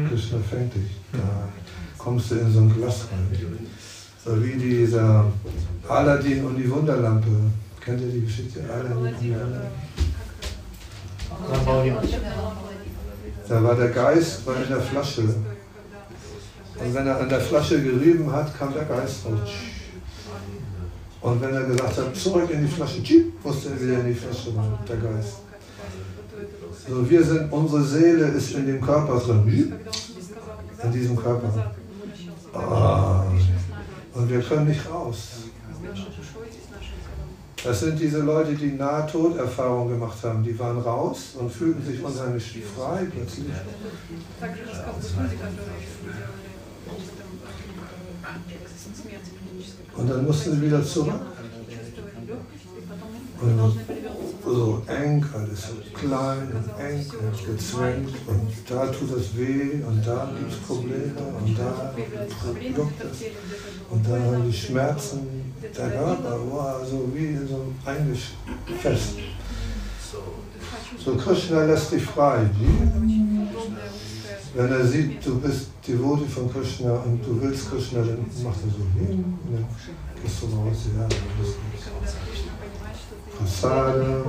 Krishna 0.08 0.38
fängt 0.38 0.74
dich. 0.74 0.90
Da 1.12 1.48
kommst 2.02 2.30
du 2.30 2.34
in 2.36 2.52
so 2.52 2.60
ein 2.60 2.74
Glas 2.74 3.06
rein. 3.10 3.28
So 4.24 4.42
wie 4.42 4.52
dieser 4.52 5.24
Aladdin 5.88 6.44
und 6.44 6.56
die 6.56 6.70
Wunderlampe. 6.70 7.28
Kennt 7.80 8.00
ihr 8.00 8.08
die 8.08 8.22
Geschichte? 8.22 8.60
Aladdin 8.62 8.96
und 8.96 9.20
die 9.20 9.30
Wunderlampe? 9.30 9.70
Da 13.48 13.62
war 13.62 13.74
der 13.74 13.88
Geist 13.88 14.46
war 14.46 14.56
in 14.56 14.68
der 14.68 14.80
Flasche. 14.80 15.22
Und 15.22 16.94
wenn 16.94 17.06
er 17.06 17.20
an 17.20 17.28
der 17.28 17.40
Flasche 17.40 17.82
gerieben 17.82 18.30
hat, 18.32 18.56
kam 18.58 18.72
der 18.72 18.84
Geist 18.84 19.24
raus. 19.26 19.50
Und 21.20 21.40
wenn 21.40 21.54
er 21.54 21.64
gesagt 21.64 21.98
hat, 21.98 22.16
zurück 22.16 22.50
in 22.50 22.62
die 22.62 22.68
Flasche, 22.68 23.00
musste 23.44 23.70
er 23.70 23.80
wieder 23.80 24.00
in 24.00 24.06
die 24.08 24.14
Flasche 24.14 24.56
rein, 24.56 24.72
der 24.88 24.96
Geist. 24.96 25.36
So, 26.88 27.08
wir 27.08 27.22
sind, 27.22 27.52
unsere 27.52 27.82
Seele 27.84 28.26
ist 28.28 28.54
in 28.54 28.66
dem 28.66 28.80
Körper 28.80 29.20
drin. 29.20 29.74
In 30.82 30.92
diesem 30.92 31.16
Körper. 31.16 31.72
Oh. 32.54 34.18
Und 34.18 34.28
wir 34.30 34.40
können 34.42 34.68
nicht 34.68 34.88
raus. 34.90 35.28
Das 37.64 37.80
sind 37.80 37.98
diese 37.98 38.18
Leute, 38.18 38.54
die 38.54 38.72
Nahtoderfahrung 38.72 39.88
gemacht 39.88 40.18
haben. 40.24 40.42
Die 40.42 40.58
waren 40.58 40.80
raus 40.80 41.34
und 41.38 41.50
fühlten 41.50 41.84
sich 41.84 42.02
unheimlich 42.02 42.62
frei 42.76 43.06
plötzlich. 43.10 43.46
Und 49.96 50.10
dann 50.10 50.26
mussten 50.26 50.56
sie 50.56 50.62
wieder 50.62 50.84
zurück. 50.84 51.20
Und 53.40 53.78
so 54.44 54.82
eng, 54.86 55.24
alles 55.34 55.68
so 55.68 55.74
klein 55.94 56.48
und 56.52 56.84
eng 56.84 57.06
und 57.20 57.46
gezwängt 57.46 58.14
und 58.26 58.52
da 58.68 58.86
tut 58.86 59.16
es 59.16 59.36
weh 59.36 59.82
und 59.86 60.06
da 60.06 60.30
gibt 60.36 60.52
es 60.52 60.58
Probleme 60.58 61.14
und 61.38 61.58
da 61.58 61.94
juckt 62.60 63.04
es 63.04 63.24
und 63.90 64.06
da 64.06 64.18
haben 64.18 64.50
die 64.50 64.56
Schmerzen 64.56 65.20
der 65.62 65.90
Körper, 65.90 66.38
wow, 66.50 66.76
so 66.88 67.08
wie 67.14 67.36
so 67.36 67.72
eingefasst. 67.84 69.14
So 71.04 71.16
Krishna 71.16 71.64
lässt 71.64 71.92
dich 71.92 72.04
frei. 72.04 72.48
Wenn 74.54 74.70
er 74.70 74.86
sieht, 74.86 75.24
du 75.24 75.40
bist 75.40 75.68
Devoti 75.86 76.26
von 76.26 76.52
Krishna 76.52 76.92
und 76.92 77.24
du 77.24 77.40
willst 77.40 77.70
Krishna, 77.70 78.00
dann 78.00 78.26
macht 78.44 78.58
er 78.64 78.70
so, 78.70 78.82
und 78.82 79.48
dann 79.50 79.66
gehst 80.22 80.42
du 80.42 80.46
raus, 80.46 80.86
ja, 80.94 81.00
dann 81.00 81.18
bist 81.40 81.56
du 81.56 82.31
Fassade, 83.42 84.24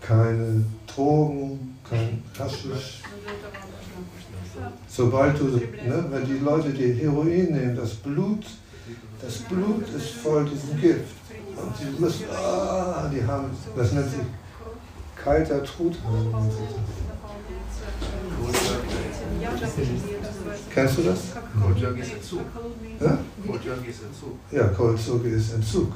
keine 0.00 0.64
Drogen, 0.86 1.78
kein 1.88 2.22
Haschisch. 2.38 3.02
Sobald 4.88 5.38
du, 5.38 5.44
ne, 5.44 6.04
wenn 6.10 6.26
die 6.26 6.38
Leute 6.38 6.70
die 6.70 6.92
Heroin 6.94 7.52
nehmen, 7.52 7.76
das 7.76 7.94
Blut, 7.94 8.44
das 9.22 9.38
Blut 9.38 9.88
ist 9.88 10.10
voll 10.10 10.44
diesem 10.44 10.80
Gift. 10.80 11.14
Und 11.56 11.76
sie 11.76 12.00
müssen, 12.00 12.24
ah, 12.30 13.10
die 13.12 13.24
haben, 13.24 13.50
das 13.76 13.92
nennt 13.92 14.10
sich 14.10 14.20
kalter 15.16 15.62
Truthahn. 15.64 16.50
Kennst 20.72 20.98
du 20.98 21.02
das? 21.02 21.18
Cold 21.60 21.98
ist 21.98 22.12
Entzug. 22.12 22.40
Ja? 23.00 24.68
Cold 24.68 24.98
ist 25.24 25.52
Entzug. 25.54 25.92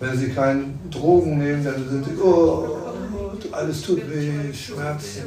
Wenn 0.00 0.18
sie 0.18 0.30
keine 0.30 0.64
Drogen 0.90 1.38
nehmen, 1.38 1.64
dann 1.64 1.88
sind 1.88 2.04
sie, 2.04 2.20
oh, 2.20 2.78
alles 3.52 3.82
tut 3.82 4.02
weh, 4.10 4.52
Schmerzen, 4.52 5.22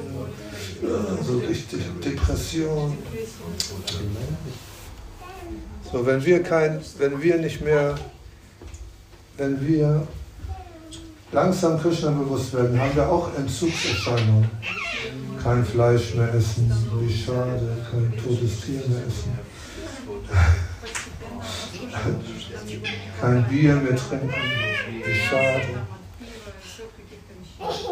so 1.23 1.37
richtig 1.39 1.81
Depression. 2.03 2.97
So, 5.91 6.05
wenn 6.05 6.23
wir 6.23 6.43
kein, 6.43 6.81
wenn 6.97 7.21
wir 7.21 7.37
nicht 7.37 7.61
mehr, 7.61 7.95
wenn 9.37 9.65
wir 9.65 10.05
langsam 11.31 11.79
Krishna 11.79 12.11
bewusst 12.11 12.53
werden, 12.53 12.79
haben 12.79 12.95
wir 12.95 13.09
auch 13.09 13.33
Entzugserscheinungen. 13.37 14.49
Kein 15.41 15.63
Fleisch 15.63 16.15
mehr 16.15 16.33
essen, 16.33 16.71
wie 16.99 17.13
schade, 17.13 17.77
kein 17.89 18.11
totes 18.17 18.61
Tier 18.61 18.81
mehr 18.89 19.03
essen. 19.07 19.31
Kein 23.21 23.47
Bier 23.47 23.75
mehr 23.75 23.95
trinken, 23.95 24.33
wie 25.05 25.13
schade. 25.13 25.61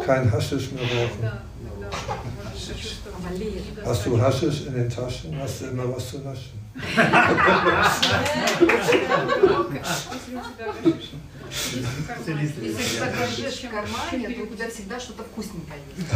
Kein 0.04 0.32
Haschisch 0.32 0.70
mehr 0.72 0.84
rauchen. 0.84 1.30
Hast 3.84 4.06
du 4.06 4.20
Haschisch 4.20 4.66
in 4.66 4.74
den 4.74 4.88
Taschen? 4.88 5.36
Hast 5.40 5.60
du 5.60 5.66
immer 5.66 5.94
was 5.94 6.10
zu 6.10 6.18
naschen? 6.18 6.65
Если 12.61 12.99
так 12.99 13.13
держишь 13.35 13.63
в 13.63 13.69
кармане, 13.69 14.29
то 14.29 14.43
у 14.43 14.47
тебя 14.47 14.69
всегда 14.69 14.99
что-то 14.99 15.23
вкусненькое 15.23 15.79
есть. 15.97 16.09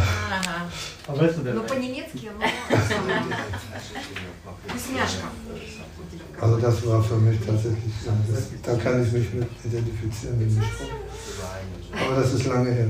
Но 1.54 1.64
по-немецки 1.64 2.30
оно 2.30 2.46
вкусняшка. 4.68 5.28
Also 6.42 6.58
das 6.58 6.86
war 6.86 7.02
für 7.02 7.16
mich 7.16 7.40
tatsächlich, 7.46 7.94
das, 8.04 8.50
da 8.62 8.76
kann 8.76 9.02
ich 9.02 9.12
mich 9.14 9.34
mit 9.34 9.48
identifizieren, 9.64 10.38
mit 10.38 10.50
dem 10.52 10.62
Spruch. 10.62 10.90
Aber 11.94 12.16
das 12.22 12.34
ist 12.34 12.46
lange 12.46 12.72
her. 12.72 12.90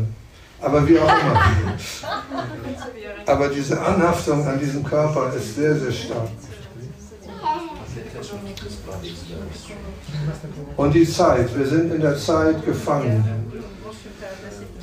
Aber 0.61 0.87
wie 0.87 0.97
auch 0.97 1.07
immer. 1.07 1.77
Aber 3.27 3.49
diese 3.49 3.79
Anhaftung 3.79 4.47
an 4.47 4.59
diesem 4.59 4.83
Körper 4.83 5.31
ist 5.35 5.55
sehr, 5.55 5.75
sehr 5.77 5.91
stark. 5.91 6.29
Und 10.76 10.94
die 10.94 11.08
Zeit, 11.08 11.58
wir 11.58 11.66
sind 11.66 11.92
in 11.92 12.00
der 12.00 12.16
Zeit 12.16 12.64
gefangen. 12.64 13.24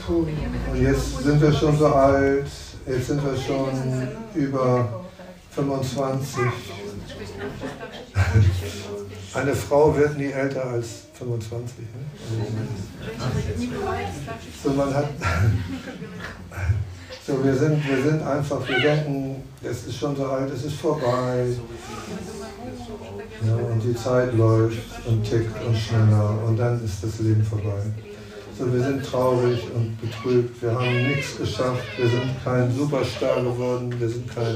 Puh. 0.06 0.26
Und 0.72 0.82
jetzt 0.82 1.24
sind 1.24 1.42
wir 1.42 1.54
schon 1.54 1.78
so 1.78 1.88
alt, 1.88 2.48
jetzt 2.86 3.08
sind 3.08 3.22
wir 3.24 3.38
schon 3.38 4.08
über 4.36 5.06
25. 5.52 6.40
Eine 9.34 9.56
Frau 9.56 9.96
wird 9.96 10.18
nie 10.18 10.32
älter 10.32 10.66
als 10.66 11.08
25. 11.14 11.78
Ne? 11.80 11.86
So, 14.64 14.72
man 14.72 14.94
hat, 14.94 15.10
so 17.28 17.44
wir, 17.44 17.54
sind, 17.54 17.86
wir 17.86 18.02
sind 18.02 18.24
einfach, 18.24 18.66
wir 18.70 18.80
denken, 18.80 19.44
es 19.62 19.86
ist 19.86 19.98
schon 19.98 20.16
so 20.16 20.26
alt, 20.26 20.50
es 20.54 20.64
ist 20.64 20.78
vorbei. 20.78 21.48
Ja, 23.46 23.56
und 23.70 23.84
die 23.84 23.94
Zeit 23.94 24.34
läuft 24.34 24.78
und 25.06 25.24
tickt 25.24 25.62
und 25.66 25.78
schneller 25.78 26.42
und 26.48 26.58
dann 26.58 26.84
ist 26.86 27.04
das 27.04 27.20
Leben 27.20 27.44
vorbei. 27.44 27.82
So, 28.58 28.74
wir 28.74 28.82
sind 28.82 29.06
traurig 29.06 29.62
und 29.76 30.00
betrübt, 30.00 30.62
wir 30.62 30.72
haben 30.72 31.08
nichts 31.08 31.38
geschafft, 31.38 31.84
wir 31.98 32.08
sind 32.08 32.32
kein 32.46 32.74
Superstar 32.74 33.44
geworden, 33.44 33.94
wir 34.00 34.10
sind 34.10 34.34
kein 34.34 34.56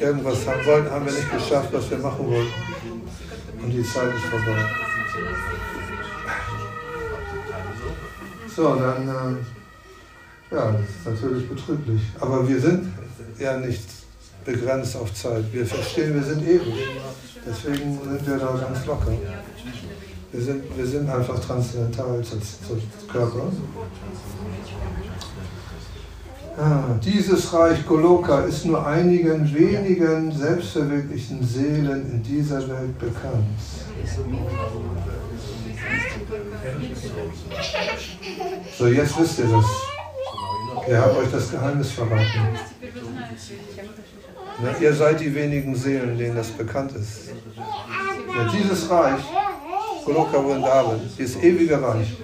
irgendwas 0.00 0.46
haben 0.46 0.66
wollten, 0.66 0.90
haben 0.90 1.04
wir 1.04 1.12
nicht 1.12 1.30
geschafft, 1.30 1.68
was 1.72 1.90
wir 1.90 1.98
machen 1.98 2.26
wollten. 2.26 2.52
Und 3.62 3.70
die 3.70 3.82
Zeit 3.82 4.14
ist 4.14 4.24
vorbei. 4.24 4.64
So, 8.54 8.74
dann, 8.76 9.08
äh, 9.08 9.65
ja, 10.56 10.72
das 10.72 10.80
ist 10.80 11.22
natürlich 11.22 11.48
betrüblich. 11.48 12.00
Aber 12.18 12.48
wir 12.48 12.60
sind 12.60 12.88
ja 13.38 13.58
nicht 13.58 13.82
begrenzt 14.44 14.96
auf 14.96 15.12
Zeit. 15.12 15.44
Wir 15.52 15.66
verstehen, 15.66 16.14
wir 16.14 16.22
sind 16.22 16.42
ewig. 16.42 16.74
Deswegen 17.46 17.98
sind 18.02 18.26
wir 18.26 18.38
da 18.38 18.58
ganz 18.58 18.86
locker. 18.86 19.12
Wir 20.32 20.42
sind, 20.42 20.64
wir 20.76 20.86
sind 20.86 21.08
einfach 21.08 21.38
transzendental 21.38 22.22
zum, 22.22 22.40
Körper. 23.10 23.52
Ah, 26.58 26.98
dieses 27.04 27.52
Reich 27.52 27.86
Goloka 27.86 28.40
ist 28.40 28.64
nur 28.64 28.84
einigen 28.86 29.54
wenigen 29.54 30.32
selbstverwirklichten 30.32 31.46
Seelen 31.46 32.10
in 32.10 32.22
dieser 32.22 32.66
Welt 32.68 32.98
bekannt. 32.98 33.44
So, 38.78 38.86
jetzt 38.86 39.20
wisst 39.20 39.38
ihr 39.38 39.48
das. 39.48 39.95
Ihr 40.88 41.00
habt 41.00 41.16
euch 41.16 41.30
das 41.30 41.50
Geheimnis 41.50 41.90
verraten. 41.92 42.58
Na, 44.62 44.76
ihr 44.78 44.94
seid 44.94 45.20
die 45.20 45.34
wenigen 45.34 45.74
Seelen, 45.74 46.16
denen 46.16 46.36
das 46.36 46.50
bekannt 46.50 46.92
ist. 46.92 47.30
Ja, 47.56 48.50
dieses 48.52 48.88
Reich, 48.90 49.22
Goloka 50.04 50.42
Vrindavan, 50.42 51.00
dieses 51.18 51.36
ewige 51.42 51.82
Reich, 51.82 52.16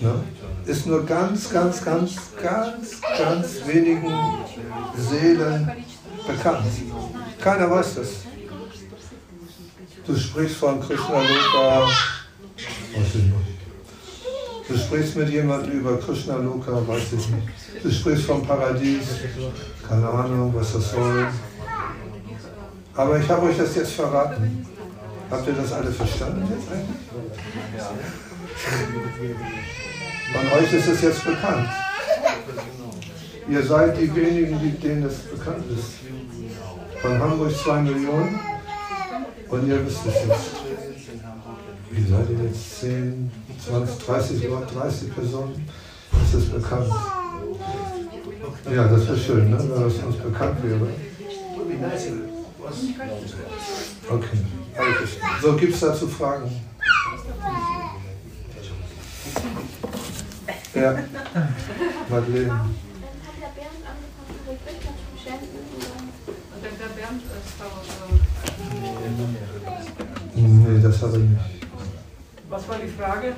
na, 0.00 0.22
ist 0.64 0.86
nur 0.86 1.04
ganz, 1.04 1.50
ganz, 1.50 1.84
ganz, 1.84 2.16
ganz, 2.40 3.00
ganz 3.18 3.66
wenigen 3.66 4.12
Seelen 4.96 5.70
bekannt. 6.26 6.66
Keiner 7.40 7.70
weiß 7.70 7.94
das. 7.96 8.08
Du 10.06 10.16
sprichst 10.16 10.56
von 10.56 10.80
Krishna 10.80 11.20
Loka. 11.20 11.88
Du 14.68 14.76
sprichst 14.76 15.16
mit 15.16 15.30
jemandem 15.30 15.80
über 15.80 15.96
Krishna 15.98 16.36
Loka, 16.36 16.86
weiß 16.86 17.12
ich 17.16 17.28
nicht. 17.30 17.48
Du 17.82 17.90
sprichst 17.90 18.26
vom 18.26 18.46
Paradies, 18.46 19.06
keine 19.88 20.08
Ahnung, 20.08 20.52
was 20.54 20.74
das 20.74 20.90
soll. 20.92 21.26
Aber 22.94 23.18
ich 23.18 23.28
habe 23.28 23.46
euch 23.46 23.56
das 23.56 23.74
jetzt 23.76 23.92
verraten. 23.92 24.66
Habt 25.30 25.46
ihr 25.46 25.54
das 25.54 25.72
alle 25.72 25.90
verstanden 25.90 26.46
jetzt 26.50 26.70
eigentlich? 26.70 26.98
Von 30.32 30.58
euch 30.58 30.72
ist 30.72 30.88
es 30.88 31.02
jetzt 31.02 31.24
bekannt. 31.24 31.68
Ihr 33.48 33.62
seid 33.62 33.98
die 33.98 34.14
wenigen, 34.14 34.80
denen 34.80 35.02
das 35.04 35.16
bekannt 35.18 35.64
ist. 35.70 36.00
Von 37.00 37.18
Hamburg 37.18 37.56
zwei 37.56 37.80
Millionen 37.80 38.38
und 39.48 39.66
ihr 39.66 39.86
wisst 39.86 40.06
es 40.06 40.14
jetzt. 40.26 40.50
Wie 41.90 42.02
seid 42.10 42.28
ihr 42.30 42.44
jetzt? 42.44 42.80
10, 42.80 43.30
20, 43.68 44.06
30, 44.06 44.48
30 44.74 45.14
Personen? 45.14 45.68
Ist 46.24 46.34
das 46.34 46.44
bekannt? 46.46 46.90
Ja, 48.74 48.88
das 48.88 49.06
wäre 49.06 49.18
schön, 49.18 49.50
ne? 49.50 49.58
wenn 49.58 49.82
das 49.82 49.94
uns 49.94 50.16
bekannt 50.16 50.62
wäre. 50.62 50.88
Okay, 54.10 54.38
so 55.42 55.56
gibt 55.56 55.74
es 55.74 55.80
dazu 55.80 56.08
Fragen? 56.08 56.50
Ja, 60.74 60.98
Madeleine. 62.08 62.60
Nee, 70.34 70.82
das 70.82 71.02
habe 71.02 71.18
ich 71.18 71.24
nicht. 71.24 71.57
Was 72.48 72.68
war 72.68 72.76
die 72.78 72.88
Frage? 72.88 73.34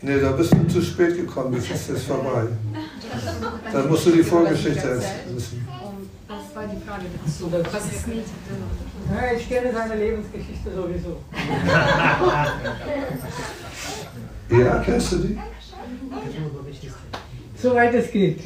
Nee, 0.00 0.20
da 0.20 0.32
bist 0.32 0.52
du 0.52 0.66
zu 0.66 0.82
spät 0.82 1.16
gekommen, 1.16 1.54
jetzt 1.54 1.70
ist 1.70 1.90
es 1.90 2.04
vorbei. 2.04 2.46
Dann 3.72 3.88
musst 3.88 4.06
du 4.06 4.10
die 4.12 4.22
Vorgeschichte 4.22 5.00
wissen. 5.28 5.68
Das 6.26 6.56
war 6.56 6.64
die 6.66 6.80
Frage 6.84 7.04
dazu. 7.24 7.52
Was 7.72 7.92
ist 7.92 8.08
mit? 8.08 8.24
Ja, 9.14 9.32
ich 9.36 9.48
kenne 9.48 9.72
seine 9.72 9.94
Lebensgeschichte 9.96 10.74
sowieso. 10.74 11.18
Ja, 14.50 14.80
kennst 14.84 15.12
du 15.12 15.16
die? 15.16 15.38
Soweit 17.56 17.94
es 17.94 18.10
geht. 18.10 18.40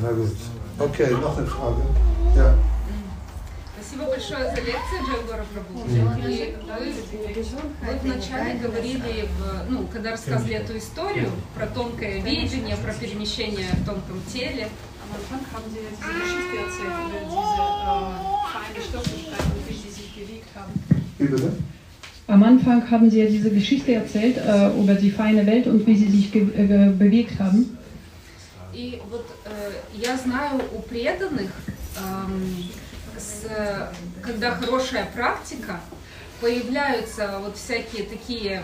Na 0.00 0.10
gut. 0.10 0.36
Okay, 0.78 1.10
noch 1.10 1.36
eine 1.36 1.46
Frage. 1.46 1.82
Ja. 2.34 2.54
Спасибо 3.88 4.10
большое 4.10 4.44
за 4.50 4.60
лекцию, 4.60 5.00
Джагора 5.00 5.46
Прабhu. 5.48 5.80
И 5.88 6.54
вы, 6.68 6.92
вы 7.80 7.98
вначале 8.02 8.58
говорили, 8.58 9.26
в, 9.38 9.70
ну, 9.70 9.86
когда 9.90 10.10
рассказывали 10.10 10.56
эту 10.56 10.76
историю 10.76 11.30
про 11.54 11.66
тонкое 11.66 12.20
видение, 12.20 12.76
про 12.76 12.92
перемещение 12.92 13.68
в 13.72 13.86
тонком 13.86 14.20
теле. 14.30 14.68
Am 15.00 15.14
Anfang 15.16 15.40
haben 15.54 15.70
Sie 15.72 15.80
diese 15.88 16.20
Geschichte 16.20 16.58
erzählt 16.68 17.00
über 17.00 17.24
diese 17.24 17.62
äh, 17.64 18.44
feine 18.52 18.80
Stoffgestalt 18.88 19.46
und 19.56 19.68
wie 19.68 19.74
sie 19.74 19.90
sich 19.90 20.14
bewegt 20.14 20.50
haben. 20.54 20.72
Wie 21.16 21.26
bitte? 21.26 21.52
Am 22.26 22.42
Anfang 22.42 22.90
haben 22.90 23.10
Sie 23.10 23.20
ja 23.20 23.26
diese 23.26 23.50
Geschichte 23.50 23.94
erzählt 23.94 24.36
äh, 24.36 24.78
über 24.78 24.94
die 24.96 25.10
feine 25.10 25.46
Welt 25.46 25.66
und 25.66 25.86
wie 25.86 25.96
Sie 25.96 26.10
sich 26.10 26.34
äh, 26.34 26.92
bewegt 26.92 27.40
haben. 27.40 27.78
И 28.74 29.00
вот 29.10 29.24
э, 29.46 29.70
я 29.94 30.16
знаю 30.18 30.60
у 30.76 30.82
преданных, 30.82 31.50
эм, 31.96 32.68
с, 33.37 33.45
когда 34.21 34.51
хорошая 34.51 35.07
практика, 35.13 35.79
появляются 36.41 37.39
вот 37.39 37.55
всякие 37.57 38.03
такие, 38.03 38.61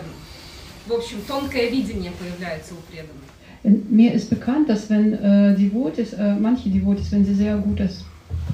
в 0.86 0.92
общем, 0.92 1.18
тонкое 1.26 1.70
видение 1.70 2.12
появляется 2.12 2.74
у 2.74 2.92
преданных. 2.92 3.30
Mir 3.62 4.14
ist 4.14 4.30
bekannt, 4.30 4.70
dass 4.70 4.88
wenn 4.88 5.12
äh, 5.12 5.54
Devotis, 5.54 6.14
äh, 6.14 6.34
manche 6.34 6.70
Devotis, 6.70 7.12
wenn 7.12 7.26
sie 7.26 7.34
sehr 7.34 7.58
gutes 7.58 8.04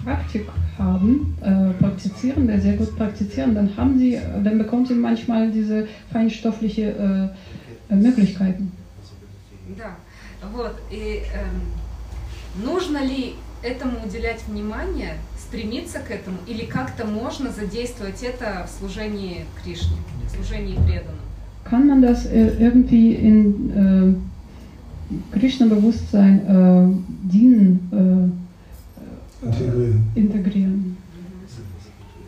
Praktik 0.04 0.46
haben, 0.78 1.36
äh, 1.40 1.72
praktizieren, 1.80 2.48
der 2.48 2.60
sehr 2.60 2.74
gut 2.74 2.96
praktizieren, 2.96 3.54
dann 3.54 3.76
haben 3.76 3.98
sie, 3.98 4.18
dann 4.42 4.58
bekommen 4.58 4.84
sie 4.84 4.94
manchmal 4.94 5.52
diese 5.52 5.86
feinstoffliche 6.12 7.32
äh, 7.88 7.94
Möglichkeiten. 7.94 8.72
Да, 9.76 9.96
вот, 10.52 10.74
и 10.90 11.22
эм, 11.34 12.64
нужно 12.64 13.04
ли 13.04 13.34
этому 13.63 13.99
уделять 14.05 14.41
внимание, 14.47 15.17
стремиться 15.37 15.99
к 15.99 16.11
этому, 16.11 16.37
или 16.47 16.65
как-то 16.65 17.05
можно 17.05 17.51
задействовать 17.51 18.23
это 18.23 18.67
в 18.67 18.79
служении 18.79 19.45
Кришне, 19.63 19.97
в 20.27 20.35
служении 20.35 20.75
преданным? 20.75 21.19
Kann 21.63 21.87
man 21.87 22.01
das 22.01 22.25
äh, 22.25 22.57
irgendwie 22.59 23.13
in 23.13 23.71
äh, 23.71 25.39
Krishna-Bewusstsein 25.39 26.41
äh, 26.47 27.31
dienen, 27.31 27.89
äh, 27.91 28.29
Integrieren. 30.15 30.97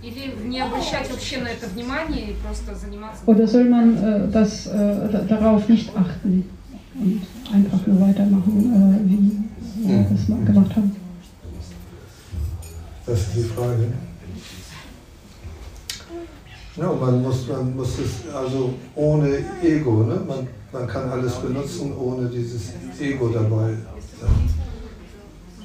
Или 0.02 0.34
не 0.48 0.60
обращать 0.60 1.10
вообще 1.12 1.38
на 1.38 1.48
это 1.48 1.68
внимание 1.68 2.32
и 2.32 2.34
просто 2.34 2.76
заниматься... 2.76 3.24
Oder 3.26 3.48
soll 3.48 3.70
man 3.70 3.96
äh, 3.98 4.28
das, 4.32 4.68
äh, 4.68 5.10
da- 5.12 5.24
darauf 5.30 5.70
nicht 5.70 5.90
achten 5.96 6.44
und 7.00 7.22
einfach 7.54 7.86
nur 7.88 8.02
weitermachen, 8.02 8.74
äh, 8.74 9.10
wie 9.10 9.88
wir 9.88 10.06
das 10.10 10.26
gemacht 10.46 10.76
haben? 10.76 10.92
Das 13.06 13.20
ist 13.20 13.36
die 13.36 13.44
Frage. 13.44 13.92
Ja, 16.76 16.92
man 16.92 17.22
muss, 17.22 17.48
man 17.48 17.76
muss 17.76 18.00
es 18.00 18.34
also 18.34 18.74
ohne 18.96 19.44
Ego, 19.62 20.04
ne? 20.04 20.22
man, 20.26 20.48
man 20.72 20.88
kann 20.88 21.10
alles 21.10 21.36
benutzen, 21.36 21.96
ohne 21.96 22.28
dieses 22.30 22.72
Ego 23.00 23.28
dabei. 23.28 23.78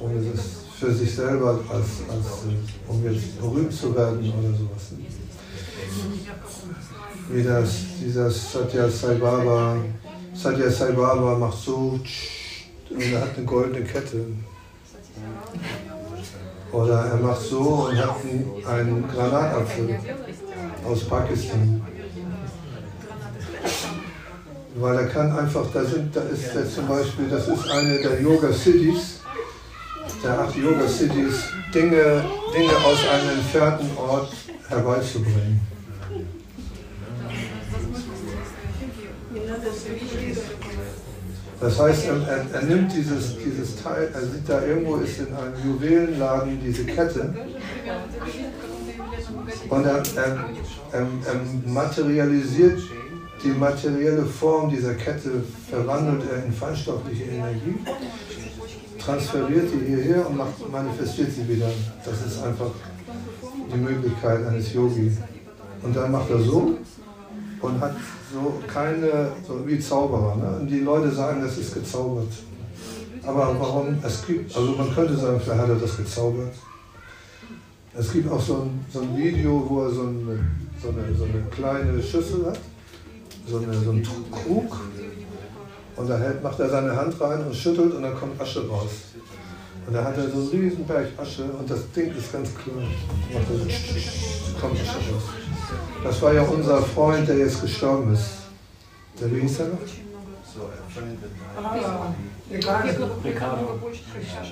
Ohne 0.01 0.21
das 0.31 0.43
für 0.79 0.93
sich 0.93 1.15
selber, 1.15 1.61
als, 1.71 1.87
als, 2.11 2.27
um 2.87 3.05
jetzt 3.05 3.41
berühmt 3.41 3.73
zu 3.73 3.95
werden 3.95 4.19
oder 4.19 4.51
sowas. 4.51 4.93
Ne? 4.93 5.07
Wie 7.31 7.43
das, 7.43 7.71
dieser 8.01 8.31
Satya 8.31 8.89
Sai 8.89 9.15
Baba, 9.15 9.77
Satya 10.35 10.71
Sai 10.71 10.93
Baba 10.93 11.39
macht 11.39 11.59
so 11.59 11.99
und 12.91 13.03
er 13.13 13.21
hat 13.21 13.37
eine 13.37 13.47
goldene 13.47 13.85
Kette. 13.85 14.27
Oder 16.73 17.07
er 17.07 17.17
macht 17.17 17.43
so 17.43 17.89
und 17.89 17.97
hat 17.97 18.17
einen, 18.67 19.05
Granatapfel 19.09 19.99
aus 20.87 21.05
Pakistan. 21.05 21.87
Weil 24.75 24.97
er 24.97 25.07
kann 25.07 25.37
einfach, 25.37 25.67
da 25.73 25.85
sind, 25.85 26.15
da 26.15 26.21
ist 26.23 26.55
jetzt 26.55 26.75
zum 26.75 26.87
Beispiel, 26.87 27.29
das 27.29 27.49
ist 27.49 27.71
eine 27.71 27.99
der 27.99 28.21
Yoga 28.21 28.53
Cities, 28.53 29.21
der 30.23 30.41
acht 30.41 30.57
Yoga 30.57 30.87
Cities, 30.87 31.45
Dinge, 31.75 32.25
Dinge 32.55 32.77
aus 32.85 32.99
einem 33.09 33.39
entfernten 33.39 33.91
Ort 33.97 34.33
herbeizubringen. 34.69 35.78
Das 41.61 41.81
heißt, 41.81 42.05
er, 42.07 42.47
er, 42.53 42.63
nimmt 42.63 42.93
dieses, 42.93 43.37
dieses 43.37 43.83
Teil, 43.83 44.11
er 44.15 44.21
sieht 44.21 44.49
da 44.49 44.65
irgendwo 44.65 44.97
ist 44.97 45.19
in 45.19 45.27
einem 45.35 45.55
Juwelenladen 45.65 46.61
diese 46.65 46.85
Kette 46.85 47.35
und 49.69 49.85
er, 49.85 49.97
er, 49.97 50.45
er, 50.93 51.01
er 51.01 51.41
materialisiert 51.67 52.81
die 53.43 53.49
materielle 53.49 54.25
Form 54.25 54.71
dieser 54.71 54.95
Kette, 54.95 55.43
verwandelt 55.69 56.23
er 56.31 56.45
in 56.45 56.53
feinstoffliche 56.53 57.25
Energie, 57.25 57.75
transferiert 58.99 59.69
die 59.73 59.87
hierher 59.87 60.29
und 60.29 60.37
macht, 60.37 60.71
manifestiert 60.71 61.33
sie 61.33 61.49
wieder. 61.49 61.71
Das 62.05 62.15
ist 62.27 62.43
einfach 62.43 62.71
die 63.73 63.79
Möglichkeit 63.79 64.47
eines 64.47 64.73
Yogi. 64.73 65.17
Und 65.83 65.97
dann 65.97 66.11
macht 66.11 66.31
er 66.31 66.41
so 66.41 66.79
und 67.61 67.81
hat 67.81 67.97
so 68.33 68.61
keine, 68.67 69.33
so 69.47 69.67
wie 69.67 69.79
Zauberer. 69.79 70.37
Ne? 70.37 70.59
Und 70.61 70.67
die 70.69 70.81
Leute 70.81 71.11
sagen, 71.11 71.43
das 71.43 71.59
ist 71.59 71.75
gezaubert. 71.75 72.29
Aber 73.25 73.55
warum? 73.59 73.99
Es 74.03 74.27
gibt, 74.27 74.55
also 74.57 74.73
man 74.73 74.95
könnte 74.95 75.17
sagen, 75.17 75.41
vielleicht 75.41 75.61
hat 75.61 75.69
er 75.69 75.77
das 75.77 75.97
gezaubert. 75.97 76.55
Es 77.95 78.13
gibt 78.13 78.31
auch 78.31 78.41
so 78.41 78.63
ein, 78.63 78.85
so 78.93 79.01
ein 79.01 79.17
Video, 79.17 79.67
wo 79.69 79.83
er 79.83 79.91
so 79.91 80.03
eine, 80.03 80.39
so, 80.81 80.89
eine, 80.91 81.15
so 81.17 81.25
eine 81.25 81.43
kleine 81.51 82.03
Schüssel 82.03 82.47
hat, 82.47 82.61
so, 83.47 83.59
eine, 83.59 83.75
so 83.75 83.91
einen 83.91 84.07
Krug. 84.31 84.77
Und 85.97 86.09
da 86.09 86.17
hält, 86.17 86.43
macht 86.43 86.61
er 86.61 86.71
seine 86.71 86.95
Hand 86.95 87.21
rein 87.21 87.45
und 87.45 87.55
schüttelt 87.55 87.93
und 87.95 88.03
dann 88.03 88.15
kommt 88.15 88.41
Asche 88.41 88.69
raus. 88.69 88.91
Und 89.87 89.95
da 89.95 90.05
hat 90.05 90.17
er 90.17 90.31
so 90.31 90.37
einen 90.37 90.49
riesen 90.49 90.87
Berg 90.87 91.09
Asche 91.17 91.45
und 91.45 91.69
das 91.69 91.91
Ding 91.91 92.15
ist 92.15 92.33
ganz 92.33 92.51
klein. 92.55 92.89
Macht 93.33 93.51
er 93.51 93.59
so, 93.59 94.61
kommt 94.61 94.81
Asche 94.81 95.13
raus. 95.13 95.48
Das 96.05 96.23
war 96.23 96.33
ja 96.33 96.43
unser 96.43 96.83
Freund, 96.83 97.29
der 97.29 97.39
jetzt 97.39 97.61
gestorben 97.61 98.13
ist. 98.15 98.31
Der, 99.21 99.35
wie 99.35 99.41
hieß 99.41 99.61
er 99.61 99.69
noch? 99.69 99.79
Ah. 101.57 102.15
Ricardo. 102.51 103.05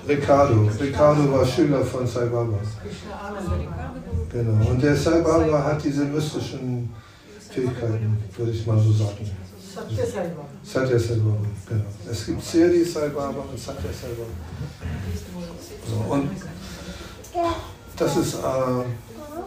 Ricardo. 0.07 0.71
Ricardo 0.81 1.33
war 1.33 1.47
Schüler 1.47 1.85
von 1.85 2.07
Sai 2.07 2.27
Baba. 2.27 2.59
Genau. 4.31 4.71
Und 4.71 4.83
der 4.83 4.97
Sai 4.97 5.21
Baba 5.21 5.65
hat 5.65 5.83
diese 5.83 6.05
mystischen 6.05 6.93
Fähigkeiten, 7.51 8.19
würde 8.37 8.53
ich 8.53 8.67
mal 8.67 8.79
so 8.79 8.93
sagen. 8.93 9.31
Satya 9.75 10.05
Sai 10.05 10.29
Baba. 10.29 10.49
Satya 10.63 10.99
Sai 10.99 11.15
Baba, 11.15 11.47
genau. 11.69 11.85
Es 12.11 12.27
gibt 12.27 12.45
Siri 12.45 12.85
Sai 12.85 13.09
Baba 13.09 13.45
und 13.51 13.59
Satya 13.59 13.91
Sai 13.91 14.09
Baba. 14.09 14.35
So, 15.89 16.13
und 16.13 16.31
das 17.97 18.17
ist 18.17 18.35
äh, 18.35 18.39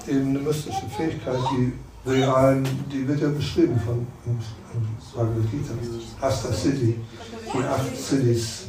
eben 0.08 0.30
eine 0.30 0.40
mystische 0.40 0.86
Fähigkeit, 0.96 1.40
die 1.52 1.74
realen, 2.10 2.68
die 2.92 3.08
wird 3.08 3.22
ja 3.22 3.30
beschrieben 3.30 3.80
von 3.86 4.08
Bhagavad 5.16 5.52
Gita. 5.52 5.74
Asta 6.22 6.54
City, 6.54 7.00
die 7.54 7.64
acht 7.64 7.98
Cities. 7.98 8.66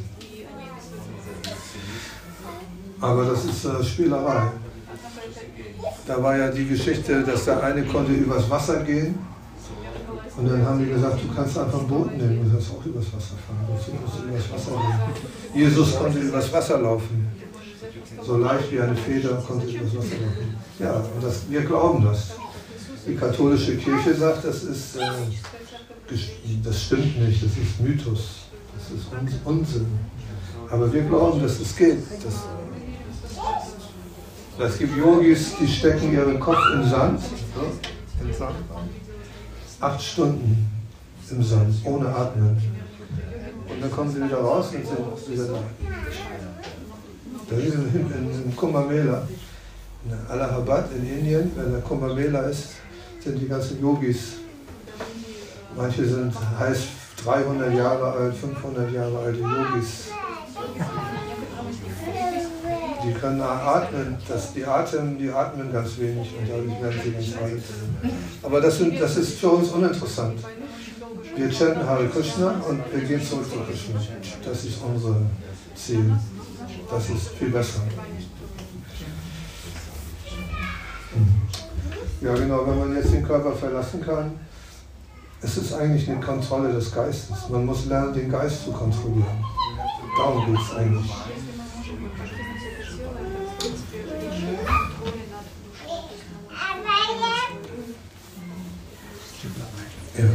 Aber 2.99 3.25
das 3.25 3.45
ist 3.45 3.65
äh, 3.65 3.83
Spielerei. 3.83 4.51
Da 6.05 6.21
war 6.21 6.37
ja 6.37 6.49
die 6.49 6.67
Geschichte, 6.67 7.23
dass 7.23 7.45
der 7.45 7.63
eine 7.63 7.83
konnte 7.85 8.11
übers 8.11 8.49
Wasser 8.49 8.83
gehen 8.83 9.17
und 10.37 10.49
dann 10.49 10.65
haben 10.65 10.79
die 10.79 10.91
gesagt, 10.91 11.17
du 11.23 11.35
kannst 11.35 11.57
einfach 11.57 11.79
ein 11.79 11.87
Boot 11.87 12.11
nehmen 12.17 12.39
und 12.39 12.51
kannst 12.51 12.71
auch 12.71 12.85
übers 12.85 13.05
Wasser 13.05 13.35
fahren. 13.45 13.67
Wozu 13.67 13.91
musst 13.91 14.19
du 14.19 14.27
übers 14.27 14.51
Wasser 14.51 14.71
gehen? 15.53 15.61
Jesus 15.61 15.95
konnte 15.95 16.19
übers 16.19 16.53
Wasser 16.53 16.79
laufen. 16.79 17.27
So 18.25 18.37
leicht 18.37 18.71
wie 18.71 18.79
eine 18.79 18.95
Feder 18.95 19.35
konnte 19.47 19.65
übers 19.67 19.95
Wasser 19.95 20.15
laufen. 20.15 20.55
Ja, 20.79 20.93
und 20.93 21.23
das, 21.23 21.49
wir 21.49 21.61
glauben 21.61 22.03
das. 22.03 22.31
Die 23.07 23.15
katholische 23.15 23.77
Kirche 23.77 24.13
sagt, 24.13 24.45
das 24.45 24.63
ist, 24.63 24.95
äh, 24.97 25.01
das 26.63 26.83
stimmt 26.83 27.19
nicht, 27.19 27.43
das 27.43 27.51
ist 27.51 27.79
Mythos, 27.79 28.41
das 28.75 28.97
ist 28.97 29.11
Un 29.11 29.57
Unsinn. 29.57 29.87
Aber 30.69 30.91
wir 30.93 31.01
glauben, 31.01 31.41
dass 31.41 31.59
es 31.59 31.75
geht. 31.75 31.97
Das, 32.23 32.35
es 34.71 34.77
gibt 34.77 34.95
Yogis, 34.95 35.53
die 35.59 35.67
stecken 35.67 36.13
ihren 36.13 36.39
Kopf 36.39 36.59
im 36.75 36.87
Sand, 36.87 37.19
ne, 37.21 38.23
im 38.23 38.33
Sand, 38.33 38.55
acht 39.79 40.01
Stunden 40.01 40.69
im 41.31 41.43
Sand, 41.43 41.75
ohne 41.83 42.07
Atmen. 42.07 42.61
Und 43.67 43.81
dann 43.81 43.91
kommen 43.91 44.11
sie 44.11 44.23
wieder 44.23 44.37
raus 44.37 44.67
und 44.73 44.85
sind 44.85 45.33
wieder 45.33 45.47
da. 45.47 45.59
In, 47.51 47.57
in, 47.59 48.31
in 48.31 48.87
Mela, 48.87 49.27
in 50.05 50.13
Allahabad 50.29 50.89
in 50.95 51.05
Indien, 51.05 51.51
wenn 51.55 51.71
der 51.71 51.81
Kumbh 51.81 52.13
Mela 52.13 52.41
ist, 52.43 52.75
sind 53.19 53.39
die 53.39 53.47
ganzen 53.47 53.81
Yogis. 53.81 54.37
Manche 55.75 56.05
sind 56.05 56.33
heißt 56.59 56.87
300 57.23 57.73
Jahre 57.75 58.11
alt, 58.11 58.35
500 58.35 58.91
Jahre 58.91 59.19
alte 59.19 59.39
Yogis. 59.39 60.11
Die 63.03 63.13
können 63.13 63.41
atmen, 63.41 64.17
das, 64.27 64.53
die, 64.53 64.65
atmen, 64.65 65.17
die 65.17 65.29
atmen 65.29 65.73
ganz 65.73 65.97
wenig 65.97 66.33
und 66.37 66.47
dadurch 66.47 66.81
werden 66.81 67.01
sie 67.03 67.11
ganz 67.11 67.43
alt. 67.43 67.63
Aber 68.43 68.61
das, 68.61 68.77
sind, 68.77 68.99
das 68.99 69.17
ist 69.17 69.39
für 69.39 69.49
uns 69.49 69.69
uninteressant. 69.69 70.39
Wir 71.35 71.51
chanten 71.51 71.85
Hare 71.85 72.07
Krishna 72.07 72.61
und 72.67 72.81
wir 72.93 73.01
gehen 73.01 73.21
zurück 73.21 73.45
zu 73.49 73.59
Krishna. 73.59 73.99
Das 74.45 74.63
ist 74.63 74.77
unser 74.83 75.17
Ziel. 75.75 76.13
Das 76.91 77.09
ist 77.09 77.29
viel 77.29 77.49
besser. 77.49 77.81
Ja, 82.19 82.33
genau, 82.33 82.67
wenn 82.67 82.79
man 82.79 82.95
jetzt 82.95 83.13
den 83.13 83.23
Körper 83.23 83.53
verlassen 83.53 84.01
kann, 84.01 84.39
es 85.41 85.57
ist 85.57 85.73
eigentlich 85.73 86.09
eine 86.09 86.19
Kontrolle 86.19 86.73
des 86.73 86.93
Geistes. 86.93 87.49
Man 87.49 87.65
muss 87.65 87.85
lernen, 87.85 88.13
den 88.13 88.29
Geist 88.29 88.65
zu 88.65 88.71
kontrollieren. 88.71 89.43
Darum 90.17 90.45
geht 90.45 90.61
es 90.61 90.75
eigentlich. 90.75 91.11
Ja. 100.17 100.25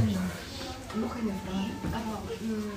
Noch 1.00 1.14
eine 1.14 1.34
Frage. 1.44 1.70
Aber 1.92 2.22
mh, 2.40 2.72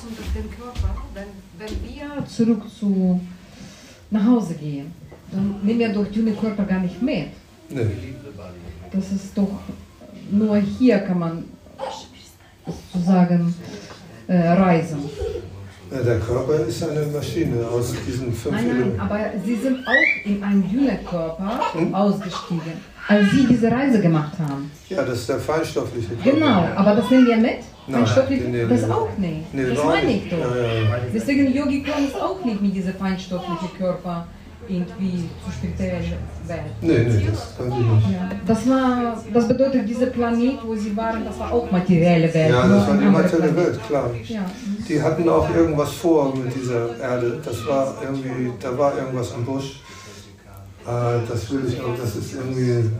Verlassung 0.00 0.16
durch 0.16 0.32
den 0.32 0.50
Körper, 0.50 0.96
wenn, 1.14 1.28
wenn 1.58 1.88
wir 1.88 2.26
zurück 2.26 2.62
zu 2.78 3.20
nach 4.10 4.26
Hause 4.26 4.54
gehen, 4.54 4.92
dann 5.30 5.60
nehmen 5.62 5.78
wir 5.78 5.92
doch 5.92 6.06
dünne 6.06 6.32
Körper 6.32 6.64
gar 6.64 6.80
nicht 6.80 7.00
mit. 7.00 7.28
Nee. 7.68 7.86
Das 8.92 9.12
ist 9.12 9.36
doch 9.36 9.60
nur 10.30 10.56
hier 10.56 10.98
kann 10.98 11.18
man 11.18 11.44
sozusagen 12.66 13.54
äh, 14.26 14.48
reisen. 14.48 14.98
Ja, 15.90 16.02
der 16.02 16.20
Körper 16.20 16.66
ist 16.66 16.82
eine 16.82 17.06
Maschine 17.06 17.66
aus 17.66 17.92
diesen 18.06 18.32
fünf 18.32 18.54
Nein, 18.54 18.68
nein, 18.68 19.00
aber 19.00 19.18
Sie 19.44 19.56
sind 19.56 19.78
auch 19.86 20.24
in 20.24 20.42
einen 20.42 20.68
Dünekörper 20.70 21.60
ausgestiegen, 21.92 22.80
als 23.08 23.30
Sie 23.32 23.46
diese 23.46 23.70
Reise 23.70 24.00
gemacht 24.00 24.38
haben. 24.38 24.70
Ja, 24.88 25.02
das 25.02 25.20
ist 25.20 25.28
der 25.28 25.40
feinstoffliche 25.40 26.14
Körper. 26.14 26.30
Genau, 26.30 26.68
aber 26.76 26.94
das 26.94 27.10
nehmen 27.10 27.26
wir 27.26 27.36
mit? 27.38 27.58
Nein, 27.90 28.06
Feinstofflich, 28.06 28.42
nee, 28.48 28.66
das 28.68 28.82
nee. 28.82 28.92
auch 28.92 29.18
nicht. 29.18 29.54
Nee, 29.54 29.74
das 29.74 29.84
meine 29.84 30.06
nicht. 30.06 30.24
ich 30.24 30.30
doch. 30.30 30.38
Ja, 30.38 30.64
ja. 30.64 30.96
Deswegen 31.12 31.54
Yogi 31.54 31.84
ist 32.06 32.20
auch 32.20 32.44
nicht 32.44 32.62
mit 32.62 32.74
diesem 32.74 32.94
feinstofflichen 32.94 33.78
Körper 33.78 34.26
irgendwie 34.68 35.28
zu 35.44 35.50
speziell 35.50 36.00
Welt. 36.46 36.60
Nee, 36.80 36.98
nee, 36.98 37.26
das 37.30 37.56
kann 37.56 37.70
sie 37.70 37.78
nicht. 37.78 38.10
Ja. 38.10 38.30
Das 38.46 38.68
war, 38.68 39.24
das 39.32 39.48
bedeutet, 39.48 39.88
dieser 39.88 40.06
Planet, 40.06 40.58
wo 40.64 40.74
sie 40.74 40.96
waren, 40.96 41.24
das 41.24 41.38
war 41.38 41.52
auch 41.52 41.70
materielle 41.70 42.32
Welt. 42.32 42.50
Ja, 42.50 42.68
das 42.68 42.88
war 42.88 42.96
die 42.96 43.04
materielle. 43.06 43.56
Welt, 43.56 43.80
klar. 43.86 44.10
Ja. 44.26 44.44
Die 44.88 45.02
hatten 45.02 45.28
auch 45.28 45.54
irgendwas 45.54 45.92
vor 45.92 46.34
mit 46.36 46.54
dieser 46.54 46.98
Erde. 47.00 47.40
Das 47.44 47.66
war 47.66 47.94
irgendwie, 48.02 48.52
da 48.60 48.76
war 48.76 48.96
irgendwas 48.96 49.32
am 49.34 49.44
Busch. 49.44 49.80
Äh, 50.86 51.26
das 51.28 51.50
will 51.50 51.62
ich 51.68 51.80
auch, 51.80 51.96
das 52.00 52.16
ist 52.16 52.34
irgendwie, 52.34 52.90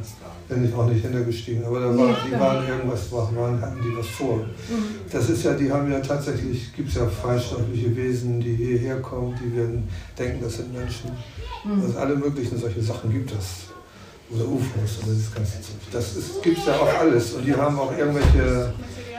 bin 0.50 0.64
ich 0.64 0.74
auch 0.74 0.86
nicht 0.86 1.02
hintergestiegen. 1.02 1.64
Aber 1.64 1.80
da 1.80 1.96
war, 1.96 2.16
die 2.26 2.32
waren 2.32 2.68
irgendwas, 2.68 3.10
waren, 3.12 3.60
hatten 3.60 3.80
die 3.82 3.96
was 3.96 4.06
vor. 4.08 4.40
Das 5.10 5.30
ist 5.30 5.44
ja, 5.44 5.54
die 5.54 5.70
haben 5.70 5.90
ja 5.90 6.00
tatsächlich, 6.00 6.74
gibt 6.74 6.88
es 6.88 6.96
ja 6.96 7.06
feinstoffliche 7.06 7.94
Wesen, 7.96 8.40
die 8.40 8.54
hierher 8.54 9.00
kommen, 9.00 9.38
die 9.42 9.56
werden 9.56 9.88
denken, 10.18 10.42
das 10.42 10.56
sind 10.56 10.74
Menschen. 10.74 11.10
Also 11.82 11.98
alle 11.98 12.16
möglichen 12.16 12.58
solche 12.58 12.82
Sachen 12.82 13.12
gibt 13.12 13.30
es. 13.32 13.70
Oder 14.32 14.44
UFOs 14.44 15.02
oder 15.02 15.14
das 15.14 15.34
ganze 15.34 15.60
Zeug. 15.60 15.80
Das 15.92 16.14
gibt 16.42 16.58
es 16.58 16.66
ja 16.66 16.74
auch 16.74 16.98
alles. 17.00 17.32
Und 17.34 17.44
die 17.44 17.54
haben 17.54 17.78
auch 17.78 17.96
irgendwelche 17.96 18.72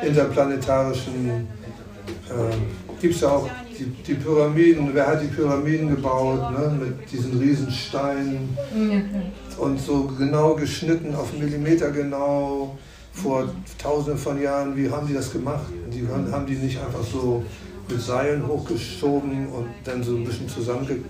interplanetarischen, 0.06 1.48
äh, 2.30 3.02
gibt 3.02 3.16
es 3.16 3.22
ja 3.22 3.30
auch 3.30 3.50
die, 3.78 3.86
die 3.86 4.14
Pyramiden. 4.16 4.90
Wer 4.94 5.08
hat 5.08 5.22
die 5.22 5.28
Pyramiden 5.28 5.90
gebaut, 5.90 6.52
ne? 6.52 6.78
mit 6.80 7.12
diesen 7.12 7.40
Riesensteinen 7.40 8.58
ja. 8.76 9.02
und 9.58 9.80
so 9.80 10.04
genau 10.18 10.56
geschnitten, 10.56 11.16
auf 11.16 11.34
Millimeter 11.38 11.92
genau, 11.92 12.78
vor 13.14 13.50
tausenden 13.78 14.18
von 14.18 14.42
Jahren. 14.42 14.76
Wie 14.76 14.90
haben 14.90 15.08
die 15.08 15.14
das 15.14 15.32
gemacht? 15.32 15.66
Die 15.94 16.08
haben, 16.08 16.46
die 16.46 16.56
nicht 16.56 16.80
einfach 16.80 17.04
so 17.04 17.44
mit 17.90 18.02
Seilen 18.02 18.48
hochgeschoben 18.48 19.48
und 19.48 19.68
dann 19.84 20.02
so 20.02 20.16
ein 20.16 20.24
bisschen 20.24 20.48
zusammengemacht, 20.48 21.06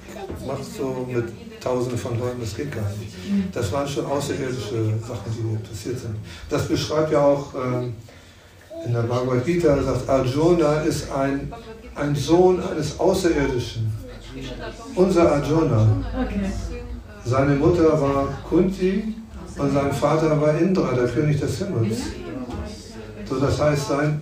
so 0.78 1.06
mit 1.12 1.26
tausenden 1.62 1.98
von 1.98 2.18
Leuten, 2.20 2.40
das 2.42 2.56
geht 2.56 2.72
gar 2.72 2.90
nicht. 3.00 3.14
Das 3.54 3.72
waren 3.72 3.88
schon 3.88 4.06
außerirdische 4.06 4.94
Sachen, 5.00 5.32
die 5.32 5.70
passiert 5.70 6.00
sind. 6.00 6.16
Das 6.50 6.68
beschreibt 6.68 7.12
ja 7.12 7.24
auch 7.24 7.54
ähm, 7.54 7.94
in 8.86 8.94
der 8.94 9.02
Bhagavad 9.02 9.46
Gita, 9.46 9.82
sagt 9.82 10.10
Arjuna 10.10 10.82
ist 10.82 11.12
ein, 11.12 11.52
ein 11.96 12.16
Sohn 12.16 12.62
eines 12.62 13.00
Außerirdischen. 13.00 13.92
Unser 14.96 15.32
Arjuna. 15.32 15.88
Seine 17.24 17.56
Mutter 17.56 18.02
war 18.02 18.28
Kunti 18.50 19.16
und 19.58 19.74
sein 19.74 19.92
Vater 19.92 20.42
war 20.42 20.58
Indra, 20.58 20.94
der 20.94 21.08
König 21.08 21.40
des 21.40 21.60
Himmels. 21.60 22.00
So, 23.26 23.40
das 23.40 23.62
heißt, 23.62 23.88
sein 23.90 24.22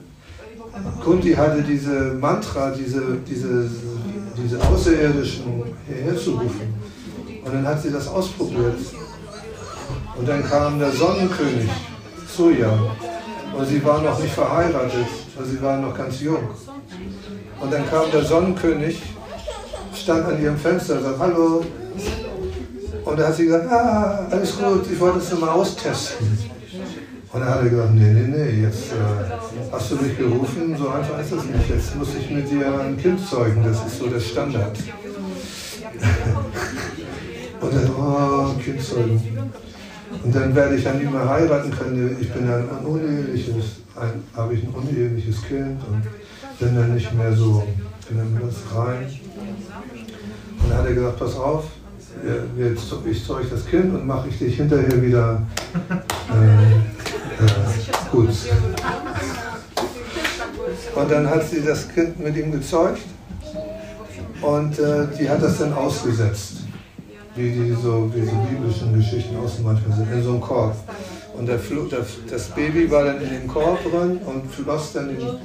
Kunti 1.04 1.34
hatte 1.34 1.62
diese 1.62 2.14
Mantra, 2.20 2.72
diese, 2.72 3.18
diese, 3.28 3.70
diese 4.38 4.62
Außerirdischen 4.62 5.64
hierher 5.88 6.18
zu 6.18 6.32
rufen. 6.32 6.74
Und 7.46 7.54
dann 7.54 7.66
hat 7.66 7.82
sie 7.82 7.92
das 7.92 8.08
ausprobiert. 8.08 8.78
Und 10.18 10.28
dann 10.28 10.44
kam 10.44 10.80
der 10.80 10.92
Sonnenkönig, 10.92 11.70
Surya. 12.28 12.78
Und 13.60 13.68
sie 13.68 13.84
war 13.84 14.02
noch 14.02 14.18
nicht 14.18 14.34
verheiratet, 14.34 15.06
also 15.38 15.52
sie 15.52 15.62
waren 15.62 15.82
noch 15.82 15.94
ganz 15.94 16.22
jung. 16.22 16.48
Und 17.60 17.74
dann 17.74 17.90
kam 17.90 18.10
der 18.10 18.24
Sonnenkönig, 18.24 19.02
stand 19.94 20.26
an 20.28 20.42
ihrem 20.42 20.56
Fenster 20.56 20.96
und 20.96 21.04
sagte, 21.04 21.20
hallo. 21.20 21.66
Und 23.04 23.20
da 23.20 23.28
hat 23.28 23.36
sie 23.36 23.48
gesagt, 23.48 23.70
ah, 23.70 24.28
alles 24.32 24.58
gut, 24.58 24.90
ich 24.90 24.98
wollte 24.98 25.18
es 25.18 25.30
nur 25.32 25.42
mal 25.42 25.50
austesten. 25.50 26.38
Und 27.34 27.40
dann 27.42 27.50
hat 27.50 27.64
er 27.64 27.70
gesagt, 27.70 27.96
nee, 27.96 28.14
nee, 28.14 28.28
nee, 28.28 28.62
jetzt 28.64 28.94
äh, 28.94 29.26
hast 29.74 29.92
du 29.92 29.98
mich 29.98 30.18
gerufen, 30.18 30.78
so 30.78 30.88
einfach 30.88 31.20
ist 31.20 31.34
das 31.34 31.44
nicht. 31.44 31.70
Jetzt 31.70 31.98
muss 31.98 32.16
ich 32.18 32.30
mit 32.30 32.50
dir 32.50 32.80
ein 32.80 32.96
Kind 32.98 33.20
zeugen, 33.28 33.62
das 33.66 33.86
ist 33.86 34.00
so 34.00 34.08
der 34.08 34.22
Standard. 34.22 34.78
Und 37.60 37.74
dann, 37.74 37.92
oh, 37.98 38.54
Kind 38.64 38.82
zeugen. 38.82 39.52
Und 40.24 40.36
dann 40.36 40.54
werde 40.56 40.76
ich 40.76 40.84
ja 40.84 40.94
nie 40.94 41.06
mehr 41.06 41.28
heiraten 41.30 41.72
können. 41.72 42.18
Ich 42.20 42.32
bin 42.32 42.50
ein 42.50 42.68
uneheliches, 42.86 43.82
habe 44.36 44.54
ich 44.54 44.64
ein 44.64 44.70
uneheliches 44.70 45.42
Kind 45.44 45.80
und 45.88 46.04
bin 46.60 46.76
dann 46.76 46.94
nicht 46.94 47.14
mehr 47.14 47.34
so, 47.34 47.64
bin 48.08 48.18
dann 48.18 48.38
ganz 48.40 48.56
rein. 48.76 49.08
Und 50.62 50.70
dann 50.70 50.78
hat 50.78 50.86
er 50.88 50.94
gesagt, 50.94 51.20
pass 51.20 51.36
auf, 51.38 51.66
wir- 52.56 52.76
ich 53.12 53.26
zeug 53.26 53.46
das 53.50 53.66
Kind 53.66 53.94
und 53.94 54.06
mache 54.06 54.28
ich 54.30 54.38
dich 54.40 54.58
hinterher 54.58 55.02
wieder 55.02 55.42
äh, 56.30 56.76
äh, 56.76 57.50
gut. 58.12 58.30
Und 60.96 61.12
dann 61.12 61.30
hat 61.30 61.48
sie 61.50 61.62
das 61.62 61.88
Kind 61.88 62.20
mit 62.20 62.36
ihm 62.36 62.52
gezeugt 62.52 63.02
und 64.42 64.80
äh, 64.80 65.08
die 65.20 65.30
hat 65.30 65.42
das 65.42 65.60
dann 65.60 65.74
ausgesetzt 65.74 66.59
wie 67.36 67.52
die 67.52 67.74
so 67.74 68.12
wie 68.14 68.26
so 68.26 68.36
biblischen 68.50 68.94
Geschichten 68.94 69.38
außen 69.38 69.64
manchmal 69.64 69.98
sind, 69.98 70.12
in 70.12 70.24
so 70.24 70.32
einem 70.32 70.42
Korb. 70.42 70.76
Und 71.38 71.48
der 71.48 71.58
der, 71.58 72.06
das 72.30 72.48
Baby 72.50 72.90
war 72.92 73.06
dann 73.06 73.22
in 73.22 73.30
dem 73.30 73.48
Korb 73.48 73.80
drin 73.84 74.20
und 74.26 74.52
floss 74.52 74.94
dann 74.94 75.10
den 75.10 75.40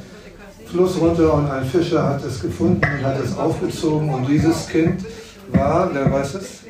Fluss 0.66 0.99
runter 1.01 1.35
und 1.35 1.49
ein 1.51 1.64
Fischer 1.64 2.03
hat 2.03 2.24
es 2.24 2.41
gefunden 2.41 2.80
und 2.82 3.05
hat 3.05 3.20
es 3.20 3.37
aufgezogen 3.37 4.12
und 4.12 4.26
dieses 4.26 4.66
Kind 4.68 5.05
war, 5.53 5.91
wer 5.93 6.11
weiß 6.11 6.35
es? 6.35 6.61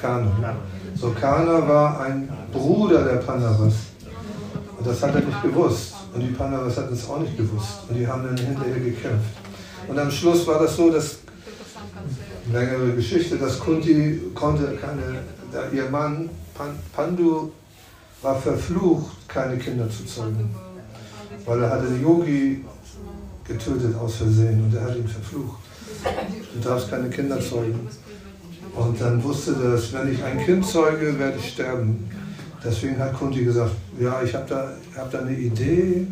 Kana. 0.00 0.56
So 0.94 1.10
Kana 1.18 1.66
war 1.66 2.00
ein 2.00 2.28
Bruder 2.52 3.04
der 3.04 3.16
Pandavas. 3.16 3.74
Und 4.76 4.86
das 4.86 5.02
hat 5.02 5.14
er 5.14 5.22
nicht 5.22 5.42
gewusst. 5.42 5.94
Und 6.12 6.20
die 6.20 6.32
Pandavas 6.32 6.76
hatten 6.76 6.94
es 6.94 7.08
auch 7.08 7.20
nicht 7.20 7.36
gewusst. 7.36 7.80
Und 7.88 7.96
die 7.96 8.06
haben 8.06 8.24
dann 8.24 8.36
hinterher 8.36 8.80
gekämpft. 8.80 9.30
Und 9.88 9.98
am 9.98 10.10
Schluss 10.10 10.46
war 10.46 10.58
das 10.58 10.76
so, 10.76 10.90
dass 10.90 11.18
längere 12.52 12.92
Geschichte, 12.94 13.36
dass 13.36 13.58
Kunti 13.58 14.20
konnte 14.34 14.76
keine, 14.80 15.22
ihr 15.72 15.90
Mann 15.90 16.30
Pan, 16.54 16.78
Pandu 16.92 17.52
war 18.22 18.38
verflucht, 18.38 19.28
keine 19.28 19.56
Kinder 19.56 19.88
zu 19.88 20.04
zeugen. 20.04 20.50
Weil 21.46 21.62
er 21.62 21.70
hatte 21.70 21.86
einen 21.86 22.02
Yogi 22.02 22.64
getötet 23.46 23.96
aus 23.96 24.16
Versehen 24.16 24.64
und 24.64 24.74
er 24.74 24.84
hat 24.84 24.96
ihn 24.96 25.08
verflucht. 25.08 25.58
Du 26.54 26.68
darfst 26.68 26.90
keine 26.90 27.08
Kinder 27.08 27.40
zeugen. 27.40 27.88
Und 28.74 29.00
dann 29.00 29.22
wusste 29.24 29.52
er, 29.52 29.72
dass 29.72 29.92
wenn 29.92 30.12
ich 30.12 30.22
ein 30.22 30.38
Kind 30.44 30.66
zeuge, 30.66 31.18
werde 31.18 31.38
ich 31.38 31.52
sterben. 31.52 32.08
Deswegen 32.62 32.98
hat 32.98 33.14
Kunti 33.14 33.42
gesagt, 33.44 33.72
ja, 33.98 34.22
ich 34.22 34.34
habe 34.34 34.46
da, 34.48 34.72
hab 34.96 35.10
da 35.10 35.20
eine 35.20 35.34
Idee. 35.34 36.06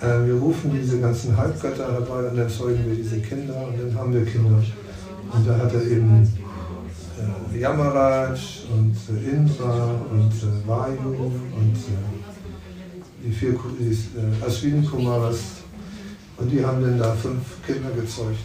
Äh, 0.00 0.26
wir 0.26 0.34
rufen 0.34 0.70
diese 0.70 1.00
ganzen 1.00 1.34
Halbgötter 1.34 1.92
herbei 1.92 2.28
und 2.28 2.36
dann 2.36 2.50
zeugen 2.50 2.84
wir 2.86 2.94
diese 2.94 3.20
Kinder 3.20 3.66
und 3.66 3.80
dann 3.80 3.98
haben 3.98 4.12
wir 4.12 4.24
Kinder. 4.26 4.62
Und 5.32 5.46
da 5.46 5.58
hat 5.58 5.74
er 5.74 5.82
eben 5.82 6.22
äh, 7.52 7.58
Yamaraj 7.58 8.38
und 8.72 8.96
äh, 9.08 9.30
Indra 9.30 9.90
und 10.10 10.32
äh, 10.32 10.68
Vayu 10.68 11.30
und 11.56 11.76
äh, 11.76 13.24
die 13.24 13.32
vier 13.32 13.58
die, 13.78 13.90
äh, 13.92 14.46
Ashwini 14.46 14.86
Kumaras. 14.86 15.38
Und 16.36 16.50
die 16.50 16.64
haben 16.64 16.82
dann 16.82 16.98
da 16.98 17.12
fünf 17.14 17.42
Kinder 17.66 17.90
gezeugt. 17.90 18.38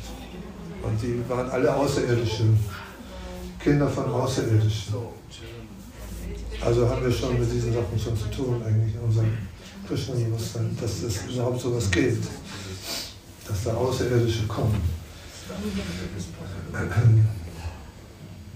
Und 0.81 1.01
die 1.01 1.21
waren 1.29 1.49
alle 1.49 1.75
Außerirdische. 1.75 2.45
Kinder 3.59 3.87
von 3.87 4.05
Außerirdischen. 4.05 4.95
Also 6.63 6.89
haben 6.89 7.03
wir 7.03 7.11
schon 7.11 7.39
mit 7.39 7.51
diesen 7.51 7.73
Sachen 7.73 7.99
schon 7.99 8.17
zu 8.17 8.27
tun, 8.29 8.61
eigentlich 8.65 8.95
in 8.95 9.01
unserem 9.01 9.37
Krishna-Bewusstsein, 9.87 10.77
dass 10.79 11.03
es 11.03 11.31
überhaupt 11.31 11.59
sowas 11.59 11.89
gibt. 11.91 12.25
Dass 13.47 13.63
da 13.63 13.73
Außerirdische 13.73 14.47
kommen. 14.47 15.00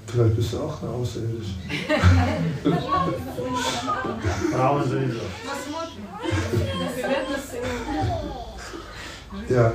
Vielleicht 0.08 0.36
bist 0.36 0.54
du 0.54 0.60
auch 0.60 0.82
eine 0.82 0.92
Außerirdische. 0.92 1.56
Frauen 4.52 4.84
sowieso. 4.90 5.20
Ja, 9.50 9.72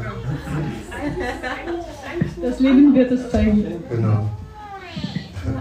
Das 2.43 2.61
Leben 2.61 2.95
wird 2.95 3.13
es 3.13 3.31
zeigen. 3.31 3.65
genau. 3.91 4.31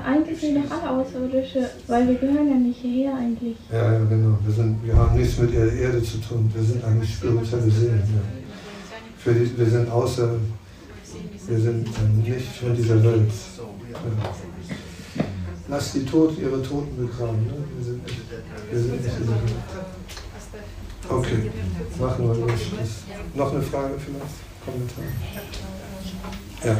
Eigentlich 0.06 0.40
sind 0.40 0.58
doch 0.66 0.72
alle 0.72 1.02
Außerirdische, 1.02 1.70
weil 1.88 2.08
wir 2.08 2.16
gehören 2.16 2.50
ja 2.50 2.56
nicht 2.56 2.80
hierher 2.80 3.16
eigentlich. 3.16 3.56
Ja, 3.72 3.94
ja, 3.94 4.00
genau. 4.00 4.38
Wir, 4.46 4.54
sind, 4.54 4.84
wir 4.86 4.96
haben 4.96 5.18
nichts 5.18 5.38
mit 5.38 5.54
der 5.54 5.72
Erde 5.74 6.02
zu 6.04 6.18
tun. 6.18 6.52
Wir 6.54 6.64
sind 6.64 6.84
eigentlich 6.84 7.14
spirituelle 7.14 7.72
Seelen. 7.72 8.00
Ja. 8.00 8.22
Für 9.18 9.34
die, 9.34 9.58
wir 9.58 9.66
sind 9.66 9.90
außer, 9.90 10.32
wir 11.50 11.60
sind 11.60 11.88
ähm, 11.88 12.22
nicht 12.22 12.48
von 12.62 12.76
dieser 12.76 13.04
Welt. 13.04 13.32
Ja. 13.92 14.00
Lass 15.68 15.94
die 15.94 16.06
Toten 16.06 16.42
ihre 16.42 16.62
Toten 16.62 16.96
begraben. 16.96 17.46
Ne? 17.46 17.54
Wir 17.76 17.86
sind 17.86 18.04
nicht, 18.04 18.18
wir 18.72 18.80
sind 18.80 18.92
nicht 18.92 19.16
diese 19.20 19.34
Okay, 21.12 21.50
machen 22.00 22.28
wir 22.28 22.36
los. 22.36 22.60
Noch 23.34 23.52
eine 23.52 23.62
Frage 23.64 23.94
vielleicht? 23.98 24.50
Kommentar? 24.64 25.04
Ja. 26.64 26.78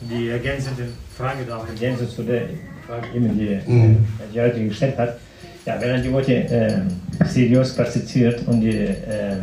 Die 0.00 0.28
ergänzende 0.28 0.88
Frage 1.16 1.44
da, 1.46 1.64
ergänzend 1.66 2.10
zu 2.10 2.22
der 2.24 2.48
Frage, 2.86 3.06
die, 3.14 3.60
mhm. 3.70 4.04
die 4.34 4.40
heute 4.40 4.64
gestellt 4.66 4.98
hat. 4.98 5.18
Ja, 5.64 5.80
wenn 5.80 5.90
man 5.92 6.02
die 6.02 6.08
Leute 6.08 6.32
äh, 6.32 6.80
seriös 7.26 7.76
praktiziert 7.76 8.46
und 8.48 8.62
die, 8.62 8.70
äh, 8.70 9.36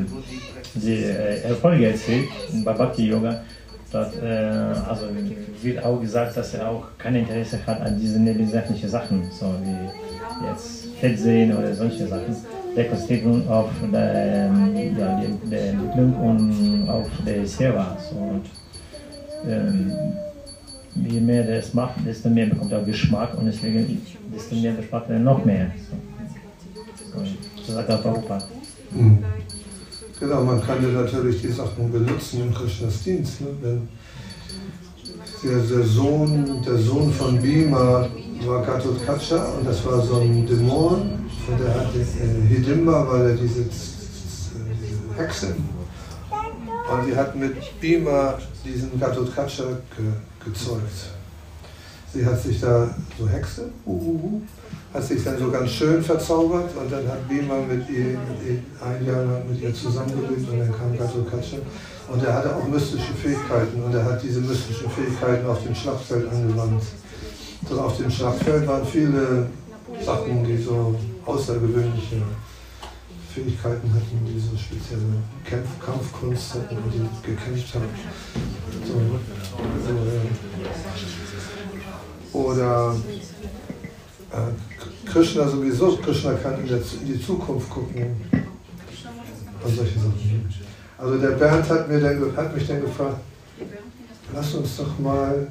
die 0.74 1.04
äh, 1.04 1.44
Erfolge 1.44 1.92
erzählt 1.92 2.28
bei 2.66 2.74
Bhakti 2.74 3.14
Dort, 3.92 4.22
äh, 4.22 4.28
also 4.88 5.06
wird 5.62 5.84
auch 5.84 6.00
gesagt, 6.02 6.36
dass 6.36 6.54
er 6.54 6.70
auch 6.70 6.86
kein 6.98 7.16
Interesse 7.16 7.60
hat 7.66 7.82
an 7.82 7.98
diese 7.98 8.20
nebensächlichen 8.20 8.90
Sachen, 8.90 9.24
so 9.32 9.46
wie 9.64 10.46
jetzt 10.46 10.88
Fett 11.00 11.18
sehen 11.18 11.56
oder 11.56 11.74
solche 11.74 12.06
Sachen. 12.08 12.36
Der 12.76 12.86
konzentriert 12.90 13.50
auf 13.50 13.70
der, 13.92 14.52
ja, 14.98 15.22
die, 15.22 15.50
der 15.50 15.70
Entwicklung 15.70 16.14
und 16.16 16.90
auf 16.90 17.08
der 17.26 17.48
Seva. 17.48 17.98
So, 18.10 18.18
und, 18.18 18.46
ähm, 19.50 19.94
je 21.10 21.22
mehr 21.22 21.44
der 21.44 21.60
es 21.60 21.74
macht, 21.74 22.06
desto 22.06 22.30
mehr 22.30 22.48
bekommt 22.48 22.72
er 22.72 22.84
Geschmack 22.84 23.38
und 23.38 23.46
deswegen, 23.46 24.02
desto 24.34 24.56
mehr 24.56 24.74
Geschmack 24.74 25.06
er 25.10 25.20
noch 25.20 25.44
mehr. 25.46 25.72
So, 27.14 27.24
so 27.64 27.74
sagt 27.74 27.90
er 27.90 27.98
Prabhupada. 27.98 28.46
Mhm. 28.92 29.24
Genau, 30.20 30.44
man 30.44 30.62
kann 30.66 30.82
ja 30.82 31.02
natürlich 31.02 31.42
die 31.42 31.52
Sachen 31.52 31.92
benutzen 31.92 32.42
im 32.42 32.54
Krishnas 32.54 33.04
Dienst. 33.04 33.42
Ne? 33.42 33.48
Wenn 33.62 33.88
der, 35.44 35.60
der, 35.60 35.86
Sohn, 35.86 36.62
der 36.66 36.78
Sohn 36.78 37.14
von 37.14 37.40
Bhima 37.40 38.10
war 38.46 38.64
Gatotkacha 38.64 39.44
und 39.58 39.68
das 39.68 39.86
war 39.86 40.02
so 40.02 40.16
ein 40.20 40.46
Dämon 40.48 41.02
und 41.48 41.60
der 41.60 41.74
hatte 41.74 42.00
äh, 42.00 42.48
Hidimba, 42.48 43.08
weil 43.08 43.30
er 43.30 43.36
diese, 43.36 43.64
diese 43.64 45.16
Hexe 45.16 45.56
und 46.90 47.08
die 47.08 47.16
hat 47.16 47.36
mit 47.36 47.56
Bhima 47.80 48.40
diesen 48.66 49.00
Gatotkacha 49.00 49.66
ge, 49.96 50.06
gezeugt. 50.44 51.17
Sie 52.18 52.26
hat 52.26 52.42
sich 52.42 52.60
da, 52.60 52.90
so 53.20 53.30
Hexe, 53.30 53.70
uh, 53.86 54.42
hat 54.92 55.04
sich 55.04 55.24
dann 55.24 55.38
so 55.38 55.52
ganz 55.52 55.70
schön 55.70 56.02
verzaubert 56.02 56.76
und 56.76 56.92
dann 56.92 57.08
hat 57.08 57.30
Bima 57.30 57.58
mit 57.60 57.88
ihr, 57.88 58.18
ein 58.84 59.06
Jahr 59.06 59.24
lang 59.24 59.48
mit 59.48 59.62
ihr 59.62 59.72
zusammengelebt 59.72 60.50
und 60.50 60.60
dann 60.60 60.72
kam 60.76 60.98
Gatotkacha. 60.98 61.58
Und 62.12 62.24
er 62.24 62.34
hatte 62.34 62.56
auch 62.56 62.68
mystische 62.68 63.14
Fähigkeiten 63.22 63.84
und 63.84 63.94
er 63.94 64.04
hat 64.04 64.24
diese 64.24 64.42
mystischen 64.42 64.90
Fähigkeiten 64.90 65.46
auf 65.46 65.62
dem 65.62 65.76
Schlachtfeld 65.76 66.28
angewandt. 66.28 66.82
So 67.70 67.82
auf 67.82 67.98
dem 67.98 68.10
Schlachtfeld 68.10 68.66
waren 68.66 68.88
viele 68.88 69.46
Sachen, 70.04 70.44
die 70.44 70.58
so 70.58 70.96
außergewöhnliche 71.24 72.24
Fähigkeiten 73.32 73.94
hatten, 73.94 74.26
die 74.26 74.40
so 74.40 74.58
spezielle 74.58 75.22
Kampf 75.48 75.70
Kampfkunst 75.86 76.56
hatten 76.56 76.78
und 76.78 76.92
die 76.92 77.28
gekämpft 77.30 77.76
haben. 77.76 77.86
So, 78.88 78.94
so, 78.94 79.94
ja. 80.64 81.17
Oder 82.38 82.96
äh, 84.32 85.08
Krishna 85.10 85.48
sowieso, 85.48 85.98
Krishna 85.98 86.34
kann 86.34 86.60
in, 86.60 86.68
der, 86.68 86.78
in 86.78 87.08
die 87.14 87.20
Zukunft 87.20 87.70
gucken 87.70 88.16
und 89.64 89.76
solche 89.76 90.00
Sachen. 90.00 90.50
Also 91.00 91.18
der 91.18 91.30
Bernd 91.30 91.70
hat, 91.70 91.90
mir 91.90 92.00
dann, 92.00 92.38
hat 92.38 92.56
mich 92.56 92.68
dann 92.68 92.82
gefragt, 92.82 93.18
lass 94.34 94.54
uns 94.54 94.78
doch 94.78 95.00
mal 95.00 95.48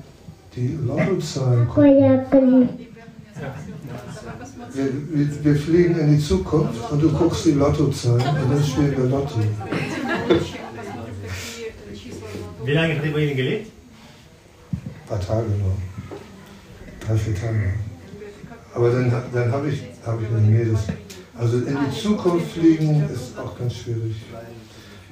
die 0.55 0.79
Lottozahlen 0.87 1.69
gucken. 1.69 2.69
Wir, 4.73 4.89
wir, 5.11 5.45
wir, 5.45 5.57
fliegen 5.57 5.99
in 5.99 6.17
die 6.17 6.23
Zukunft 6.23 6.91
und 6.91 7.03
du 7.03 7.11
guckst 7.11 7.45
die 7.47 7.53
Lottozahlen 7.53 8.21
und 8.21 8.53
dann 8.53 8.65
spielen 8.65 8.97
wir 8.97 9.05
Lotto. 9.05 9.41
Wie 12.65 12.73
lange 12.73 12.97
hat 12.97 13.05
er 13.05 13.13
bei 13.13 13.25
Ihnen 13.25 13.37
gelebt? 13.37 13.71
Ein 14.73 15.09
paar 15.09 15.21
Tage 15.21 15.49
noch. 15.49 15.96
Drei, 17.07 17.17
vier 17.17 17.35
Tage. 17.35 17.75
Aber 18.75 18.91
dann, 18.91 19.13
dann 19.33 19.53
habe 19.53 19.71
ich, 19.71 19.83
hab 20.05 20.21
ich 20.21 20.29
eine 20.29 20.41
nee, 20.41 20.67
also 21.39 21.59
in 21.59 21.79
die 21.87 22.01
Zukunft 22.01 22.53
fliegen 22.53 23.09
ist 23.13 23.39
auch 23.39 23.57
ganz 23.59 23.75
schwierig. 23.75 24.17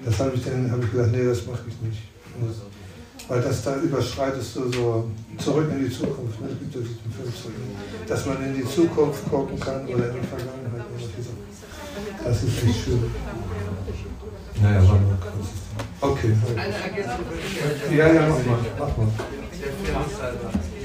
Das 0.05 0.19
habe 0.19 0.33
ich 0.35 0.45
dann 0.45 0.71
hab 0.71 0.83
ich 0.83 0.91
gesagt, 0.91 1.13
nee, 1.13 1.25
das 1.25 1.47
mache 1.47 1.63
ich 1.69 1.81
nicht. 1.89 2.03
Weil 3.29 3.41
das 3.41 3.63
da 3.63 3.77
überschreitest 3.77 4.57
du 4.57 4.73
so 4.73 5.11
zurück 5.39 5.71
in 5.71 5.85
die 5.85 5.91
Zukunft. 5.91 6.41
Ne? 6.41 6.49
Es 6.53 6.59
gibt 6.59 6.75
diesen 6.75 7.13
Film 7.13 7.35
zurück. 7.35 7.55
Dass 8.07 8.27
man 8.27 8.45
in 8.45 8.55
die 8.57 8.65
Zukunft 8.65 9.31
gucken 9.31 9.59
kann 9.61 9.87
oder 9.87 10.11
in 10.11 10.21
die 10.21 10.27
Vergangenheit. 10.27 10.85
Oder 10.95 11.23
so. 11.23 11.31
Das 12.25 12.43
ist 12.43 12.65
nicht 12.65 12.85
schwierig. 12.85 13.11
Naja, 14.63 14.83
warte 14.89 15.05
mal 15.05 15.19
Okay. 16.01 16.35
Ja, 17.97 18.13
ja, 18.13 18.29
mach 18.29 18.45
mal. 18.45 18.59
Mach 18.79 18.97
mal. 18.97 19.09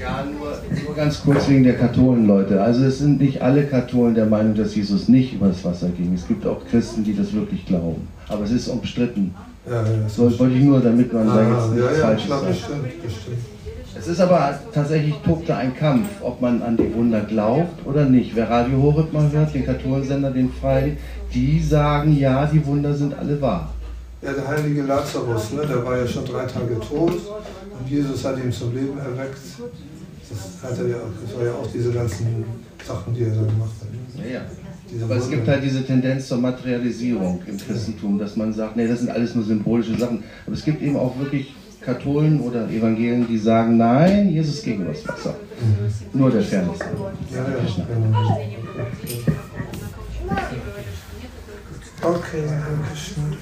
Ja, 0.00 0.24
nur, 0.24 0.52
nur 0.84 0.94
ganz 0.94 1.22
kurz 1.22 1.48
wegen 1.48 1.64
der 1.64 1.76
Katholenleute. 1.76 2.62
Also 2.62 2.84
es 2.84 2.98
sind 2.98 3.20
nicht 3.20 3.42
alle 3.42 3.64
Katholen 3.64 4.14
der 4.14 4.26
Meinung, 4.26 4.54
dass 4.54 4.74
Jesus 4.74 5.08
nicht 5.08 5.34
übers 5.34 5.62
Wasser 5.64 5.88
ging. 5.90 6.14
Es 6.14 6.26
gibt 6.26 6.46
auch 6.46 6.64
Christen, 6.70 7.04
die 7.04 7.14
das 7.14 7.32
wirklich 7.34 7.66
glauben. 7.66 8.08
Aber 8.28 8.44
es 8.44 8.50
ist 8.50 8.68
umstritten. 8.68 9.34
Ja, 9.68 9.82
ja, 9.82 10.08
so 10.08 10.38
wollte 10.38 10.54
ich 10.54 10.64
nur, 10.64 10.80
damit 10.80 11.12
man 11.12 11.28
ah, 11.28 11.36
da 11.36 11.42
jetzt 11.42 11.74
nichts 11.74 11.98
ja, 11.98 12.06
Falsches 12.06 12.28
sagt. 12.28 12.48
Bestimmt, 12.48 13.02
bestimmt. 13.02 13.38
Es 13.98 14.06
ist 14.06 14.20
aber 14.20 14.58
tatsächlich 14.72 15.14
tobte 15.26 15.54
ein 15.54 15.76
Kampf, 15.76 16.08
ob 16.22 16.40
man 16.40 16.62
an 16.62 16.76
die 16.76 16.94
Wunder 16.94 17.20
glaubt 17.20 17.86
oder 17.86 18.06
nicht. 18.06 18.34
Wer 18.34 18.48
Radio 18.48 18.80
Horeb 18.80 19.12
mal 19.12 19.30
hört, 19.30 19.52
den 19.52 19.66
Katholensender, 19.66 20.30
den 20.30 20.50
Freien, 20.50 20.96
die 21.34 21.60
sagen, 21.60 22.16
ja, 22.16 22.46
die 22.46 22.64
Wunder 22.64 22.94
sind 22.94 23.12
alle 23.18 23.38
wahr. 23.42 23.74
Ja, 24.22 24.32
der 24.32 24.48
heilige 24.48 24.82
Lazarus, 24.82 25.52
ne, 25.52 25.66
der 25.66 25.84
war 25.84 25.98
ja 25.98 26.06
schon 26.06 26.24
drei 26.24 26.44
Tage 26.44 26.78
tot 26.80 27.12
und 27.12 27.90
Jesus 27.90 28.24
hat 28.24 28.38
ihn 28.38 28.52
zum 28.52 28.74
Leben 28.74 28.98
erweckt. 28.98 29.38
Das, 30.30 30.70
hat 30.70 30.78
er 30.78 30.86
ja, 30.86 30.96
das 31.24 31.36
war 31.36 31.44
ja 31.44 31.52
auch 31.52 31.66
diese 31.72 31.92
ganzen 31.92 32.44
Sachen, 32.86 33.14
die 33.14 33.22
er 33.22 33.30
da 33.30 33.42
gemacht 33.42 33.72
hat. 33.80 33.92
Ne? 33.92 34.32
Ja, 34.32 34.34
ja. 34.34 35.04
Aber 35.04 35.16
es 35.16 35.30
gibt 35.30 35.46
halt 35.46 35.62
diese 35.62 35.84
Tendenz 35.84 36.28
zur 36.28 36.38
Materialisierung 36.38 37.42
im 37.46 37.58
Christentum, 37.58 38.18
dass 38.18 38.36
man 38.36 38.52
sagt, 38.52 38.76
nee, 38.76 38.88
das 38.88 39.00
sind 39.00 39.10
alles 39.10 39.34
nur 39.34 39.44
symbolische 39.44 39.96
Sachen. 39.96 40.24
Aber 40.46 40.54
es 40.54 40.64
gibt 40.64 40.82
eben 40.82 40.96
auch 40.96 41.18
wirklich 41.18 41.54
Katholen 41.80 42.40
oder 42.40 42.68
Evangelien, 42.68 43.26
die 43.26 43.38
sagen, 43.38 43.76
nein, 43.76 44.30
Jesus 44.30 44.62
gegen 44.62 44.86
das 44.86 45.06
Wasser. 45.06 45.34
Mhm. 45.60 46.18
Nur 46.20 46.30
der 46.30 46.42
Fairness. 46.42 46.78
Ja, 47.32 47.38
ja, 47.38 47.86
genau. 47.86 48.40
Okay, 52.02 52.42
danke 52.46 52.96
schön. 52.96 53.36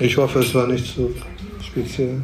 Ich 0.00 0.16
hoffe, 0.16 0.38
es 0.40 0.54
war 0.54 0.66
nicht 0.66 0.94
so 0.94 1.10
speziell. 1.62 2.22